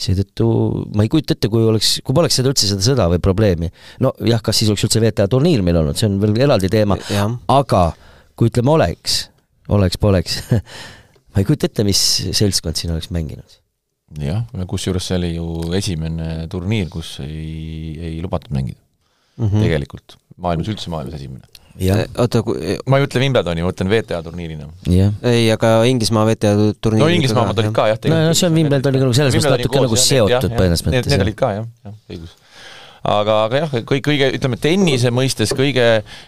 seetõttu 0.00 0.48
ma 0.96 1.06
ei 1.06 1.12
kujuta 1.12 1.36
ette, 1.36 1.48
kui 1.52 1.64
oleks, 1.64 1.96
kui 2.04 2.16
poleks 2.16 2.36
seda 2.40 2.52
üldse 2.52 2.68
seda 2.68 2.84
sõda 2.84 3.08
või 3.12 3.22
probleemi. 3.24 3.70
no 4.04 4.12
jah, 4.28 4.42
kas 4.44 4.60
siis 4.60 4.72
oleks 4.72 4.84
üldse 4.88 5.02
WTA 5.02 5.28
turniir 5.32 5.64
meil 5.66 5.80
olnud, 5.80 5.98
see 6.00 6.10
on 6.10 6.18
veel 6.22 6.36
eraldi 6.44 6.72
teema, 6.72 6.98
aga 7.50 7.84
kui 8.36 8.52
ütleme, 8.52 8.74
oleks, 8.76 9.22
oleks-poleks 9.72 10.42
ma 11.32 11.40
ei 11.40 11.48
kujuta 11.48 11.70
ette, 11.70 11.86
mis 11.88 12.02
seltskond 12.36 12.76
siin 12.76 12.92
oleks 12.92 13.08
mänginud 13.14 13.60
jah, 14.20 14.44
kusjuures 14.68 15.06
see 15.06 15.16
oli 15.20 15.32
ju 15.36 15.72
esimene 15.78 16.48
turniir, 16.52 16.90
kus 16.92 17.16
ei, 17.24 17.96
ei 17.96 18.20
lubatud 18.20 18.52
mängida 18.52 18.80
mm. 19.38 19.46
-hmm. 19.46 19.64
tegelikult, 19.64 20.18
maailmas 20.36 20.68
üldse 20.72 20.92
maailmas 20.92 21.16
esimene 21.16 21.59
oota, 22.18 22.42
kui 22.46 22.58
eh, 22.60 22.82
ma 22.90 22.98
ei 22.98 23.06
mõtle 23.06 23.22
Wimbledoni, 23.22 23.64
ma 23.64 23.70
mõtlen 23.70 23.90
WTA 23.92 24.20
turniirina. 24.26 24.68
ei, 24.88 25.48
aga 25.54 25.72
Inglismaa 25.90 26.26
WTA 26.28 26.52
turniir 26.82 27.04
no 27.04 27.08
Inglismaa 27.14 27.46
omad 27.48 27.62
olid 27.62 27.74
ka 27.76 27.88
jah. 27.92 28.04
no, 28.10 28.20
no 28.28 28.36
see 28.36 28.50
on 28.50 28.58
Wimbledoniga 28.58 29.06
nagu 29.06 29.16
selles 29.16 29.36
mõttes 29.38 29.56
natuke 29.56 29.86
nagu 29.86 30.04
seotud 30.04 30.54
põhimõtteliselt 30.54 30.90
mõttes. 30.90 31.12
Need 31.14 31.26
olid 31.26 31.40
ka 31.40 31.56
jah, 31.60 31.66
jah, 31.86 31.98
õigus 32.10 32.36
aga, 33.00 33.36
aga 33.46 33.62
jah, 33.62 33.74
kõik 33.88 34.04
kõige, 34.04 34.28
ütleme 34.36 34.58
tennise 34.60 35.12
mõistes 35.14 35.54
kõige, 35.56 35.86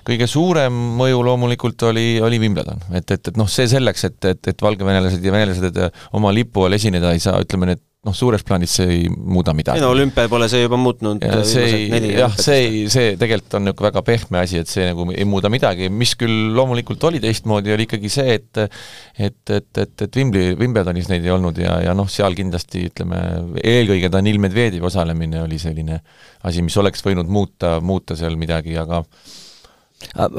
kõige 0.09 0.29
suurem 0.31 0.77
mõju 0.99 1.23
loomulikult 1.27 1.89
oli, 1.91 2.07
oli 2.25 2.41
Wimbledon. 2.43 2.81
et, 2.97 3.11
et, 3.11 3.33
et 3.33 3.41
noh, 3.41 3.51
see 3.51 3.69
selleks, 3.71 4.07
et, 4.09 4.19
et, 4.33 4.53
et 4.55 4.67
valgevenelased 4.69 5.25
ja 5.25 5.35
venelased 5.35 5.81
oma 6.17 6.33
lipu 6.35 6.67
all 6.67 6.79
esineda 6.79 7.13
ei 7.13 7.23
saa, 7.23 7.41
ütleme 7.45 7.73
need 7.73 7.85
noh, 8.03 8.15
suures 8.17 8.43
plaanis 8.43 8.73
see 8.81 8.87
ei 8.97 9.03
muuda 9.11 9.53
midagi. 9.55 9.79
ei 9.79 9.85
no 9.85 9.93
olümpia 9.95 10.27
pole 10.31 10.49
see 10.51 10.65
juba 10.65 10.79
muutnud 10.81 11.23
ja 11.23 11.43
see 11.47 11.69
ei, 11.71 12.09
jah, 12.19 12.33
see 12.35 12.57
ei, 12.59 12.81
see 12.91 13.13
tegelikult 13.21 13.55
on 13.59 13.67
niisugune 13.69 13.89
väga 13.89 14.03
pehme 14.07 14.41
asi, 14.43 14.59
et 14.63 14.71
see 14.71 14.89
nagu 14.89 15.07
ei 15.15 15.27
muuda 15.29 15.51
midagi, 15.53 15.87
mis 15.87 16.17
küll 16.19 16.51
loomulikult 16.57 17.07
oli 17.07 17.21
teistmoodi, 17.23 17.71
oli 17.75 17.87
ikkagi 17.87 18.11
see, 18.13 18.39
et 18.41 18.63
et, 18.63 19.39
et, 19.55 19.69
et, 19.85 19.95
et 20.07 20.19
Wimbli, 20.19 20.57
Wimbledonis 20.59 21.11
neid 21.13 21.27
ei 21.29 21.35
olnud 21.35 21.61
ja, 21.63 21.79
ja 21.87 21.95
noh, 21.95 22.11
seal 22.11 22.35
kindlasti 22.39 22.89
ütleme, 22.91 23.21
eelkõige 23.63 24.11
Danil 24.11 24.43
Medvedjevi 24.43 24.83
osalemine 24.91 25.45
oli 25.45 25.61
selline 25.63 26.01
asi, 26.43 26.65
mis 26.67 26.77
oleks 26.83 27.07
võinud 27.07 27.31
muuta, 27.31 27.77
muuta 27.85 28.19
seal 28.19 28.35
midagi, 28.41 28.75
aga 28.83 29.05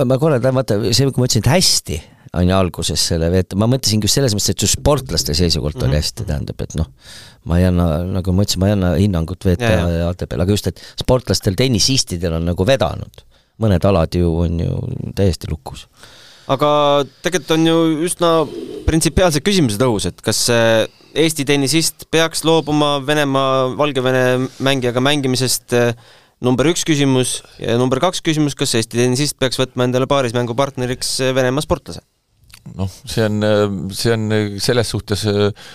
ma 0.04 0.20
korra 0.20 0.42
tahan 0.44 0.60
vaata, 0.60 0.80
see, 0.92 1.08
kui 1.08 1.24
ma 1.24 1.30
ütlesin, 1.30 1.46
et 1.46 1.54
hästi, 1.54 2.02
on 2.34 2.50
ju 2.50 2.56
alguses 2.58 3.02
selle 3.12 3.30
veeta, 3.34 3.58
ma 3.60 3.68
mõtlesingi 3.70 4.08
just 4.08 4.18
selles 4.18 4.34
mõttes, 4.34 4.54
et 4.54 4.66
just 4.66 4.80
sportlaste 4.80 5.36
seisukohalt 5.38 5.78
mm 5.78 5.84
-hmm. 5.84 5.92
oli 5.92 6.02
hästi, 6.02 6.26
tähendab, 6.30 6.64
et 6.66 6.74
noh, 6.80 6.90
ma 7.50 7.60
ei 7.60 7.68
anna, 7.70 7.88
nagu 8.10 8.34
ma 8.34 8.46
ütlesin, 8.46 8.64
ma 8.64 8.72
ei 8.72 8.78
anna 8.78 8.94
hinnangut 8.98 9.46
ja 9.46 10.08
ATP-le, 10.10 10.42
aga 10.42 10.56
just, 10.58 10.68
et 10.68 10.82
sportlastel, 11.00 11.56
tennisistidel 11.60 12.40
on 12.40 12.50
nagu 12.52 12.66
vedanud. 12.66 13.24
mõned 13.62 13.86
alad 13.86 14.16
ju 14.18 14.28
on 14.42 14.60
ju 14.60 14.78
täiesti 15.16 15.48
lukus. 15.50 15.86
aga 16.48 17.06
tegelikult 17.22 17.52
on 17.52 17.68
ju 17.68 17.78
üsna 18.08 18.32
printsipiaalsed 18.86 19.46
küsimused 19.46 19.82
õhus, 19.82 20.08
et 20.08 20.22
kas 20.22 20.50
Eesti 21.14 21.46
tennisist 21.46 22.08
peaks 22.10 22.44
loobuma 22.44 23.06
Venemaa, 23.06 23.78
Valgevene 23.78 24.50
mängijaga 24.60 25.00
mängimisest, 25.00 25.76
number 26.42 26.66
üks 26.66 26.84
küsimus 26.84 27.44
ja 27.60 27.78
number 27.78 28.00
kaks 28.00 28.22
küsimus, 28.26 28.56
kas 28.56 28.74
Eesti 28.74 28.98
tennisist 28.98 29.38
peaks 29.38 29.60
võtma 29.60 29.86
endale 29.86 30.08
paarismängupartneriks 30.08 31.20
Venemaa 31.36 31.62
sportlase? 31.62 32.02
Noh, 32.78 32.88
see 32.88 33.24
on, 33.26 33.44
see 33.94 34.14
on 34.14 34.24
selles 34.64 34.90
suhtes 34.94 35.26
äh, 35.28 35.68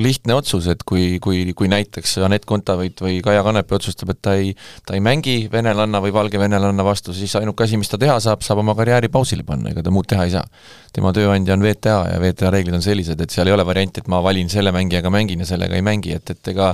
lihtne 0.00 0.34
otsus, 0.38 0.66
et 0.72 0.82
kui, 0.88 1.18
kui, 1.22 1.42
kui 1.56 1.68
näiteks 1.70 2.16
Anett 2.24 2.46
Kontaveit 2.48 3.00
või 3.04 3.18
Kaia 3.24 3.42
Kanepi 3.46 3.76
otsustab, 3.76 4.12
et 4.14 4.20
ta 4.24 4.34
ei, 4.38 4.54
ta 4.86 4.96
ei 4.96 5.04
mängi 5.04 5.36
venelanna 5.52 6.00
või 6.02 6.14
valge 6.16 6.40
venelanna 6.40 6.86
vastu, 6.86 7.14
siis 7.16 7.34
ainuke 7.38 7.66
asi, 7.66 7.78
mis 7.80 7.92
ta 7.92 8.00
teha 8.00 8.16
saab, 8.24 8.44
saab 8.46 8.62
oma 8.64 8.74
karjääri 8.78 9.12
pausile 9.12 9.44
panna, 9.46 9.74
ega 9.74 9.84
ta 9.84 9.92
muud 9.94 10.08
teha 10.10 10.26
ei 10.26 10.34
saa. 10.34 10.46
tema 10.96 11.12
tööandja 11.14 11.54
on 11.54 11.66
VTA 11.66 11.98
ja 12.14 12.22
VTA 12.22 12.54
reeglid 12.54 12.80
on 12.80 12.84
sellised, 12.84 13.20
et 13.20 13.30
seal 13.30 13.50
ei 13.50 13.56
ole 13.56 13.66
varianti, 13.66 14.00
et 14.00 14.08
ma 14.10 14.22
valin 14.24 14.48
selle 14.50 14.72
mängijaga 14.74 15.12
mängin 15.12 15.44
ja 15.44 15.52
sellega 15.52 15.76
ei 15.76 15.84
mängi, 15.86 16.16
et, 16.16 16.34
et 16.34 16.54
ega 16.54 16.72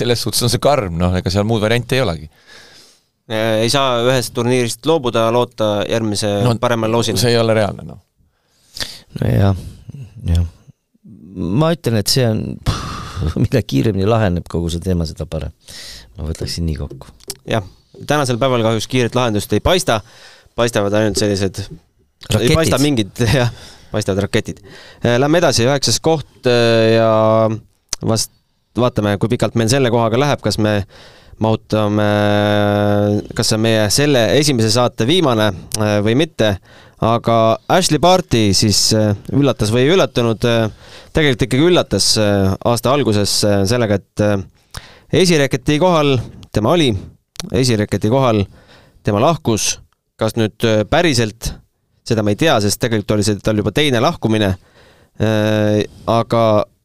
selles 0.00 0.24
suhtes 0.24 0.42
on 0.42 0.50
see 0.50 0.62
karm, 0.62 0.96
noh, 0.98 1.14
ega 1.20 1.30
seal 1.30 1.46
muud 1.46 1.62
varianti 1.62 1.98
ei 1.98 2.02
olegi. 2.02 2.30
ei 3.28 3.68
saa 3.70 4.00
ühest 4.08 4.32
turniirist 4.34 4.86
loobuda, 4.88 5.28
loota 5.30 5.82
järgmise 5.84 6.38
no, 6.46 6.56
paremale 6.58 6.96
loosile? 6.96 7.20
see 7.20 7.36
ei 7.36 7.38
ole 7.38 7.54
reaalne, 7.54 7.84
noh 7.84 8.07
nojah, 9.16 9.56
jah. 10.28 10.46
ma 11.34 11.72
ütlen, 11.74 11.98
et 12.02 12.12
see 12.12 12.26
on, 12.28 12.44
mida 13.42 13.62
kiiremini 13.64 14.08
laheneb 14.08 14.48
kogu 14.50 14.70
see 14.72 14.84
teema, 14.84 15.06
seda 15.08 15.26
parem. 15.30 15.54
ma 16.18 16.28
võtaksin 16.28 16.66
nii 16.68 16.78
kokku. 16.80 17.12
jah, 17.48 17.66
tänasel 18.06 18.40
päeval 18.40 18.66
kahjuks 18.66 18.88
kiiret 18.90 19.18
lahendust 19.18 19.52
ei 19.56 19.64
paista, 19.64 20.00
paistavad 20.58 20.94
ainult 21.00 21.20
sellised, 21.20 21.64
ei 22.38 22.54
paista 22.54 22.80
mingid, 22.82 23.14
jah, 23.40 23.52
paistavad 23.92 24.26
raketid. 24.26 24.60
Lähme 25.04 25.40
edasi, 25.40 25.64
üheksas 25.68 26.00
koht 26.04 26.48
ja 26.48 27.12
vast 28.04 28.34
vaatame, 28.78 29.16
kui 29.18 29.30
pikalt 29.32 29.56
meil 29.58 29.70
selle 29.72 29.90
kohaga 29.90 30.20
läheb, 30.20 30.42
kas 30.44 30.58
me 30.62 30.82
mahutame, 31.42 32.08
kas 33.36 33.50
see 33.50 33.58
on 33.58 33.64
meie 33.64 33.86
selle 33.94 34.24
esimese 34.38 34.70
saate 34.74 35.06
viimane 35.08 35.48
või 36.04 36.16
mitte 36.18 36.56
aga 37.04 37.58
Ashley 37.70 38.00
Barti 38.02 38.48
siis 38.56 38.90
üllatas 39.34 39.70
või 39.74 39.84
ei 39.86 39.92
üllatunud, 39.94 40.42
tegelikult 41.14 41.44
ikkagi 41.46 41.68
üllatas 41.70 42.08
aasta 42.18 42.94
alguses 42.94 43.34
sellega, 43.70 43.98
et 44.00 44.24
esireketi 45.22 45.78
kohal 45.78 46.16
tema 46.52 46.74
oli, 46.74 46.90
esireketi 47.52 48.10
kohal 48.10 48.42
tema 49.06 49.22
lahkus, 49.22 49.76
kas 50.18 50.34
nüüd 50.38 50.64
päriselt, 50.90 51.52
seda 52.08 52.24
me 52.26 52.34
ei 52.34 52.40
tea, 52.40 52.58
sest 52.64 52.80
tegelikult 52.82 53.16
oli 53.16 53.26
see 53.26 53.38
tal 53.44 53.60
juba 53.60 53.72
teine 53.76 54.02
lahkumine, 54.02 54.50
aga, 55.18 56.42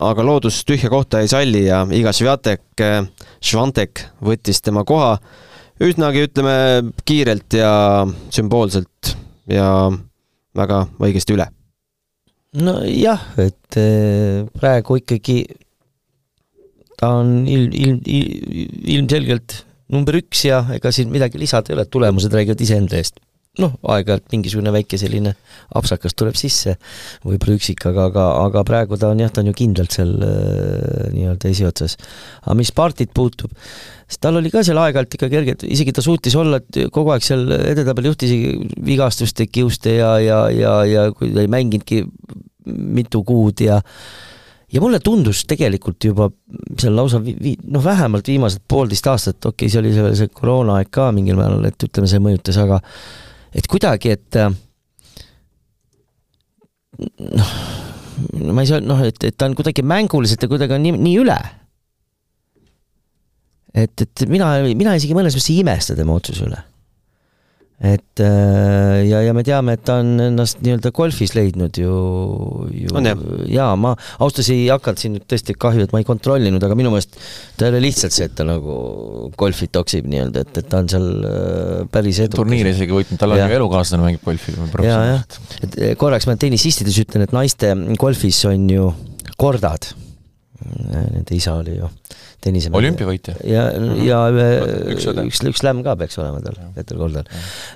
aga 0.10 0.26
loodus 0.26 0.62
tühja 0.68 0.90
kohta 0.94 1.22
ei 1.24 1.32
salli 1.32 1.66
ja 1.68 1.84
Iga 1.94 2.14
Sviatek, 2.14 2.86
Švantek 3.44 4.06
võttis 4.26 4.62
tema 4.62 4.86
koha 4.86 5.18
üsnagi, 5.84 6.28
ütleme, 6.28 6.56
kiirelt 7.06 7.58
ja 7.58 7.74
sümboolselt 8.34 9.16
ja 9.52 9.68
väga 10.56 10.86
õigesti 11.02 11.36
üle. 11.36 11.50
nojah, 12.54 13.22
et 13.42 13.80
praegu 14.54 15.00
ikkagi 15.02 15.38
ta 17.00 17.10
on 17.20 17.44
ilm, 17.50 17.74
ilm, 17.74 18.00
ilm, 18.06 18.82
ilmselgelt 18.96 19.64
number 19.94 20.18
üks 20.22 20.46
ja 20.48 20.64
ega 20.76 20.92
siin 20.96 21.12
midagi 21.14 21.42
lisada 21.42 21.72
ei 21.72 21.78
ole, 21.78 21.86
tulemused 21.90 22.34
räägivad 22.34 22.62
iseenda 22.64 23.00
eest. 23.00 23.20
Noh, 23.62 23.74
aeg-ajalt 23.86 24.32
mingisugune 24.34 24.72
väike 24.74 24.98
selline 24.98 25.36
apsakas 25.78 26.16
tuleb 26.18 26.38
sisse, 26.38 26.74
võib-olla 27.22 27.58
üksik, 27.60 27.84
aga, 27.86 28.08
aga, 28.10 28.24
aga 28.48 28.64
praegu 28.66 28.98
ta 28.98 29.12
on 29.14 29.22
jah, 29.22 29.30
ta 29.30 29.44
on 29.44 29.52
ju 29.52 29.58
kindlalt 29.60 29.94
seal 29.94 30.14
äh, 30.26 31.12
nii-öelda 31.14 31.52
esiotsas. 31.52 31.94
aga 32.42 32.56
mis 32.58 32.74
Partit 32.74 33.12
puutub, 33.14 33.54
siis 34.08 34.22
tal 34.24 34.40
oli 34.40 34.50
ka 34.54 34.64
seal 34.66 34.82
aeg-ajalt 34.82 35.18
ikka 35.20 35.30
kergelt, 35.30 35.66
isegi 35.70 35.94
ta 35.94 36.02
suutis 36.02 36.34
olla 36.40 36.64
kogu 36.66 37.14
aeg 37.14 37.26
seal 37.26 37.46
edetabeli 37.60 38.10
juht, 38.10 38.26
isegi 38.26 38.80
vigastuste, 38.90 39.46
kiuste 39.46 40.00
ja, 40.00 40.16
ja, 40.24 40.40
ja, 40.50 40.76
ja 40.90 41.08
kui 41.14 41.30
ta 41.36 41.44
ei 41.46 41.52
mänginudki 41.54 42.08
mitu 42.66 43.22
kuud 43.28 43.62
ja 43.62 43.84
ja 44.74 44.82
mulle 44.82 44.98
tundus 45.04 45.44
tegelikult 45.46 46.02
juba 46.02 46.32
seal 46.82 46.96
lausa 46.98 47.20
vi-, 47.22 47.54
noh, 47.70 47.84
vähemalt 47.86 48.34
viimased 48.34 48.66
poolteist 48.66 49.12
aastat, 49.12 49.38
okei 49.46 49.68
okay,, 49.68 49.70
see 49.70 49.84
oli 49.84 49.94
see, 49.94 50.16
see 50.24 50.34
koroonaaeg 50.34 50.90
ka 50.90 51.12
mingil 51.14 51.38
määral, 51.38 51.62
et 51.70 51.86
ütleme, 51.86 52.10
see 52.10 52.24
mõjutas, 52.24 52.58
aga 52.64 52.82
et 53.54 53.68
kuidagi, 53.70 54.14
et 54.18 54.40
noh, 56.98 57.54
ma 58.54 58.64
ei 58.64 58.70
saa, 58.70 58.82
noh, 58.84 59.02
et, 59.06 59.18
et 59.26 59.36
ta 59.38 59.50
on 59.50 59.56
kuidagi 59.58 59.86
mänguliselt 59.86 60.44
ja 60.44 60.52
kuidagi 60.52 60.78
on 60.78 60.86
nii, 60.86 60.98
nii 60.98 61.16
üle. 61.24 61.40
et, 63.74 64.06
et 64.06 64.28
mina, 64.30 64.54
mina 64.78 64.94
isegi 65.00 65.16
mõnes 65.18 65.34
mõttes 65.34 65.50
ei 65.50 65.64
imesta 65.64 65.98
tema 65.98 66.14
otsuse 66.18 66.46
üle 66.46 66.60
et 67.84 68.22
ja, 68.22 69.20
ja 69.26 69.34
me 69.36 69.44
teame, 69.44 69.76
et 69.76 69.84
ta 69.88 69.98
on 70.04 70.12
ennast 70.22 70.62
nii-öelda 70.64 70.92
golfis 70.96 71.34
leidnud 71.36 71.76
ju, 71.82 71.94
ju 72.70 72.94
on 72.96 73.10
jah? 73.10 73.24
jaa, 73.50 73.72
ma 73.80 73.96
ausalt 73.96 74.44
öeldes 74.44 74.52
ei 74.54 74.68
hakanud 74.70 75.02
siin 75.02 75.16
nüüd 75.18 75.26
tõesti 75.30 75.56
kahju, 75.60 75.88
et 75.88 75.96
ma 75.96 76.04
ei 76.04 76.08
kontrollinud, 76.08 76.64
aga 76.64 76.78
minu 76.80 76.94
meelest 76.94 77.18
ta 77.58 77.68
ei 77.68 77.74
ole 77.74 77.82
lihtsalt 77.88 78.16
see, 78.16 78.30
et 78.30 78.36
ta 78.38 78.46
nagu 78.48 78.78
golfi 79.40 79.68
toksib 79.74 80.08
nii-öelda, 80.12 80.46
et, 80.46 80.62
et 80.62 80.70
ta 80.70 80.84
on 80.84 80.92
seal 80.94 81.10
äh, 81.28 81.82
päris 81.94 82.22
edukas. 82.24 82.40
turniiri 82.44 82.76
isegi 82.76 82.96
võitnud, 82.96 83.20
tal 83.22 83.36
on 83.36 83.44
ju 83.44 83.58
elukaaslane 83.60 84.08
mängib 84.08 84.24
golfi 84.28 84.56
professionaalselt. 84.60 85.42
et 85.68 85.82
korraks 86.00 86.30
ma 86.30 86.38
tennisistides 86.40 87.02
ütlen, 87.04 87.28
et 87.28 87.36
naiste 87.36 87.74
golfis 88.00 88.44
on 88.50 88.70
ju 88.72 88.94
kordad, 89.40 89.92
nende 90.64 91.36
isa 91.36 91.58
oli 91.60 91.80
ju 91.82 91.90
tennisemängija. 92.44 92.84
olümpiavõitja. 92.84 93.36
ja, 93.48 93.66
ja 94.04 94.22
ühe, 94.34 94.48
üks, 94.96 95.08
üks, 95.26 95.42
üks 95.54 95.66
lämm 95.66 95.84
ka 95.86 95.98
peaks 96.00 96.20
olema 96.22 96.44
tal, 96.44 96.60
Peeter 96.76 97.00
Kordal. 97.00 97.28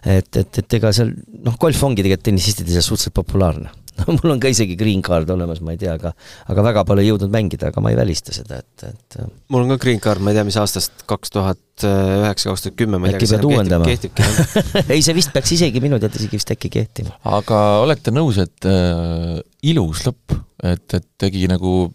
et, 0.04 0.30
et, 0.30 0.62
et 0.64 0.80
ega 0.80 0.94
seal, 0.96 1.14
noh, 1.46 1.58
golf 1.62 1.84
ongi 1.88 2.04
tegelikult 2.04 2.28
tennisistide 2.32 2.74
seas 2.74 2.90
suhteliselt 2.90 3.18
populaarne. 3.18 3.74
no 4.04 4.14
mul 4.18 4.36
on 4.36 4.42
ka 4.42 4.52
isegi 4.52 4.78
green 4.78 5.02
card 5.06 5.30
olemas, 5.34 5.62
ma 5.66 5.74
ei 5.74 5.80
tea, 5.82 5.96
aga 5.98 6.14
aga 6.52 6.66
väga 6.70 6.84
pole 6.88 7.06
jõudnud 7.06 7.34
mängida, 7.34 7.72
aga 7.72 7.82
ma 7.84 7.94
ei 7.94 7.98
välista 8.00 8.36
seda, 8.36 8.60
et, 8.62 8.86
et 8.86 9.18
mul 9.54 9.66
on 9.66 9.74
ka 9.74 9.80
green 9.82 10.02
card, 10.04 10.22
ma 10.24 10.34
ei 10.34 10.38
tea, 10.38 10.46
mis 10.48 10.60
aastast, 10.62 11.06
kaks 11.10 11.34
tuhat 11.34 11.86
üheksa, 11.88 12.52
kaks 12.52 12.68
tuhat 12.68 12.78
kümme, 12.78 13.00
ma 13.02 13.10
ei 13.10 13.16
tea, 13.16 13.24
kas 13.26 13.34
see 13.36 13.50
uuendama? 13.50 13.88
kehtibki 13.90 14.26
ei, 14.94 15.02
see 15.06 15.18
vist 15.18 15.34
peaks 15.34 15.54
isegi 15.58 15.82
minu 15.84 16.02
teada 16.02 16.20
isegi 16.20 16.40
vist 16.40 16.54
äkki 16.54 16.72
kehtima. 16.74 17.18
aga 17.38 17.62
olete 17.86 18.14
nõus, 18.14 18.40
et 18.44 18.70
äh, 18.70 19.40
ilus 19.72 20.06
lõpp, 20.06 20.38
et, 20.62 20.86
et 21.00 21.08
tegi 21.18 21.50
nagu 21.50 21.88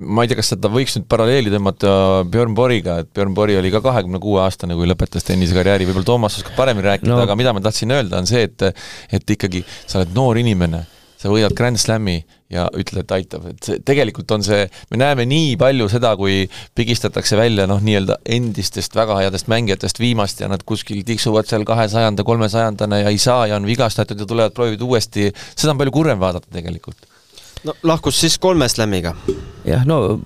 ma 0.00 0.24
ei 0.24 0.30
tea, 0.30 0.38
kas 0.40 0.52
seda 0.54 0.70
võiks 0.72 0.96
nüüd 0.96 1.06
paralleeli 1.10 1.52
tõmmata 1.52 1.90
Björn 2.30 2.54
Borgiga, 2.56 3.00
et 3.02 3.10
Björn 3.14 3.34
Borg 3.36 3.58
oli 3.60 3.72
ka 3.72 3.82
kahekümne 3.84 4.20
kuue 4.22 4.40
aastane, 4.44 4.76
kui 4.78 4.88
lõpetas 4.88 5.26
tennisekarjääri, 5.28 5.88
võib-olla 5.88 6.08
Toomas 6.08 6.38
oskab 6.40 6.56
paremini 6.58 6.88
rääkida 6.88 7.12
no., 7.12 7.20
aga 7.26 7.36
mida 7.38 7.52
ma 7.56 7.62
tahtsin 7.64 7.92
öelda, 7.96 8.22
on 8.22 8.30
see, 8.30 8.46
et 8.48 8.70
et 9.16 9.36
ikkagi 9.36 9.62
sa 9.84 10.00
oled 10.00 10.14
noor 10.16 10.40
inimene, 10.40 10.82
sa 11.20 11.28
võidad 11.32 11.52
Grand 11.56 11.80
Slami 11.80 12.16
ja 12.50 12.64
ütled, 12.72 13.04
et 13.04 13.14
aitab, 13.14 13.44
et 13.52 13.60
see, 13.66 13.82
tegelikult 13.86 14.32
on 14.34 14.44
see, 14.46 14.64
me 14.90 15.00
näeme 15.02 15.26
nii 15.28 15.52
palju 15.60 15.90
seda, 15.92 16.14
kui 16.18 16.42
pigistatakse 16.78 17.38
välja 17.38 17.68
noh, 17.70 17.82
nii-öelda 17.84 18.20
endistest 18.38 18.96
väga 18.96 19.20
headest 19.20 19.52
mängijatest 19.52 20.00
viimast 20.00 20.40
ja 20.40 20.48
nad 20.50 20.64
kuskil 20.66 21.04
tiksuvad 21.06 21.50
seal 21.50 21.68
kahesajanda, 21.68 22.26
kolmesajandana 22.26 23.04
ja 23.04 23.12
ei 23.12 23.20
saa 23.22 23.46
ja 23.52 23.60
on 23.60 23.68
vigastatud 23.68 24.24
ja 24.24 24.26
tulevad, 24.26 24.56
proovivad 24.56 24.88
uuesti, 24.88 25.30
seda 25.54 25.74
on 25.74 25.82
palju 25.82 25.98
kurvem 26.00 26.22
vaadata 26.22 26.50
tegelikult 26.56 27.10
no 27.66 27.76
lahkus 27.86 28.20
siis 28.22 28.38
kolme 28.40 28.68
slam'iga. 28.70 29.14
jah, 29.66 29.84
no 29.88 30.20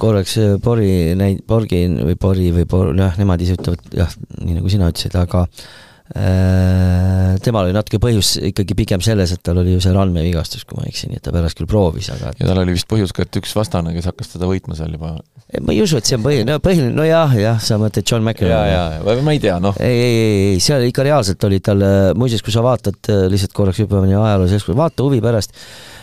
korraks 0.00 0.36
Bori 0.64 1.14
näid-, 1.18 1.42
Borgi 1.48 1.86
või 1.88 2.18
Bori 2.20 2.50
või 2.54 2.68
Bor-, 2.68 2.92
jah, 2.98 3.16
nemad 3.20 3.42
ise 3.44 3.56
ütlevad 3.58 3.96
jah, 3.96 4.12
nii 4.42 4.58
nagu 4.58 4.72
sina 4.72 4.90
ütlesid, 4.92 5.16
aga 5.18 5.46
äh, 5.46 7.34
temal 7.44 7.68
oli 7.68 7.76
natuke 7.76 8.00
põhjus 8.02 8.34
ikkagi 8.50 8.76
pigem 8.76 9.04
selles, 9.04 9.32
et 9.32 9.44
tal 9.44 9.62
oli 9.62 9.76
ju 9.76 9.84
see 9.84 9.94
randmevigastus, 9.96 10.66
kui 10.68 10.78
ma 10.78 10.84
ei 10.84 10.92
eksi, 10.92 11.08
nii 11.10 11.20
et 11.20 11.24
ta 11.24 11.32
pärast 11.34 11.58
küll 11.60 11.70
proovis, 11.70 12.10
aga 12.12 12.34
ja 12.36 12.50
tal 12.50 12.60
oli 12.60 12.76
vist 12.76 12.90
põhjus 12.90 13.14
ka, 13.16 13.24
et 13.24 13.40
üks 13.40 13.56
vastane, 13.56 13.94
kes 13.96 14.10
hakkas 14.12 14.34
teda 14.34 14.50
võitma 14.50 14.76
seal 14.78 14.92
juba 14.98 15.16
ma 15.64 15.72
ei 15.72 15.80
usu, 15.84 15.96
et 16.00 16.08
see 16.08 16.18
on 16.18 16.24
põhiline, 16.24 16.50
no 16.50 16.60
põhiline, 16.60 16.92
no 16.96 17.08
jah, 17.08 17.32
sa 17.62 17.80
mõtled 17.80 18.04
John 18.04 18.24
McEnroe. 18.26 18.52
jaa, 18.52 19.00
jaa, 19.00 19.16
ma 19.24 19.32
ei 19.32 19.40
tea, 19.40 19.56
noh. 19.62 19.76
ei, 19.80 19.96
ei, 19.96 20.14
ei, 20.20 20.38
ei, 20.52 20.62
seal 20.62 20.84
ikka 20.90 21.06
reaalselt 21.06 21.48
oli 21.48 21.62
tal, 21.64 21.84
muuseas, 22.18 22.44
kui 22.44 22.52
sa 22.52 22.64
vaatad, 22.64 23.00
lihtsalt 23.32 23.56
korraks 23.56 23.80
hüppame 23.84 24.10
nii 24.10 24.18
ajaloos, 24.20 24.72
vaata 24.74 25.06
huvi 25.06 25.22
pärast 25.24 25.54
äh,, 25.54 25.93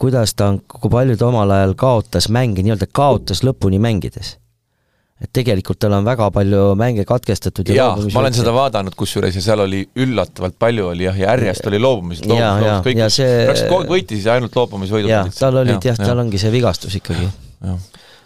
kuidas 0.00 0.32
ta 0.38 0.48
on, 0.52 0.62
kui 0.68 0.90
palju 0.92 1.18
ta 1.20 1.28
omal 1.28 1.50
ajal 1.52 1.74
kaotas 1.78 2.30
mänge, 2.32 2.62
nii-öelda 2.64 2.88
kaotas 2.92 3.44
lõpuni 3.44 3.80
mängides. 3.82 4.38
et 5.24 5.30
tegelikult 5.32 5.78
tal 5.80 5.94
on 5.96 6.04
väga 6.04 6.26
palju 6.34 6.74
mänge 6.76 7.04
katkestatud 7.08 7.68
ja 7.70 7.76
jaa, 7.76 7.92
ma 8.12 8.20
olen 8.20 8.34
seda 8.34 8.52
vaadanud 8.52 8.96
kusjuures 8.98 9.36
ja 9.38 9.42
seal 9.44 9.62
oli 9.62 9.84
üllatavalt 10.04 10.56
palju 10.58 10.88
oli 10.90 11.06
jah, 11.06 11.16
ja 11.16 11.30
järjest 11.30 11.68
oli 11.70 11.78
loobumised, 11.80 12.26
loobumised, 12.28 12.80
kõik, 12.84 13.02
see... 13.14 13.28
praktiliselt 13.46 13.70
kogu 13.70 13.84
aeg 13.84 13.92
võitis 13.94 14.26
ja 14.26 14.34
ainult 14.36 14.58
loobumisvõidud 14.58 15.12
jaa, 15.12 15.28
tal 15.38 15.60
olid 15.62 15.78
jah 15.78 16.00
ja,, 16.00 16.08
tal 16.10 16.24
ongi 16.24 16.40
see 16.42 16.52
vigastus 16.52 16.98
ikkagi. 16.98 17.28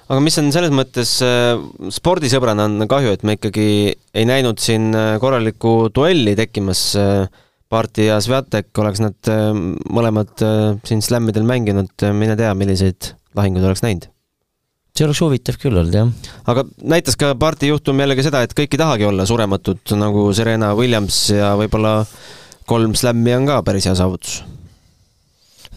aga 0.09 0.21
mis 0.25 0.41
on 0.41 0.49
selles 0.55 0.75
mõttes 0.75 1.12
äh, 1.27 1.61
spordisõbrana 1.95 2.66
on 2.71 2.89
kahju, 2.91 3.12
et 3.19 3.27
me 3.29 3.37
ikkagi 3.37 3.69
ei 3.93 4.31
näinud 4.33 4.59
siin 4.62 4.89
äh, 4.97 5.11
korralikku 5.23 5.93
duelli 5.95 6.35
tekkimas 6.41 6.89
äh, 6.99 7.29
Parti 7.69 8.07
ja 8.07 8.16
Sviatek, 8.25 8.71
oleks 8.81 9.03
nad 9.05 9.29
mõlemad 9.93 10.41
siin 10.89 11.03
slämmidel 11.05 11.45
mänginud, 11.45 11.93
mine 12.16 12.37
tea, 12.39 12.55
milliseid 12.57 13.12
lahinguid 13.37 13.66
oleks 13.69 13.85
näinud 13.85 14.09
see 14.99 15.07
oleks 15.07 15.21
huvitav 15.23 15.59
küll 15.62 15.79
olnud, 15.79 15.95
jah. 15.95 16.33
aga 16.51 16.64
näitas 16.91 17.14
ka 17.19 17.31
parti 17.39 17.71
juhtum 17.71 18.01
jällegi 18.03 18.25
seda, 18.27 18.43
et 18.43 18.55
kõik 18.57 18.75
ei 18.75 18.81
tahagi 18.81 19.07
olla 19.07 19.27
surematud, 19.29 19.85
nagu 20.01 20.29
Serena 20.35 20.73
Williams 20.79 21.21
ja 21.31 21.53
võib-olla 21.61 22.01
kolm 22.69 22.97
slämmi 22.99 23.37
on 23.37 23.47
ka 23.47 23.61
päris 23.66 23.87
hea 23.87 23.95
saavutus 23.99 24.41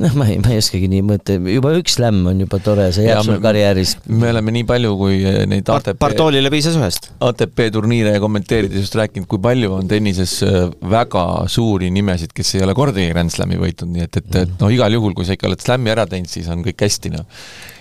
noh, 0.01 0.15
ma 0.19 0.27
ei, 0.29 0.37
ma 0.43 0.53
ei 0.53 0.61
oskagi 0.61 0.89
nii 0.91 1.03
mõelda, 1.07 1.37
juba 1.53 1.73
üks 1.79 1.97
slämm 1.97 2.27
on 2.31 2.43
juba 2.43 2.59
tore, 2.63 2.89
see 2.95 3.07
jääb 3.07 3.23
sul 3.27 3.41
karjääris. 3.43 3.95
me 4.09 4.31
oleme 4.33 4.55
nii 4.57 4.67
palju, 4.69 4.93
kui 4.99 5.19
neid 5.51 5.71
ATP 5.75 5.99
Bartolile 6.01 6.51
piisas 6.53 6.77
ühest. 6.79 7.11
ATP 7.23 7.67
turniire 7.75 8.15
kommenteerides 8.23 8.87
just 8.87 8.97
rääkinud, 8.99 9.29
kui 9.31 9.41
palju 9.43 9.75
on 9.79 9.91
tennises 9.91 10.37
äh, 10.47 10.69
väga 10.91 11.25
suuri 11.51 11.91
nimesid, 11.93 12.35
kes 12.35 12.55
ei 12.57 12.65
ole 12.67 12.77
kordagi 12.77 13.11
Grand 13.13 13.33
Slami 13.33 13.59
võitnud, 13.61 13.93
nii 13.95 14.07
et, 14.07 14.23
et, 14.23 14.39
et 14.45 14.55
noh, 14.57 14.71
igal 14.73 14.99
juhul, 14.99 15.15
kui 15.17 15.27
sa 15.27 15.37
ikka 15.37 15.49
oled 15.51 15.61
slämmi 15.63 15.93
ära 15.93 16.07
teinud, 16.09 16.31
siis 16.31 16.49
on 16.51 16.65
kõik 16.65 16.87
hästi, 16.87 17.15
noh 17.17 17.29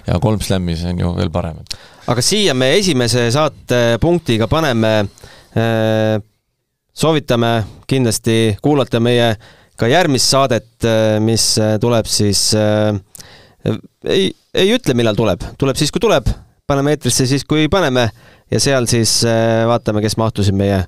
ja 0.07 0.19
kolm 0.23 0.41
slam'i, 0.43 0.77
see 0.79 0.93
on 0.93 1.01
ju 1.01 1.13
veel 1.19 1.31
parem. 1.33 1.61
aga 2.11 2.25
siia 2.25 2.55
me 2.57 2.73
esimese 2.79 3.29
saatepunktiga 3.35 4.49
paneme 4.51 4.93
äh,, 5.01 6.19
soovitame 6.93 7.53
kindlasti 7.91 8.57
kuulata 8.63 9.01
meie 9.01 9.35
ka 9.81 9.89
järgmist 9.89 10.29
saadet, 10.31 10.73
äh, 10.85 11.17
mis 11.25 11.55
äh, 11.61 11.79
tuleb 11.81 12.09
siis 12.11 12.51
äh,, 12.59 12.93
ei, 14.05 14.31
ei 14.55 14.75
ütle, 14.75 14.95
millal 14.99 15.19
tuleb, 15.19 15.45
tuleb 15.61 15.79
siis, 15.79 15.93
kui 15.93 16.03
tuleb, 16.03 16.29
paneme 16.69 16.95
eetrisse 16.95 17.27
siis, 17.29 17.47
kui 17.49 17.69
paneme. 17.73 18.11
Ja 18.51 18.59
seal 18.59 18.89
siis 18.91 19.21
äh, 19.23 19.63
vaatame, 19.71 20.03
kes 20.03 20.17
mahtusid 20.19 20.57
meie 20.59 20.81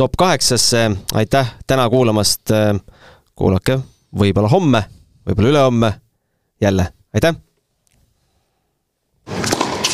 top 0.00 0.16
kaheksasse, 0.16 0.86
aitäh 1.18 1.50
täna 1.68 1.84
kuulamast, 1.92 2.48
äh, 2.56 2.72
kuulake 3.36 3.76
võib-olla 4.16 4.48
homme, 4.48 4.84
võib-olla 5.28 5.54
ülehomme 5.54 5.94
jälle, 6.60 6.88
aitäh! 7.14 7.36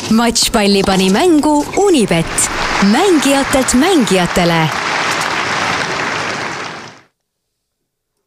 matšpalli 0.09 0.81
pani 0.87 1.11
mängu 1.13 1.59
Unibet, 1.77 2.49
mängijatelt 2.89 3.75
mängijatele 3.77 4.88